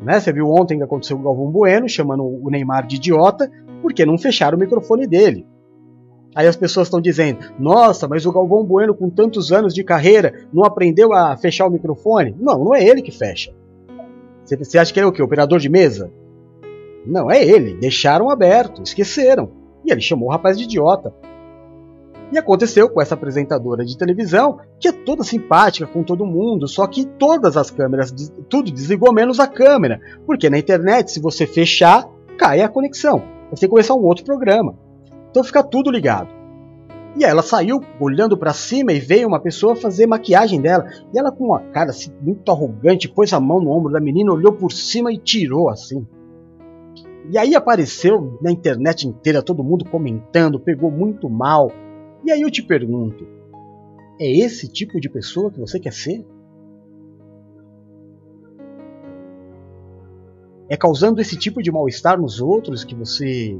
Né? 0.00 0.18
Você 0.18 0.32
viu 0.32 0.48
ontem 0.48 0.78
que 0.78 0.82
aconteceu 0.82 1.18
o 1.18 1.22
Galvão 1.22 1.50
Bueno, 1.50 1.86
chamando 1.86 2.24
o 2.24 2.48
Neymar 2.48 2.86
de 2.86 2.96
idiota, 2.96 3.50
porque 3.82 4.06
não 4.06 4.16
fecharam 4.16 4.56
o 4.56 4.60
microfone 4.60 5.06
dele. 5.06 5.46
Aí 6.34 6.46
as 6.46 6.56
pessoas 6.56 6.86
estão 6.86 6.98
dizendo: 6.98 7.40
Nossa, 7.58 8.08
mas 8.08 8.24
o 8.24 8.32
Galvão 8.32 8.64
Bueno, 8.64 8.94
com 8.94 9.10
tantos 9.10 9.52
anos 9.52 9.74
de 9.74 9.84
carreira, 9.84 10.46
não 10.50 10.64
aprendeu 10.64 11.12
a 11.12 11.36
fechar 11.36 11.66
o 11.66 11.70
microfone? 11.70 12.34
Não, 12.40 12.64
não 12.64 12.74
é 12.74 12.82
ele 12.82 13.02
que 13.02 13.12
fecha. 13.12 13.52
Você 14.46 14.78
acha 14.78 14.94
que 14.94 14.98
é 14.98 15.04
o 15.04 15.12
quê? 15.12 15.22
Operador 15.22 15.58
de 15.58 15.68
mesa? 15.68 16.10
Não, 17.06 17.30
é 17.30 17.42
ele. 17.42 17.74
Deixaram 17.74 18.30
aberto, 18.30 18.82
esqueceram. 18.82 19.50
E 19.84 19.90
ele 19.90 20.00
chamou 20.00 20.28
o 20.28 20.32
rapaz 20.32 20.58
de 20.58 20.64
idiota. 20.64 21.14
E 22.32 22.38
aconteceu 22.38 22.88
com 22.88 23.00
essa 23.00 23.14
apresentadora 23.14 23.84
de 23.84 23.98
televisão, 23.98 24.60
que 24.78 24.86
é 24.86 24.92
toda 24.92 25.24
simpática 25.24 25.86
com 25.86 26.04
todo 26.04 26.24
mundo, 26.24 26.68
só 26.68 26.86
que 26.86 27.04
todas 27.04 27.56
as 27.56 27.70
câmeras, 27.72 28.14
tudo 28.48 28.70
desligou 28.70 29.12
menos 29.12 29.40
a 29.40 29.48
câmera. 29.48 30.00
Porque 30.24 30.48
na 30.48 30.58
internet, 30.58 31.10
se 31.10 31.20
você 31.20 31.44
fechar, 31.44 32.08
cai 32.38 32.60
a 32.60 32.68
conexão. 32.68 33.22
Você 33.50 33.62
tem 33.62 33.68
que 33.68 33.74
começar 33.74 33.94
um 33.94 34.04
outro 34.04 34.24
programa. 34.24 34.76
Então 35.30 35.42
fica 35.42 35.62
tudo 35.62 35.90
ligado. 35.90 36.28
E 37.16 37.24
ela 37.24 37.42
saiu 37.42 37.80
olhando 37.98 38.36
para 38.36 38.52
cima 38.52 38.92
e 38.92 39.00
veio 39.00 39.26
uma 39.26 39.40
pessoa 39.40 39.74
fazer 39.74 40.06
maquiagem 40.06 40.60
dela. 40.60 40.86
E 41.12 41.18
ela, 41.18 41.32
com 41.32 41.46
uma 41.46 41.58
cara 41.58 41.90
assim, 41.90 42.12
muito 42.22 42.50
arrogante, 42.52 43.08
pôs 43.08 43.32
a 43.32 43.40
mão 43.40 43.60
no 43.60 43.72
ombro 43.72 43.92
da 43.92 44.00
menina, 44.00 44.32
olhou 44.32 44.52
por 44.52 44.70
cima 44.70 45.12
e 45.12 45.18
tirou 45.18 45.68
assim. 45.68 46.06
E 47.28 47.36
aí 47.36 47.54
apareceu 47.54 48.38
na 48.40 48.50
internet 48.50 49.06
inteira 49.06 49.42
todo 49.42 49.62
mundo 49.62 49.84
comentando, 49.84 50.58
pegou 50.58 50.90
muito 50.90 51.28
mal. 51.28 51.70
E 52.24 52.30
aí 52.30 52.40
eu 52.40 52.50
te 52.50 52.62
pergunto: 52.62 53.26
é 54.18 54.30
esse 54.38 54.68
tipo 54.68 55.00
de 55.00 55.08
pessoa 55.08 55.50
que 55.50 55.60
você 55.60 55.78
quer 55.78 55.92
ser? 55.92 56.26
É 60.68 60.76
causando 60.76 61.20
esse 61.20 61.36
tipo 61.36 61.62
de 61.62 61.72
mal-estar 61.72 62.20
nos 62.20 62.40
outros 62.40 62.84
que 62.84 62.94
você 62.94 63.58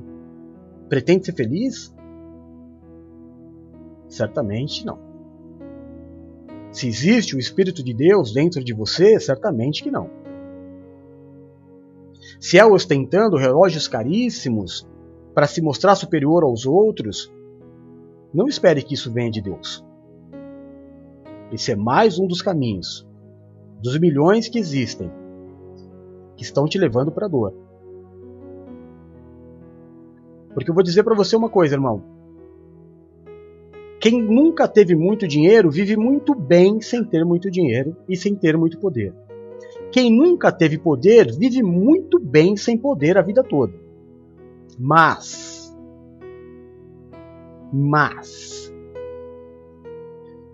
pretende 0.89 1.27
ser 1.27 1.33
feliz? 1.33 1.95
Certamente 4.09 4.87
não. 4.87 4.99
Se 6.71 6.87
existe 6.87 7.35
o 7.35 7.39
Espírito 7.39 7.83
de 7.83 7.93
Deus 7.93 8.33
dentro 8.33 8.63
de 8.63 8.73
você, 8.73 9.19
certamente 9.19 9.83
que 9.83 9.91
não. 9.91 10.20
Se 12.41 12.57
é 12.57 12.65
ostentando 12.65 13.37
relógios 13.37 13.87
caríssimos 13.87 14.89
para 15.35 15.47
se 15.47 15.61
mostrar 15.61 15.95
superior 15.95 16.43
aos 16.43 16.65
outros, 16.65 17.31
não 18.33 18.49
espere 18.49 18.83
que 18.83 18.95
isso 18.95 19.13
venha 19.13 19.31
de 19.31 19.43
Deus. 19.43 19.85
Esse 21.53 21.73
é 21.73 21.77
mais 21.77 22.19
um 22.19 22.27
dos 22.27 22.41
caminhos, 22.41 23.07
dos 23.83 23.99
milhões 23.99 24.49
que 24.49 24.59
existem, 24.59 25.13
que 26.35 26.43
estão 26.43 26.67
te 26.67 26.79
levando 26.79 27.13
para 27.13 27.27
a 27.27 27.29
dor. 27.29 27.53
Porque 30.55 30.71
eu 30.71 30.75
vou 30.75 30.83
dizer 30.83 31.05
para 31.05 31.15
você 31.15 31.37
uma 31.37 31.51
coisa, 31.51 31.75
irmão. 31.75 32.03
Quem 34.01 34.23
nunca 34.23 34.67
teve 34.67 34.95
muito 34.95 35.29
dinheiro 35.29 35.71
vive 35.71 35.95
muito 35.95 36.35
bem 36.35 36.81
sem 36.81 37.05
ter 37.05 37.23
muito 37.23 37.51
dinheiro 37.51 37.95
e 38.09 38.17
sem 38.17 38.35
ter 38.35 38.57
muito 38.57 38.79
poder. 38.79 39.13
Quem 39.93 40.15
nunca 40.17 40.53
teve 40.53 40.79
poder 40.79 41.37
vive 41.37 41.63
muito 41.63 42.19
bem 42.21 42.57
sem 42.57 42.79
poder 42.79 43.19
a 43.19 43.23
vida 43.23 43.43
toda. 43.43 43.75
Mas, 44.79 45.77
mas, 47.73 48.73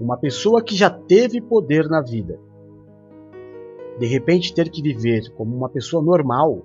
uma 0.01 0.17
pessoa 0.17 0.63
que 0.63 0.75
já 0.75 0.91
teve 0.91 1.41
poder 1.41 1.87
na 1.89 2.01
vida, 2.01 2.41
de 3.99 4.07
repente 4.07 4.55
ter 4.55 4.71
que 4.71 4.83
viver 4.83 5.31
como 5.37 5.55
uma 5.55 5.69
pessoa 5.69 6.03
normal, 6.03 6.63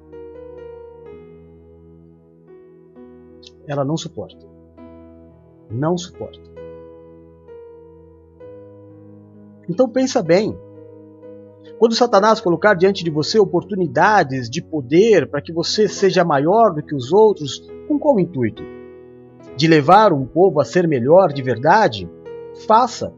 ela 3.68 3.86
não 3.86 3.98
suporta. 3.98 4.46
Não 5.70 5.98
suporta. 5.98 6.52
Então 9.70 9.88
pensa 9.88 10.22
bem, 10.22 10.58
quando 11.82 11.96
Satanás 11.96 12.40
colocar 12.40 12.76
diante 12.76 13.04
de 13.04 13.10
você 13.10 13.40
oportunidades 13.40 14.48
de 14.48 14.62
poder 14.62 15.28
para 15.28 15.42
que 15.42 15.52
você 15.52 15.88
seja 15.88 16.24
maior 16.24 16.76
do 16.76 16.84
que 16.84 16.94
os 16.94 17.12
outros, 17.12 17.68
com 17.88 17.98
qual 17.98 18.20
intuito? 18.20 18.62
De 19.58 19.68
levar 19.68 20.14
um 20.14 20.24
povo 20.24 20.62
a 20.62 20.64
ser 20.64 20.88
melhor 20.88 21.34
de 21.34 21.42
verdade? 21.42 22.08
Faça. 22.68 23.12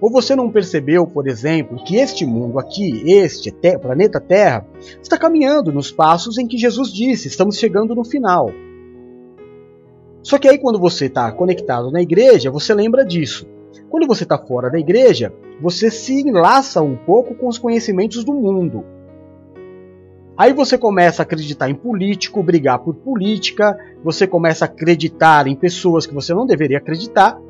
Ou 0.00 0.10
você 0.10 0.34
não 0.34 0.50
percebeu, 0.50 1.06
por 1.06 1.28
exemplo, 1.28 1.84
que 1.84 1.96
este 1.96 2.24
mundo 2.24 2.58
aqui, 2.58 3.02
este 3.04 3.52
planeta 3.52 4.18
Terra, 4.18 4.66
está 5.02 5.18
caminhando 5.18 5.70
nos 5.70 5.92
passos 5.92 6.38
em 6.38 6.46
que 6.46 6.56
Jesus 6.56 6.90
disse: 6.90 7.28
estamos 7.28 7.58
chegando 7.58 7.94
no 7.94 8.06
final. 8.06 8.50
Só 10.22 10.38
que 10.38 10.48
aí 10.48 10.56
quando 10.56 10.80
você 10.80 11.04
está 11.04 11.30
conectado 11.30 11.90
na 11.90 12.00
igreja, 12.00 12.50
você 12.50 12.72
lembra 12.72 13.04
disso. 13.04 13.46
Quando 13.88 14.06
você 14.06 14.22
está 14.24 14.38
fora 14.38 14.70
da 14.70 14.78
igreja, 14.78 15.32
você 15.60 15.90
se 15.90 16.20
enlaça 16.20 16.82
um 16.82 16.96
pouco 16.96 17.34
com 17.34 17.48
os 17.48 17.58
conhecimentos 17.58 18.24
do 18.24 18.32
mundo. 18.32 18.84
Aí 20.36 20.52
você 20.52 20.76
começa 20.76 21.22
a 21.22 21.24
acreditar 21.24 21.70
em 21.70 21.74
político, 21.74 22.42
brigar 22.42 22.78
por 22.80 22.94
política, 22.94 23.78
você 24.04 24.26
começa 24.26 24.64
a 24.64 24.68
acreditar 24.68 25.46
em 25.46 25.56
pessoas 25.56 26.06
que 26.06 26.12
você 26.12 26.34
não 26.34 26.44
deveria 26.44 26.76
acreditar, 26.76 27.40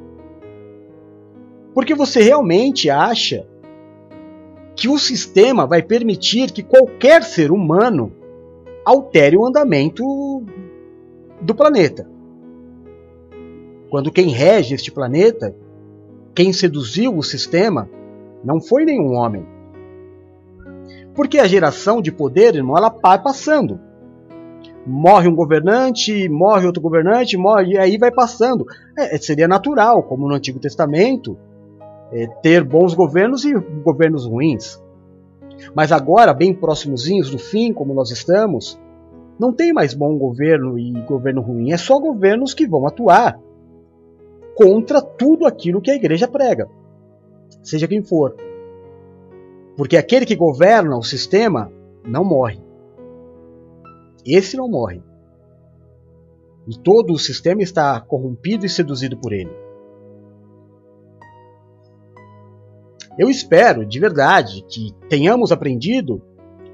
porque 1.74 1.94
você 1.94 2.22
realmente 2.22 2.88
acha 2.88 3.44
que 4.76 4.88
o 4.88 4.98
sistema 4.98 5.66
vai 5.66 5.82
permitir 5.82 6.52
que 6.52 6.62
qualquer 6.62 7.24
ser 7.24 7.50
humano 7.50 8.12
altere 8.84 9.36
o 9.36 9.44
andamento 9.44 10.04
do 11.40 11.54
planeta. 11.54 12.08
Quando 13.90 14.12
quem 14.12 14.28
rege 14.28 14.74
este 14.74 14.92
planeta, 14.92 15.54
quem 16.36 16.52
seduziu 16.52 17.16
o 17.16 17.22
sistema, 17.22 17.88
não 18.44 18.60
foi 18.60 18.84
nenhum 18.84 19.14
homem, 19.14 19.46
porque 21.14 21.38
a 21.38 21.46
geração 21.46 22.02
de 22.02 22.12
poder, 22.12 22.54
irmão, 22.54 22.76
ela 22.76 22.90
vai 22.90 23.20
passando. 23.20 23.80
Morre 24.86 25.26
um 25.26 25.34
governante, 25.34 26.28
morre 26.28 26.66
outro 26.66 26.82
governante, 26.82 27.38
morre, 27.38 27.72
e 27.72 27.78
aí 27.78 27.96
vai 27.96 28.12
passando. 28.12 28.66
É, 28.96 29.16
seria 29.16 29.48
natural, 29.48 30.02
como 30.02 30.28
no 30.28 30.34
Antigo 30.34 30.60
Testamento, 30.60 31.38
é, 32.12 32.26
ter 32.42 32.62
bons 32.62 32.92
governos 32.92 33.46
e 33.46 33.54
governos 33.82 34.26
ruins. 34.26 34.80
Mas 35.74 35.90
agora, 35.90 36.34
bem 36.34 36.52
próximozinhos 36.52 37.30
do 37.30 37.38
fim, 37.38 37.72
como 37.72 37.94
nós 37.94 38.10
estamos, 38.10 38.78
não 39.40 39.54
tem 39.54 39.72
mais 39.72 39.94
bom 39.94 40.18
governo 40.18 40.78
e 40.78 40.92
governo 41.08 41.40
ruim, 41.40 41.72
é 41.72 41.78
só 41.78 41.98
governos 41.98 42.52
que 42.52 42.66
vão 42.66 42.86
atuar 42.86 43.38
contra 44.56 45.02
tudo 45.02 45.46
aquilo 45.46 45.82
que 45.82 45.90
a 45.90 45.94
igreja 45.94 46.26
prega, 46.26 46.68
seja 47.62 47.86
quem 47.86 48.02
for. 48.02 48.34
Porque 49.76 49.96
aquele 49.96 50.24
que 50.24 50.34
governa 50.34 50.96
o 50.96 51.02
sistema 51.02 51.70
não 52.02 52.24
morre. 52.24 52.58
Esse 54.24 54.56
não 54.56 54.68
morre. 54.68 55.02
E 56.66 56.76
todo 56.78 57.12
o 57.12 57.18
sistema 57.18 57.62
está 57.62 58.00
corrompido 58.00 58.64
e 58.64 58.68
seduzido 58.68 59.18
por 59.18 59.32
ele. 59.32 59.50
Eu 63.18 63.28
espero, 63.30 63.84
de 63.84 64.00
verdade, 64.00 64.64
que 64.68 64.92
tenhamos 65.08 65.52
aprendido 65.52 66.22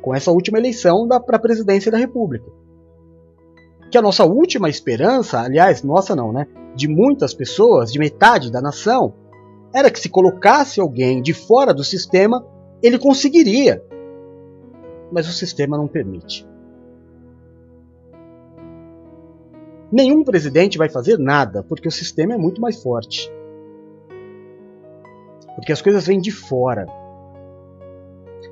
com 0.01 0.15
essa 0.15 0.31
última 0.31 0.59
eleição 0.59 1.07
para 1.09 1.37
a 1.37 1.41
presidência 1.41 1.91
da 1.91 1.99
República. 1.99 2.51
Que 3.93 3.99
a 3.99 4.03
nossa 4.03 4.25
última 4.25 4.71
esperança, 4.71 5.39
aliás, 5.41 5.83
nossa 5.83 6.17
não, 6.17 6.33
né? 6.33 6.47
De 6.75 6.89
muitas 6.89 7.35
pessoas, 7.35 7.93
de 7.93 7.99
metade 7.99 8.51
da 8.51 8.63
nação, 8.63 9.13
era 9.75 9.91
que 9.91 10.01
se 10.01 10.09
colocasse 10.09 10.81
alguém 10.81 11.21
de 11.21 11.35
fora 11.35 11.75
do 11.75 11.85
sistema 11.85 12.43
ele 12.83 12.99
conseguiria, 12.99 13.85
mas 15.13 15.29
o 15.29 15.33
sistema 15.33 15.77
não 15.77 15.87
permite. 15.87 16.49
Nenhum 19.93 20.25
presidente 20.25 20.79
vai 20.79 20.89
fazer 20.89 21.19
nada 21.19 21.63
porque 21.63 21.87
o 21.87 21.93
sistema 21.93 22.33
é 22.33 22.39
muito 22.39 22.63
mais 22.63 22.83
forte. 22.83 23.31
Porque 25.55 25.71
as 25.71 25.83
coisas 25.83 26.07
vêm 26.07 26.19
de 26.19 26.33
fora, 26.33 26.87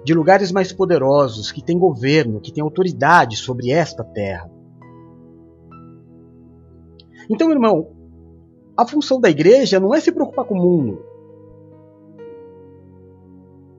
de 0.05 0.12
lugares 0.12 0.53
mais 0.53 0.70
poderosos, 0.70 1.51
que 1.51 1.64
têm 1.64 1.78
governo, 1.78 2.43
que 2.43 2.53
têm 2.53 2.62
autoridade 2.62 3.36
sobre 3.36 3.70
esta 3.70 4.05
terra. 4.05 4.60
Então, 7.31 7.53
irmão, 7.53 7.93
a 8.76 8.85
função 8.85 9.20
da 9.20 9.31
igreja 9.31 9.78
não 9.78 9.95
é 9.95 10.01
se 10.01 10.11
preocupar 10.11 10.45
com 10.45 10.55
o 10.55 10.62
mundo, 10.62 11.05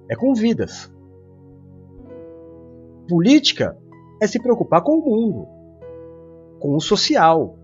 é 0.09 0.15
com 0.15 0.33
vidas. 0.33 0.89
Política 3.09 3.77
é 4.21 4.27
se 4.27 4.41
preocupar 4.41 4.81
com 4.81 4.93
o 4.93 5.05
mundo, 5.05 5.47
com 6.59 6.75
o 6.75 6.79
social. 6.79 7.57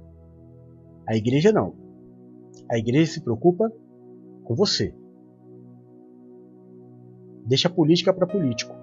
A 1.07 1.15
igreja 1.15 1.53
não. 1.53 1.73
A 2.69 2.77
igreja 2.77 3.13
se 3.13 3.21
preocupa 3.21 3.71
com 4.43 4.55
você. 4.55 4.93
Deixa 7.45 7.69
a 7.69 7.71
política 7.71 8.13
para 8.13 8.27
político. 8.27 8.75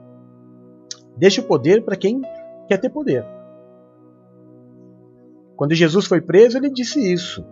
Deixa 1.18 1.42
o 1.42 1.44
poder 1.44 1.84
para 1.84 1.96
quem 1.96 2.22
quer 2.66 2.78
ter 2.78 2.88
poder. 2.88 3.33
Quando 5.56 5.74
Jesus 5.74 6.06
foi 6.06 6.20
preso, 6.20 6.58
ele 6.58 6.70
disse 6.70 7.00
isso. 7.12 7.44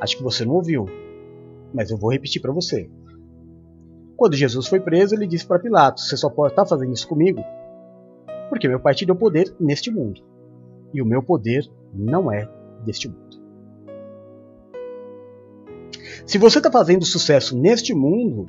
Acho 0.00 0.16
que 0.16 0.22
você 0.22 0.44
não 0.44 0.54
ouviu, 0.54 0.86
mas 1.72 1.90
eu 1.90 1.96
vou 1.96 2.10
repetir 2.10 2.40
para 2.40 2.52
você. 2.52 2.90
Quando 4.16 4.34
Jesus 4.34 4.66
foi 4.66 4.80
preso, 4.80 5.14
ele 5.14 5.26
disse 5.26 5.46
para 5.46 5.58
Pilatos: 5.58 6.08
Você 6.08 6.16
só 6.16 6.28
pode 6.28 6.52
estar 6.52 6.66
fazendo 6.66 6.92
isso 6.92 7.08
comigo 7.08 7.42
porque 8.52 8.68
meu 8.68 8.78
pai 8.78 8.94
te 8.94 9.06
deu 9.06 9.16
poder 9.16 9.56
neste 9.58 9.90
mundo. 9.90 10.20
E 10.92 11.00
o 11.00 11.06
meu 11.06 11.22
poder 11.22 11.66
não 11.90 12.30
é 12.30 12.46
deste 12.84 13.08
mundo. 13.08 13.40
Se 16.26 16.36
você 16.36 16.58
está 16.58 16.70
fazendo 16.70 17.02
sucesso 17.02 17.58
neste 17.58 17.94
mundo, 17.94 18.44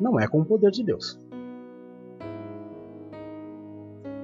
não 0.00 0.20
é 0.20 0.28
com 0.28 0.42
o 0.42 0.44
poder 0.44 0.70
de 0.70 0.84
Deus. 0.84 1.18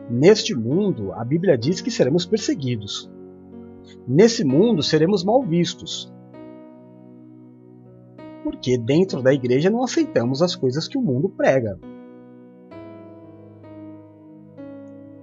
Neste 0.09 0.55
mundo, 0.55 1.13
a 1.13 1.25
Bíblia 1.25 1.57
diz 1.57 1.81
que 1.81 1.91
seremos 1.91 2.27
perseguidos. 2.27 3.11
Nesse 4.07 4.45
mundo 4.45 4.83
seremos 4.83 5.25
mal 5.25 5.43
vistos. 5.43 6.13
Porque 8.43 8.77
dentro 8.77 9.23
da 9.23 9.33
igreja 9.33 9.71
não 9.71 9.83
aceitamos 9.83 10.43
as 10.43 10.55
coisas 10.55 10.87
que 10.87 10.99
o 10.99 11.03
mundo 11.03 11.31
prega. 11.31 11.79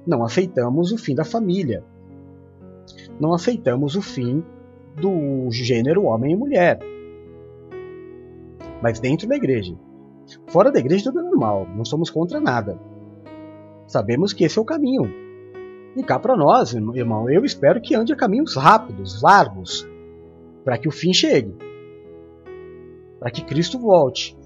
Não 0.05 0.23
aceitamos 0.23 0.91
o 0.91 0.97
fim 0.97 1.13
da 1.13 1.23
família. 1.23 1.83
Não 3.19 3.33
aceitamos 3.33 3.95
o 3.95 4.01
fim 4.01 4.43
do 4.95 5.49
gênero 5.51 6.05
homem 6.05 6.33
e 6.33 6.35
mulher. 6.35 6.79
Mas 8.81 8.99
dentro 8.99 9.27
da 9.27 9.35
igreja. 9.35 9.77
Fora 10.47 10.71
da 10.71 10.79
igreja 10.79 11.05
tudo 11.05 11.19
é 11.19 11.23
normal, 11.23 11.67
não 11.75 11.85
somos 11.85 12.09
contra 12.09 12.39
nada. 12.39 12.79
Sabemos 13.91 14.31
que 14.31 14.45
esse 14.45 14.57
é 14.57 14.61
o 14.61 14.63
caminho, 14.63 15.13
e 15.97 16.01
cá 16.01 16.17
para 16.17 16.37
nós, 16.37 16.73
irmão, 16.73 17.29
eu 17.29 17.43
espero 17.43 17.81
que 17.81 17.93
ande 17.93 18.13
a 18.13 18.15
caminhos 18.15 18.55
rápidos, 18.55 19.21
largos, 19.21 19.85
para 20.63 20.77
que 20.77 20.87
o 20.87 20.91
fim 20.91 21.11
chegue, 21.11 21.53
para 23.19 23.29
que 23.29 23.43
Cristo 23.43 23.77
volte. 23.77 24.39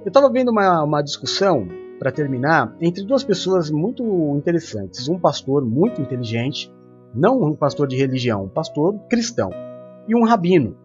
Eu 0.00 0.08
estava 0.08 0.28
vendo 0.28 0.50
uma, 0.50 0.82
uma 0.82 1.00
discussão, 1.00 1.68
para 2.00 2.10
terminar, 2.10 2.76
entre 2.80 3.04
duas 3.04 3.22
pessoas 3.22 3.70
muito 3.70 4.02
interessantes. 4.34 5.08
Um 5.08 5.16
pastor 5.16 5.64
muito 5.64 6.02
inteligente, 6.02 6.74
não 7.14 7.40
um 7.40 7.54
pastor 7.54 7.86
de 7.86 7.94
religião, 7.96 8.46
um 8.46 8.48
pastor 8.48 8.98
cristão, 9.08 9.50
e 10.08 10.14
um 10.16 10.24
rabino. 10.24 10.76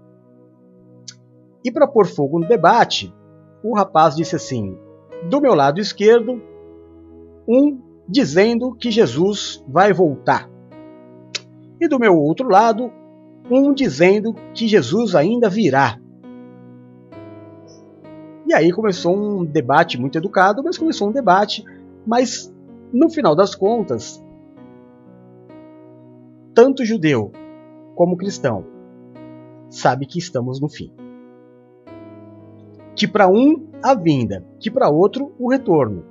E 1.64 1.72
para 1.72 1.88
pôr 1.88 2.06
fogo 2.06 2.38
no 2.38 2.48
debate, 2.48 3.12
o 3.66 3.74
rapaz 3.74 4.16
disse 4.16 4.36
assim: 4.36 4.78
do 5.28 5.42
meu 5.42 5.56
lado 5.56 5.80
esquerdo, 5.80 6.40
um 7.48 7.82
dizendo 8.08 8.76
que 8.76 8.92
Jesus 8.92 9.64
vai 9.68 9.92
voltar. 9.92 10.48
E 11.82 11.88
do 11.88 12.00
meu 12.00 12.16
outro 12.16 12.48
lado, 12.48 12.92
um 13.50 13.74
dizendo 13.74 14.36
que 14.54 14.68
Jesus 14.68 15.16
ainda 15.16 15.50
virá. 15.50 16.00
E 18.46 18.54
aí 18.54 18.72
começou 18.72 19.18
um 19.18 19.44
debate 19.44 20.00
muito 20.00 20.20
educado, 20.20 20.64
mas 20.64 20.78
começou 20.78 21.10
um 21.10 21.12
debate, 21.12 21.66
mas 22.06 22.54
no 22.94 23.10
final 23.10 23.36
das 23.36 23.56
contas, 23.56 24.24
tanto 26.54 26.86
judeu 26.86 27.32
como 27.96 28.16
cristão 28.16 28.64
sabe 29.70 30.06
que 30.06 30.20
estamos 30.20 30.62
no 30.62 30.70
fim 30.70 30.94
que 32.96 33.08
para 33.08 33.28
um 33.28 33.68
a 33.84 33.94
vinda, 33.94 34.44
que 34.60 34.72
para 34.72 34.90
outro 34.90 35.34
o 35.38 35.50
retorno. 35.50 36.06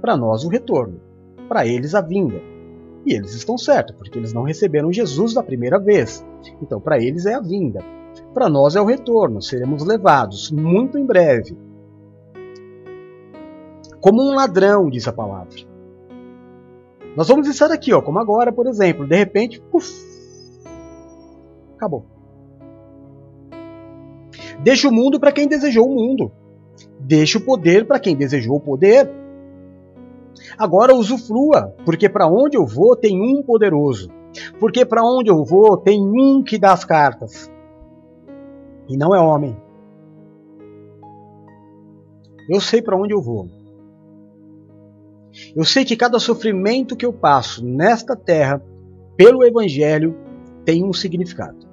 Para 0.00 0.16
nós 0.16 0.44
o 0.44 0.48
retorno, 0.48 1.00
para 1.48 1.66
eles 1.66 1.94
a 1.94 2.00
vinda. 2.00 2.40
E 3.06 3.14
eles 3.14 3.34
estão 3.34 3.56
certos, 3.56 3.96
porque 3.96 4.18
eles 4.18 4.32
não 4.32 4.42
receberam 4.42 4.92
Jesus 4.92 5.32
da 5.32 5.42
primeira 5.42 5.78
vez. 5.78 6.24
Então 6.60 6.80
para 6.80 7.02
eles 7.02 7.26
é 7.26 7.34
a 7.34 7.40
vinda. 7.40 7.80
Para 8.34 8.48
nós 8.48 8.76
é 8.76 8.80
o 8.80 8.84
retorno, 8.84 9.40
seremos 9.40 9.84
levados 9.84 10.50
muito 10.50 10.98
em 10.98 11.06
breve. 11.06 11.56
Como 14.00 14.22
um 14.22 14.34
ladrão, 14.34 14.88
diz 14.90 15.08
a 15.08 15.12
palavra. 15.12 15.56
Nós 17.16 17.26
vamos 17.26 17.48
estar 17.48 17.72
aqui, 17.72 17.92
ó, 17.92 18.00
como 18.00 18.18
agora, 18.18 18.52
por 18.52 18.66
exemplo, 18.66 19.06
de 19.06 19.16
repente, 19.16 19.60
puf, 19.60 19.90
acabou. 21.74 22.17
Deixa 24.62 24.88
o 24.88 24.92
mundo 24.92 25.20
para 25.20 25.32
quem 25.32 25.46
desejou 25.46 25.86
o 25.86 25.94
mundo. 25.94 26.32
Deixe 27.00 27.38
o 27.38 27.44
poder 27.44 27.86
para 27.86 28.00
quem 28.00 28.16
desejou 28.16 28.56
o 28.56 28.60
poder. 28.60 29.10
Agora 30.56 30.94
usufrua, 30.94 31.74
porque 31.84 32.08
para 32.08 32.26
onde 32.26 32.56
eu 32.56 32.66
vou 32.66 32.96
tem 32.96 33.20
um 33.20 33.42
poderoso. 33.42 34.10
Porque 34.58 34.84
para 34.84 35.02
onde 35.04 35.30
eu 35.30 35.44
vou 35.44 35.76
tem 35.76 36.00
um 36.00 36.42
que 36.42 36.58
dá 36.58 36.72
as 36.72 36.84
cartas. 36.84 37.50
E 38.88 38.96
não 38.96 39.14
é 39.14 39.20
homem. 39.20 39.56
Eu 42.48 42.60
sei 42.60 42.80
para 42.80 42.96
onde 42.96 43.12
eu 43.12 43.20
vou. 43.20 43.48
Eu 45.54 45.64
sei 45.64 45.84
que 45.84 45.96
cada 45.96 46.18
sofrimento 46.18 46.96
que 46.96 47.04
eu 47.04 47.12
passo 47.12 47.64
nesta 47.64 48.16
terra, 48.16 48.62
pelo 49.16 49.44
Evangelho, 49.44 50.16
tem 50.64 50.82
um 50.84 50.92
significado. 50.92 51.67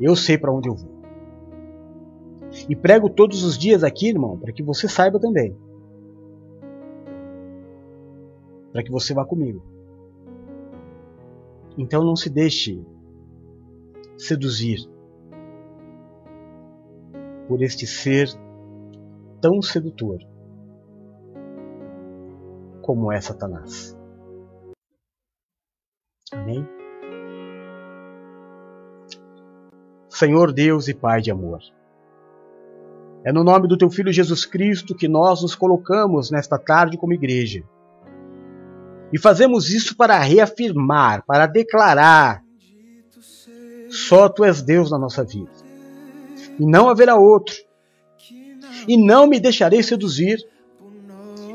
Eu 0.00 0.16
sei 0.16 0.38
para 0.38 0.52
onde 0.52 0.68
eu 0.68 0.74
vou. 0.74 1.00
E 2.68 2.74
prego 2.74 3.08
todos 3.10 3.44
os 3.44 3.56
dias 3.56 3.84
aqui, 3.84 4.08
irmão, 4.08 4.38
para 4.38 4.52
que 4.52 4.62
você 4.62 4.88
saiba 4.88 5.20
também. 5.20 5.56
Para 8.72 8.82
que 8.82 8.90
você 8.90 9.12
vá 9.12 9.24
comigo. 9.24 9.62
Então 11.76 12.04
não 12.04 12.16
se 12.16 12.30
deixe 12.30 12.84
seduzir 14.16 14.88
por 17.46 17.62
este 17.62 17.86
ser 17.86 18.28
tão 19.40 19.60
sedutor 19.62 20.18
como 22.82 23.12
é 23.12 23.20
Satanás. 23.20 23.96
Amém? 26.32 26.79
Senhor 30.10 30.52
Deus 30.52 30.88
e 30.88 30.94
Pai 30.94 31.22
de 31.22 31.30
amor, 31.30 31.60
é 33.24 33.32
no 33.32 33.42
nome 33.42 33.68
do 33.68 33.78
Teu 33.78 33.88
Filho 33.88 34.12
Jesus 34.12 34.44
Cristo 34.44 34.94
que 34.94 35.08
nós 35.08 35.42
nos 35.42 35.54
colocamos 35.54 36.30
nesta 36.30 36.58
tarde 36.58 36.98
como 36.98 37.14
igreja. 37.14 37.62
E 39.12 39.18
fazemos 39.18 39.70
isso 39.70 39.96
para 39.96 40.18
reafirmar, 40.18 41.24
para 41.26 41.46
declarar: 41.46 42.42
só 43.88 44.28
Tu 44.28 44.44
és 44.44 44.60
Deus 44.60 44.90
na 44.90 44.98
nossa 44.98 45.24
vida, 45.24 45.50
e 46.58 46.66
não 46.66 46.88
haverá 46.88 47.16
outro, 47.16 47.54
e 48.86 48.96
não 48.96 49.26
me 49.26 49.40
deixarei 49.40 49.82
seduzir 49.82 50.38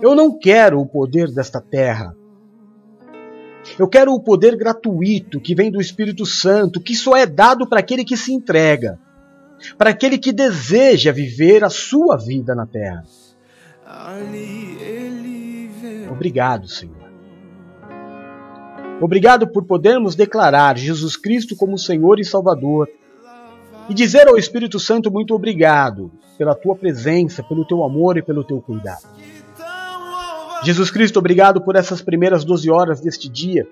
eu 0.02 0.14
não 0.14 0.38
quero 0.38 0.80
o 0.80 0.86
poder 0.86 1.32
desta 1.32 1.62
terra. 1.62 2.16
Eu 3.78 3.88
quero 3.88 4.14
o 4.14 4.20
poder 4.22 4.56
gratuito 4.56 5.40
que 5.40 5.54
vem 5.54 5.70
do 5.70 5.82
Espírito 5.82 6.26
Santo, 6.26 6.80
que 6.80 6.96
só 6.96 7.16
é 7.16 7.26
dado 7.26 7.68
para 7.68 7.80
aquele 7.80 8.06
que 8.06 8.16
se 8.16 8.34
entrega, 8.34 8.98
para 9.78 9.90
aquele 9.90 10.18
que 10.18 10.32
deseja 10.32 11.12
viver 11.12 11.64
a 11.64 11.70
sua 11.70 12.16
vida 12.16 12.56
na 12.56 12.66
terra. 12.66 13.04
Obrigado, 16.10 16.68
Senhor. 16.68 17.06
Obrigado 19.02 19.48
por 19.48 19.66
podermos 19.66 20.16
declarar 20.16 20.78
Jesus 20.78 21.18
Cristo 21.18 21.56
como 21.56 21.78
Senhor 21.78 22.18
e 22.18 22.24
Salvador 22.24 22.88
e 23.90 23.94
dizer 23.94 24.28
ao 24.28 24.38
Espírito 24.38 24.80
Santo 24.80 25.12
muito 25.12 25.36
obrigado 25.36 26.12
pela 26.38 26.56
tua 26.56 26.76
presença, 26.76 27.44
pelo 27.44 27.66
teu 27.66 27.84
amor 27.84 28.18
e 28.18 28.22
pelo 28.22 28.44
teu 28.44 28.62
cuidado. 28.62 29.04
Jesus 30.64 30.90
Cristo, 30.90 31.20
obrigado 31.20 31.62
por 31.62 31.76
essas 31.76 32.02
primeiras 32.02 32.44
12 32.44 32.70
horas 32.72 33.02
deste 33.02 33.30
dia. 33.30 33.68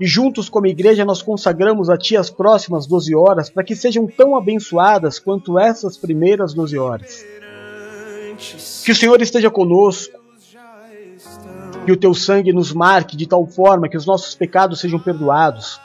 E 0.00 0.06
juntos 0.06 0.48
como 0.48 0.66
igreja 0.66 1.04
nós 1.04 1.22
consagramos 1.22 1.88
a 1.88 1.96
Ti 1.96 2.16
as 2.16 2.30
próximas 2.30 2.86
12 2.86 3.14
horas 3.14 3.50
para 3.50 3.64
que 3.64 3.74
sejam 3.74 4.06
tão 4.06 4.36
abençoadas 4.36 5.18
quanto 5.18 5.58
essas 5.58 5.96
primeiras 5.96 6.54
12 6.54 6.78
horas. 6.78 7.24
Que 8.84 8.92
o 8.92 8.96
Senhor 8.96 9.20
esteja 9.20 9.50
conosco. 9.50 10.16
Que 11.84 11.92
o 11.92 11.96
Teu 11.96 12.14
sangue 12.14 12.52
nos 12.52 12.72
marque 12.72 13.16
de 13.16 13.26
tal 13.26 13.46
forma 13.46 13.88
que 13.88 13.96
os 13.96 14.06
nossos 14.06 14.34
pecados 14.34 14.80
sejam 14.80 14.98
perdoados. 14.98 15.80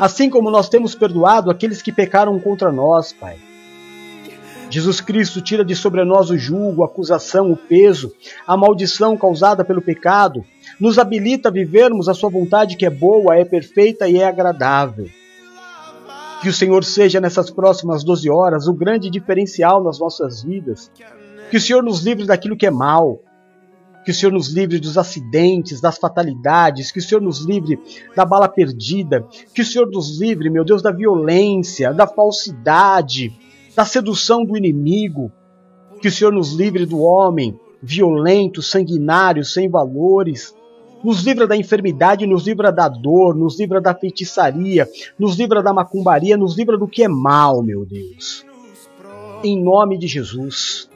Assim 0.00 0.28
como 0.28 0.50
nós 0.50 0.68
temos 0.68 0.94
perdoado 0.94 1.50
aqueles 1.50 1.80
que 1.80 1.92
pecaram 1.92 2.38
contra 2.40 2.72
nós, 2.72 3.12
Pai. 3.12 3.38
Jesus 4.74 5.00
Cristo 5.00 5.40
tira 5.40 5.64
de 5.64 5.76
sobre 5.76 6.04
nós 6.04 6.30
o 6.30 6.36
julgo, 6.36 6.82
a 6.82 6.86
acusação, 6.86 7.52
o 7.52 7.56
peso, 7.56 8.12
a 8.44 8.56
maldição 8.56 9.16
causada 9.16 9.64
pelo 9.64 9.80
pecado, 9.80 10.44
nos 10.80 10.98
habilita 10.98 11.48
a 11.48 11.52
vivermos 11.52 12.08
a 12.08 12.12
sua 12.12 12.28
vontade 12.28 12.76
que 12.76 12.84
é 12.84 12.90
boa, 12.90 13.36
é 13.36 13.44
perfeita 13.44 14.08
e 14.08 14.16
é 14.16 14.26
agradável. 14.26 15.06
Que 16.42 16.48
o 16.48 16.52
Senhor 16.52 16.82
seja 16.82 17.20
nessas 17.20 17.52
próximas 17.52 18.02
12 18.02 18.28
horas 18.28 18.66
o 18.66 18.74
grande 18.74 19.08
diferencial 19.08 19.80
nas 19.80 20.00
nossas 20.00 20.42
vidas. 20.42 20.90
Que 21.52 21.56
o 21.56 21.60
Senhor 21.60 21.80
nos 21.80 22.02
livre 22.02 22.26
daquilo 22.26 22.56
que 22.56 22.66
é 22.66 22.70
mal. 22.70 23.20
Que 24.04 24.10
o 24.10 24.14
Senhor 24.14 24.32
nos 24.32 24.48
livre 24.48 24.80
dos 24.80 24.98
acidentes, 24.98 25.80
das 25.80 25.98
fatalidades. 25.98 26.90
Que 26.90 26.98
o 26.98 27.02
Senhor 27.02 27.20
nos 27.20 27.46
livre 27.46 27.78
da 28.16 28.24
bala 28.24 28.48
perdida. 28.48 29.24
Que 29.54 29.62
o 29.62 29.64
Senhor 29.64 29.88
nos 29.88 30.20
livre, 30.20 30.50
meu 30.50 30.64
Deus, 30.64 30.82
da 30.82 30.90
violência, 30.90 31.94
da 31.94 32.08
falsidade 32.08 33.32
da 33.74 33.84
sedução 33.84 34.44
do 34.44 34.56
inimigo. 34.56 35.32
Que 36.00 36.08
o 36.08 36.12
Senhor 36.12 36.32
nos 36.32 36.52
livre 36.52 36.84
do 36.84 37.00
homem 37.00 37.58
violento, 37.84 38.62
sanguinário, 38.62 39.44
sem 39.44 39.68
valores. 39.68 40.54
Nos 41.02 41.22
livra 41.22 41.46
da 41.46 41.54
enfermidade, 41.54 42.26
nos 42.26 42.46
livra 42.46 42.72
da 42.72 42.88
dor, 42.88 43.34
nos 43.34 43.60
livra 43.60 43.78
da 43.78 43.94
feitiçaria, 43.94 44.88
nos 45.18 45.36
livra 45.36 45.62
da 45.62 45.72
macumbaria, 45.72 46.34
nos 46.34 46.56
livra 46.56 46.78
do 46.78 46.88
que 46.88 47.04
é 47.04 47.08
mal, 47.08 47.62
meu 47.62 47.84
Deus. 47.84 48.44
Em 49.42 49.62
nome 49.62 49.98
de 49.98 50.06
Jesus. 50.06 50.88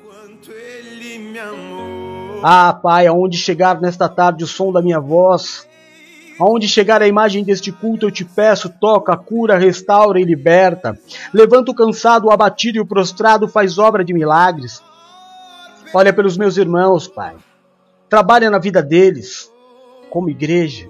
Ah, 2.42 2.72
Pai, 2.72 3.06
aonde 3.06 3.36
chegar 3.36 3.78
nesta 3.80 4.08
tarde 4.08 4.44
o 4.44 4.46
som 4.46 4.72
da 4.72 4.80
minha 4.80 4.98
voz, 4.98 5.68
Aonde 6.38 6.68
chegar 6.68 7.02
a 7.02 7.08
imagem 7.08 7.42
deste 7.42 7.72
culto, 7.72 8.06
eu 8.06 8.10
te 8.10 8.24
peço, 8.24 8.68
toca, 8.68 9.16
cura, 9.16 9.58
restaura 9.58 10.20
e 10.20 10.24
liberta. 10.24 10.96
Levanta 11.34 11.72
o 11.72 11.74
cansado, 11.74 12.26
o 12.26 12.30
abatido 12.30 12.78
e 12.78 12.80
o 12.80 12.86
prostrado, 12.86 13.48
faz 13.48 13.76
obra 13.76 14.04
de 14.04 14.14
milagres. 14.14 14.80
Olha 15.92 16.12
pelos 16.12 16.36
meus 16.36 16.56
irmãos, 16.56 17.08
Pai. 17.08 17.34
Trabalha 18.08 18.50
na 18.50 18.58
vida 18.58 18.80
deles, 18.80 19.50
como 20.10 20.30
igreja. 20.30 20.88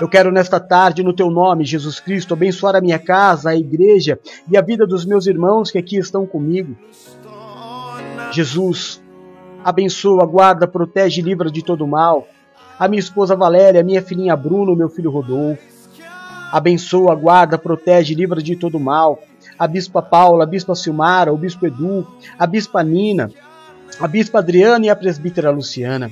Eu 0.00 0.08
quero 0.08 0.32
nesta 0.32 0.58
tarde, 0.58 1.02
no 1.02 1.12
teu 1.12 1.30
nome, 1.30 1.66
Jesus 1.66 2.00
Cristo, 2.00 2.32
abençoar 2.32 2.74
a 2.74 2.80
minha 2.80 2.98
casa, 2.98 3.50
a 3.50 3.56
igreja 3.56 4.18
e 4.50 4.56
a 4.56 4.62
vida 4.62 4.86
dos 4.86 5.04
meus 5.04 5.26
irmãos 5.26 5.70
que 5.70 5.76
aqui 5.76 5.98
estão 5.98 6.26
comigo. 6.26 6.74
Jesus, 8.30 9.02
abençoa, 9.62 10.24
guarda, 10.24 10.66
protege 10.66 11.20
e 11.20 11.24
livra 11.24 11.50
de 11.50 11.62
todo 11.62 11.86
mal 11.86 12.26
a 12.82 12.88
minha 12.88 12.98
esposa 12.98 13.36
Valéria, 13.36 13.80
a 13.80 13.84
minha 13.84 14.02
filhinha 14.02 14.34
Bruno, 14.34 14.74
meu 14.74 14.88
filho 14.88 15.08
Rodolfo. 15.08 15.62
Abençoa, 16.50 17.14
guarda, 17.14 17.56
protege, 17.56 18.12
livra 18.12 18.42
de 18.42 18.56
todo 18.56 18.80
mal. 18.80 19.20
A 19.56 19.68
bispa 19.68 20.02
Paula, 20.02 20.42
a 20.42 20.46
bispa 20.48 20.74
Silmara, 20.74 21.32
o 21.32 21.36
bispo 21.36 21.64
Edu, 21.64 22.04
a 22.36 22.44
bispa 22.44 22.82
Nina, 22.82 23.30
a 24.00 24.08
bispa 24.08 24.40
Adriana 24.40 24.84
e 24.84 24.90
a 24.90 24.96
presbítera 24.96 25.52
Luciana. 25.52 26.10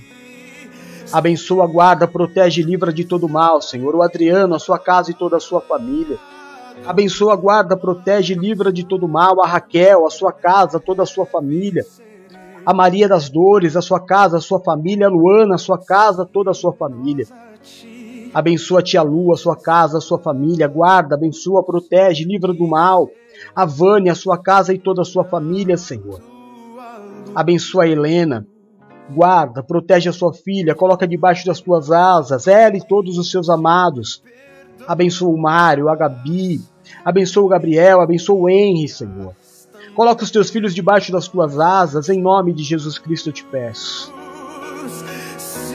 Abençoa, 1.13 1.67
guarda, 1.67 2.07
protege 2.07 2.63
livra 2.63 2.93
de 2.93 3.05
todo 3.05 3.29
mal, 3.29 3.61
Senhor. 3.61 3.97
O 3.97 4.03
Adriano, 4.03 4.55
a 4.55 4.61
sua 4.61 4.79
casa 4.79 5.11
e 5.11 5.15
toda 5.15 5.39
a 5.39 5.41
sua 5.41 5.61
família. 5.61 6.19
Abençoa, 6.87 7.35
guarda, 7.35 7.77
protege 7.77 8.35
e 8.35 8.39
livra 8.39 8.73
de 8.73 8.85
todo 8.85 9.09
mal 9.09 9.43
a 9.43 9.49
Raquel, 9.49 10.07
a 10.07 10.11
sua 10.11 10.33
casa, 10.33 10.79
toda 10.79 11.03
a 11.03 11.07
sua 11.07 11.27
família 11.27 11.85
a 12.65 12.75
Maria 12.75 13.09
das 13.09 13.29
Dores, 13.29 13.77
a 13.77 13.83
sua 13.83 14.01
casa, 14.01 14.37
a 14.37 14.41
sua 14.41 14.61
família, 14.61 15.07
a 15.07 15.11
Luana, 15.11 15.55
a 15.55 15.59
sua 15.59 15.79
casa, 15.79 16.25
toda 16.25 16.51
a 16.51 16.55
sua 16.55 16.73
família. 16.73 17.27
Abençoa 18.33 18.81
a 18.81 18.83
tia 18.83 19.03
Lu, 19.03 19.33
a 19.33 19.37
sua 19.37 19.57
casa, 19.57 19.99
a 19.99 20.01
sua 20.01 20.19
família, 20.19 20.69
guarda, 20.69 21.15
abençoa, 21.15 21.65
protege, 21.65 22.25
livra 22.25 22.53
do 22.53 22.67
mal. 22.67 23.09
A 23.55 23.65
Vânia, 23.65 24.13
a 24.13 24.15
sua 24.15 24.39
casa 24.39 24.73
e 24.73 24.79
toda 24.79 25.03
a 25.03 25.05
sua 25.05 25.25
família, 25.25 25.77
Senhor. 25.77 26.21
Abençoa 27.35 27.85
a 27.85 27.89
Helena, 27.89 28.47
guarda, 29.11 29.63
protege 29.63 30.09
a 30.09 30.13
sua 30.13 30.33
filha, 30.33 30.75
coloca 30.75 31.07
debaixo 31.07 31.47
das 31.47 31.61
tuas 31.61 31.91
asas, 31.91 32.47
ela 32.47 32.77
e 32.77 32.87
todos 32.87 33.19
os 33.19 33.31
seus 33.31 33.49
amados. 33.49 34.23
Abençoa 34.87 35.29
o 35.29 35.41
Mário, 35.41 35.89
a 35.89 35.97
Gabi, 35.97 36.61
abençoa 37.05 37.45
o 37.45 37.49
Gabriel, 37.49 38.01
abençoa 38.01 38.37
o 38.37 38.49
Henry, 38.49 38.89
Senhor. 38.89 39.35
Coloca 39.95 40.23
os 40.23 40.31
teus 40.31 40.51
filhos 40.51 40.75
debaixo 40.75 41.11
das 41.11 41.27
tuas 41.27 41.59
asas, 41.59 42.09
em 42.09 42.21
nome 42.21 42.53
de 42.53 42.63
Jesus 42.63 42.99
Cristo 42.99 43.29
eu 43.29 43.33
te 43.33 43.45
peço. 43.45 44.13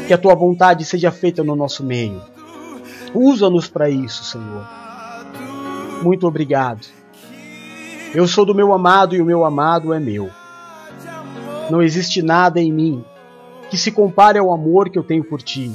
Que 0.08 0.14
a 0.14 0.18
tua 0.18 0.34
vontade 0.36 0.86
seja 0.86 1.12
feita 1.12 1.44
no 1.44 1.56
nosso 1.56 1.84
meio. 1.84 2.22
Usa-nos 3.14 3.68
para 3.68 3.90
isso, 3.90 4.24
Senhor. 4.24 4.68
Muito 6.02 6.28
obrigado. 6.28 6.86
Eu 8.14 8.28
sou 8.28 8.46
do 8.46 8.56
meu 8.56 8.72
amado 8.74 9.16
e 9.16 9.22
o 9.22 9.26
meu 9.26 9.44
amado 9.44 9.94
é 9.94 10.00
meu. 10.00 10.30
Não 11.70 11.82
existe 11.82 12.22
nada 12.22 12.62
em 12.62 12.72
mim 12.72 13.04
que 13.70 13.78
se 13.78 13.92
compare 13.92 14.38
ao 14.40 14.54
amor 14.54 14.90
que 14.90 14.98
eu 14.98 15.04
tenho 15.04 15.24
por 15.24 15.42
ti. 15.42 15.72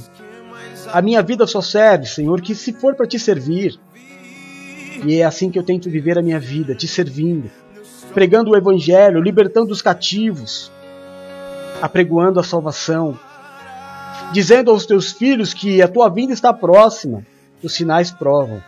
A 0.92 1.02
minha 1.02 1.22
vida 1.22 1.46
só 1.46 1.60
serve, 1.60 2.06
Senhor, 2.06 2.40
que 2.40 2.54
se 2.54 2.72
for 2.72 2.94
para 2.94 3.06
te 3.06 3.18
servir. 3.18 3.78
E 5.04 5.16
é 5.16 5.24
assim 5.24 5.50
que 5.50 5.58
eu 5.58 5.62
tento 5.62 5.90
viver 5.90 6.18
a 6.18 6.22
minha 6.22 6.38
vida, 6.38 6.74
te 6.74 6.88
servindo 6.88 7.50
pregando 8.10 8.50
o 8.50 8.56
Evangelho, 8.56 9.20
libertando 9.20 9.72
os 9.72 9.80
cativos, 9.80 10.70
apregoando 11.80 12.40
a 12.40 12.44
salvação, 12.44 13.18
dizendo 14.32 14.70
aos 14.70 14.86
teus 14.86 15.12
filhos 15.12 15.54
que 15.54 15.80
a 15.80 15.88
tua 15.88 16.08
vinda 16.08 16.32
está 16.32 16.52
próxima, 16.52 17.24
os 17.62 17.74
sinais 17.74 18.10
provam. 18.10 18.62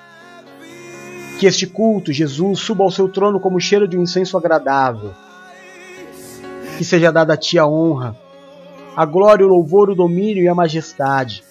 Que 1.39 1.47
este 1.47 1.67
culto, 1.67 2.13
Jesus, 2.13 2.61
suba 2.61 2.85
ao 2.85 2.91
seu 2.91 3.09
trono 3.09 3.41
como 3.41 3.61
cheiro 3.61 3.89
de 3.89 3.99
um 3.99 4.03
incenso 4.03 4.37
agradável. 4.37 5.13
Que 6.79 6.85
seja 6.85 7.11
dada 7.11 7.35
a 7.35 7.37
ti 7.37 7.59
a 7.59 7.67
honra, 7.67 8.17
a 8.97 9.05
glória, 9.05 9.45
o 9.45 9.49
louvor, 9.49 9.91
o 9.91 9.95
domínio 9.95 10.45
e 10.45 10.49
a 10.49 10.55
majestade. 10.55 11.43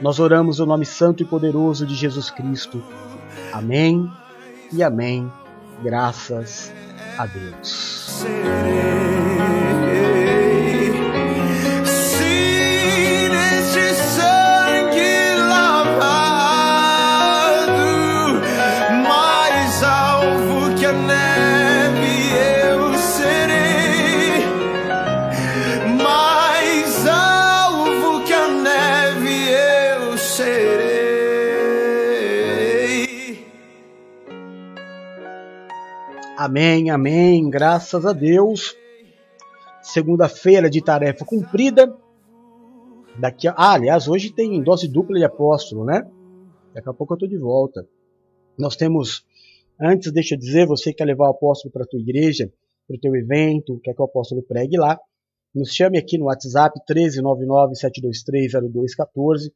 Nós 0.00 0.18
oramos 0.18 0.60
o 0.60 0.66
nome 0.66 0.86
santo 0.86 1.22
e 1.22 1.26
poderoso 1.26 1.86
de 1.86 1.94
Jesus 1.94 2.30
Cristo. 2.30 2.82
Amém 3.52 4.10
e 4.72 4.82
amém. 4.82 5.30
Graças 5.82 6.72
a 7.22 7.28
Deus. 7.28 8.26
Amém, 36.44 36.90
amém, 36.90 37.48
graças 37.48 38.04
a 38.04 38.12
Deus. 38.12 38.76
Segunda-feira 39.80 40.68
de 40.68 40.82
tarefa 40.82 41.24
cumprida. 41.24 41.96
Daqui 43.16 43.46
a... 43.46 43.52
Ah, 43.52 43.74
aliás, 43.74 44.08
hoje 44.08 44.32
tem 44.32 44.60
dose 44.60 44.88
dupla 44.88 45.20
de 45.20 45.24
apóstolo, 45.24 45.84
né? 45.84 46.04
Daqui 46.74 46.88
a 46.88 46.92
pouco 46.92 47.12
eu 47.12 47.14
estou 47.14 47.28
de 47.28 47.38
volta. 47.38 47.86
Nós 48.58 48.74
temos, 48.74 49.24
antes, 49.80 50.10
deixa 50.10 50.34
eu 50.34 50.38
dizer, 50.40 50.66
você 50.66 50.92
quer 50.92 51.04
levar 51.04 51.28
o 51.28 51.30
apóstolo 51.30 51.72
para 51.72 51.84
a 51.84 51.86
tua 51.86 52.00
igreja, 52.00 52.52
para 52.88 52.96
o 52.96 53.00
teu 53.00 53.14
evento, 53.14 53.78
quer 53.78 53.94
que 53.94 54.02
o 54.02 54.04
apóstolo 54.04 54.42
pregue 54.42 54.76
lá, 54.76 54.98
nos 55.54 55.72
chame 55.72 55.96
aqui 55.96 56.18
no 56.18 56.24
WhatsApp 56.24 56.76
13997230214 56.90 59.52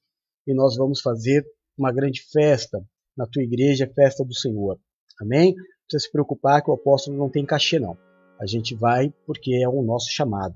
e 0.46 0.54
nós 0.54 0.76
vamos 0.76 1.00
fazer 1.00 1.44
uma 1.76 1.92
grande 1.92 2.22
festa 2.30 2.80
na 3.16 3.26
tua 3.26 3.42
igreja, 3.42 3.90
festa 3.92 4.24
do 4.24 4.36
Senhor. 4.36 4.78
Amém? 5.20 5.56
Precisa 5.86 6.06
se 6.06 6.12
preocupar 6.12 6.62
que 6.62 6.70
o 6.70 6.74
apóstolo 6.74 7.16
não 7.16 7.28
tem 7.28 7.44
cachê, 7.44 7.78
não. 7.78 7.96
A 8.38 8.46
gente 8.46 8.74
vai 8.74 9.12
porque 9.26 9.54
é 9.54 9.68
o 9.68 9.82
nosso 9.82 10.10
chamado 10.10 10.54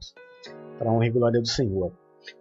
para 0.78 0.93
honra 0.93 1.07
e 1.07 1.11
do 1.11 1.49
Senhor. 1.49 1.93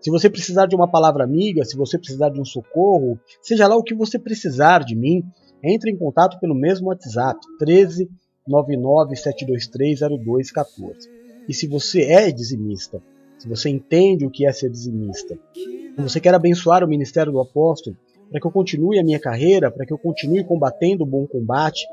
Se 0.01 0.09
você 0.09 0.29
precisar 0.29 0.65
de 0.65 0.75
uma 0.75 0.89
palavra 0.89 1.23
amiga, 1.23 1.63
se 1.63 1.77
você 1.77 1.97
precisar 1.97 2.29
de 2.29 2.39
um 2.39 2.45
socorro, 2.45 3.19
seja 3.41 3.67
lá 3.67 3.75
o 3.75 3.83
que 3.83 3.95
você 3.95 4.19
precisar 4.19 4.83
de 4.83 4.95
mim, 4.95 5.23
entre 5.63 5.91
em 5.91 5.97
contato 5.97 6.39
pelo 6.39 6.55
mesmo 6.55 6.87
WhatsApp 6.87 7.39
13 7.59 8.09
997230214. 8.49 11.07
E 11.47 11.53
se 11.53 11.67
você 11.67 12.01
é 12.03 12.31
dizimista, 12.31 13.01
se 13.37 13.47
você 13.47 13.69
entende 13.69 14.25
o 14.25 14.31
que 14.31 14.45
é 14.45 14.51
ser 14.51 14.69
dizimista, 14.69 15.37
se 15.53 16.01
você 16.01 16.19
quer 16.19 16.33
abençoar 16.33 16.83
o 16.83 16.87
ministério 16.87 17.31
do 17.31 17.39
apóstolo, 17.39 17.95
para 18.29 18.39
que 18.39 18.47
eu 18.47 18.51
continue 18.51 18.99
a 18.99 19.03
minha 19.03 19.19
carreira, 19.19 19.71
para 19.71 19.85
que 19.85 19.93
eu 19.93 19.97
continue 19.97 20.43
combatendo 20.43 21.03
o 21.03 21.07
bom 21.07 21.25
combate, 21.25 21.87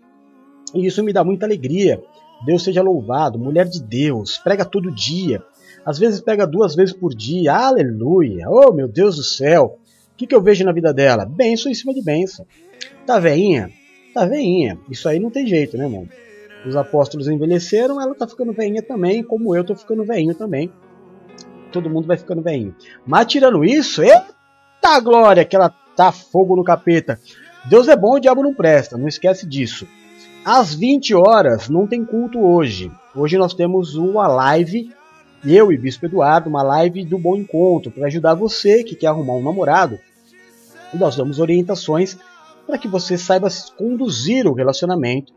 E 0.74 0.86
isso 0.86 1.02
me 1.02 1.14
dá 1.14 1.24
muita 1.24 1.46
alegria. 1.46 1.98
Deus 2.44 2.62
seja 2.62 2.82
louvado. 2.82 3.38
Mulher 3.38 3.66
de 3.66 3.82
Deus. 3.82 4.36
Prega 4.36 4.66
todo 4.66 4.94
dia. 4.94 5.42
Às 5.84 5.98
vezes 5.98 6.20
pega 6.20 6.46
duas 6.46 6.74
vezes 6.74 6.94
por 6.94 7.14
dia. 7.14 7.54
Aleluia! 7.54 8.48
Oh, 8.48 8.72
meu 8.72 8.88
Deus 8.88 9.16
do 9.16 9.22
céu! 9.22 9.78
O 10.12 10.16
que, 10.16 10.26
que 10.26 10.34
eu 10.34 10.42
vejo 10.42 10.64
na 10.64 10.72
vida 10.72 10.92
dela? 10.92 11.24
Benção 11.24 11.70
em 11.70 11.74
cima 11.74 11.94
de 11.94 12.02
benção. 12.02 12.46
Tá 13.06 13.18
veinha? 13.18 13.70
Tá 14.12 14.26
veinha. 14.26 14.78
Isso 14.90 15.08
aí 15.08 15.18
não 15.18 15.30
tem 15.30 15.46
jeito, 15.46 15.76
né, 15.78 15.84
irmão? 15.84 16.06
Os 16.66 16.76
apóstolos 16.76 17.26
envelheceram, 17.26 18.00
ela 18.00 18.14
tá 18.14 18.26
ficando 18.26 18.52
veinha 18.52 18.82
também, 18.82 19.22
como 19.22 19.56
eu 19.56 19.64
tô 19.64 19.74
ficando 19.74 20.04
veinho 20.04 20.34
também. 20.34 20.70
Todo 21.72 21.88
mundo 21.88 22.06
vai 22.06 22.18
ficando 22.18 22.42
veinho. 22.42 22.74
Mas 23.06 23.26
tirando 23.26 23.64
isso, 23.64 24.02
eita 24.02 25.00
glória, 25.02 25.44
que 25.44 25.56
ela 25.56 25.70
tá 25.96 26.12
fogo 26.12 26.56
no 26.56 26.64
capeta. 26.64 27.18
Deus 27.68 27.88
é 27.88 27.96
bom, 27.96 28.16
o 28.16 28.20
diabo 28.20 28.42
não 28.42 28.54
presta, 28.54 28.98
não 28.98 29.08
esquece 29.08 29.46
disso. 29.46 29.86
Às 30.44 30.74
20 30.74 31.14
horas, 31.14 31.68
não 31.68 31.86
tem 31.86 32.04
culto 32.04 32.40
hoje. 32.40 32.90
Hoje 33.14 33.36
nós 33.36 33.54
temos 33.54 33.94
uma 33.94 34.26
live 34.26 34.90
eu 35.44 35.72
e 35.72 35.78
Bispo 35.78 36.06
Eduardo, 36.06 36.50
uma 36.50 36.62
live 36.62 37.04
do 37.04 37.18
Bom 37.18 37.36
Encontro, 37.36 37.90
para 37.90 38.06
ajudar 38.06 38.34
você 38.34 38.84
que 38.84 38.94
quer 38.94 39.06
arrumar 39.06 39.34
um 39.34 39.42
namorado. 39.42 39.98
E 40.92 40.98
nós 40.98 41.16
damos 41.16 41.38
orientações 41.38 42.18
para 42.66 42.76
que 42.76 42.86
você 42.86 43.16
saiba 43.16 43.48
conduzir 43.76 44.46
o 44.46 44.52
relacionamento, 44.52 45.32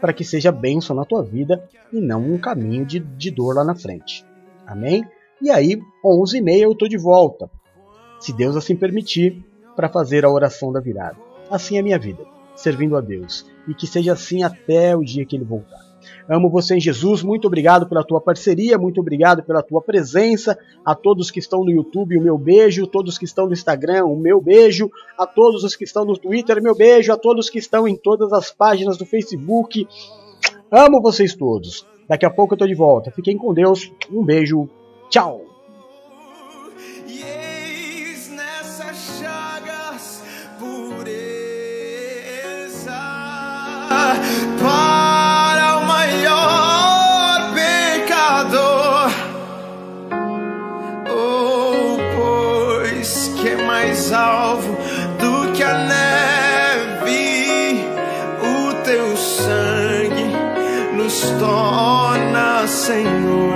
para 0.00 0.12
que 0.12 0.24
seja 0.24 0.50
bênção 0.50 0.96
na 0.96 1.04
tua 1.04 1.22
vida 1.22 1.68
e 1.92 2.00
não 2.00 2.22
um 2.22 2.38
caminho 2.38 2.84
de, 2.84 2.98
de 2.98 3.30
dor 3.30 3.54
lá 3.54 3.64
na 3.64 3.74
frente. 3.74 4.24
Amém? 4.66 5.04
E 5.40 5.50
aí, 5.50 5.80
11h30 6.04 6.58
eu 6.58 6.72
estou 6.72 6.88
de 6.88 6.96
volta, 6.96 7.50
se 8.18 8.32
Deus 8.32 8.56
assim 8.56 8.74
permitir, 8.74 9.44
para 9.76 9.88
fazer 9.88 10.24
a 10.24 10.30
oração 10.30 10.72
da 10.72 10.80
virada. 10.80 11.16
Assim 11.50 11.76
é 11.76 11.82
minha 11.82 11.98
vida, 11.98 12.24
servindo 12.54 12.96
a 12.96 13.00
Deus. 13.00 13.46
E 13.68 13.74
que 13.74 13.86
seja 13.86 14.12
assim 14.12 14.42
até 14.42 14.96
o 14.96 15.04
dia 15.04 15.24
que 15.24 15.36
Ele 15.36 15.44
voltar. 15.44 15.91
Amo 16.28 16.48
você 16.48 16.76
em 16.76 16.80
Jesus. 16.80 17.22
Muito 17.22 17.46
obrigado 17.46 17.86
pela 17.88 18.04
tua 18.04 18.20
parceria, 18.20 18.78
muito 18.78 19.00
obrigado 19.00 19.42
pela 19.42 19.62
tua 19.62 19.80
presença. 19.80 20.58
A 20.84 20.94
todos 20.94 21.30
que 21.30 21.38
estão 21.38 21.64
no 21.64 21.70
YouTube, 21.70 22.18
o 22.18 22.22
meu 22.22 22.38
beijo. 22.38 22.86
Todos 22.86 23.18
que 23.18 23.24
estão 23.24 23.46
no 23.46 23.52
Instagram, 23.52 24.04
o 24.04 24.16
meu 24.16 24.40
beijo. 24.40 24.90
A 25.18 25.26
todos 25.26 25.64
os 25.64 25.76
que 25.76 25.84
estão 25.84 26.04
no 26.04 26.16
Twitter, 26.16 26.62
meu 26.62 26.74
beijo. 26.74 27.12
A 27.12 27.16
todos 27.16 27.50
que 27.50 27.58
estão 27.58 27.86
em 27.86 27.96
todas 27.96 28.32
as 28.32 28.50
páginas 28.50 28.96
do 28.96 29.06
Facebook. 29.06 29.86
Amo 30.70 31.00
vocês 31.02 31.34
todos. 31.34 31.86
Daqui 32.08 32.26
a 32.26 32.30
pouco 32.30 32.54
eu 32.54 32.58
tô 32.58 32.66
de 32.66 32.74
volta. 32.74 33.10
Fiquem 33.10 33.36
com 33.36 33.52
Deus. 33.52 33.92
Um 34.10 34.24
beijo. 34.24 34.68
Tchau. 35.10 35.42
Salvo 54.12 54.76
do 55.18 55.52
que 55.52 55.62
a 55.62 55.72
neve. 55.94 57.12
O 58.42 58.74
teu 58.84 59.16
sangue 59.16 60.28
nos 60.94 61.18
torna, 61.40 62.66
Senhor. 62.66 63.51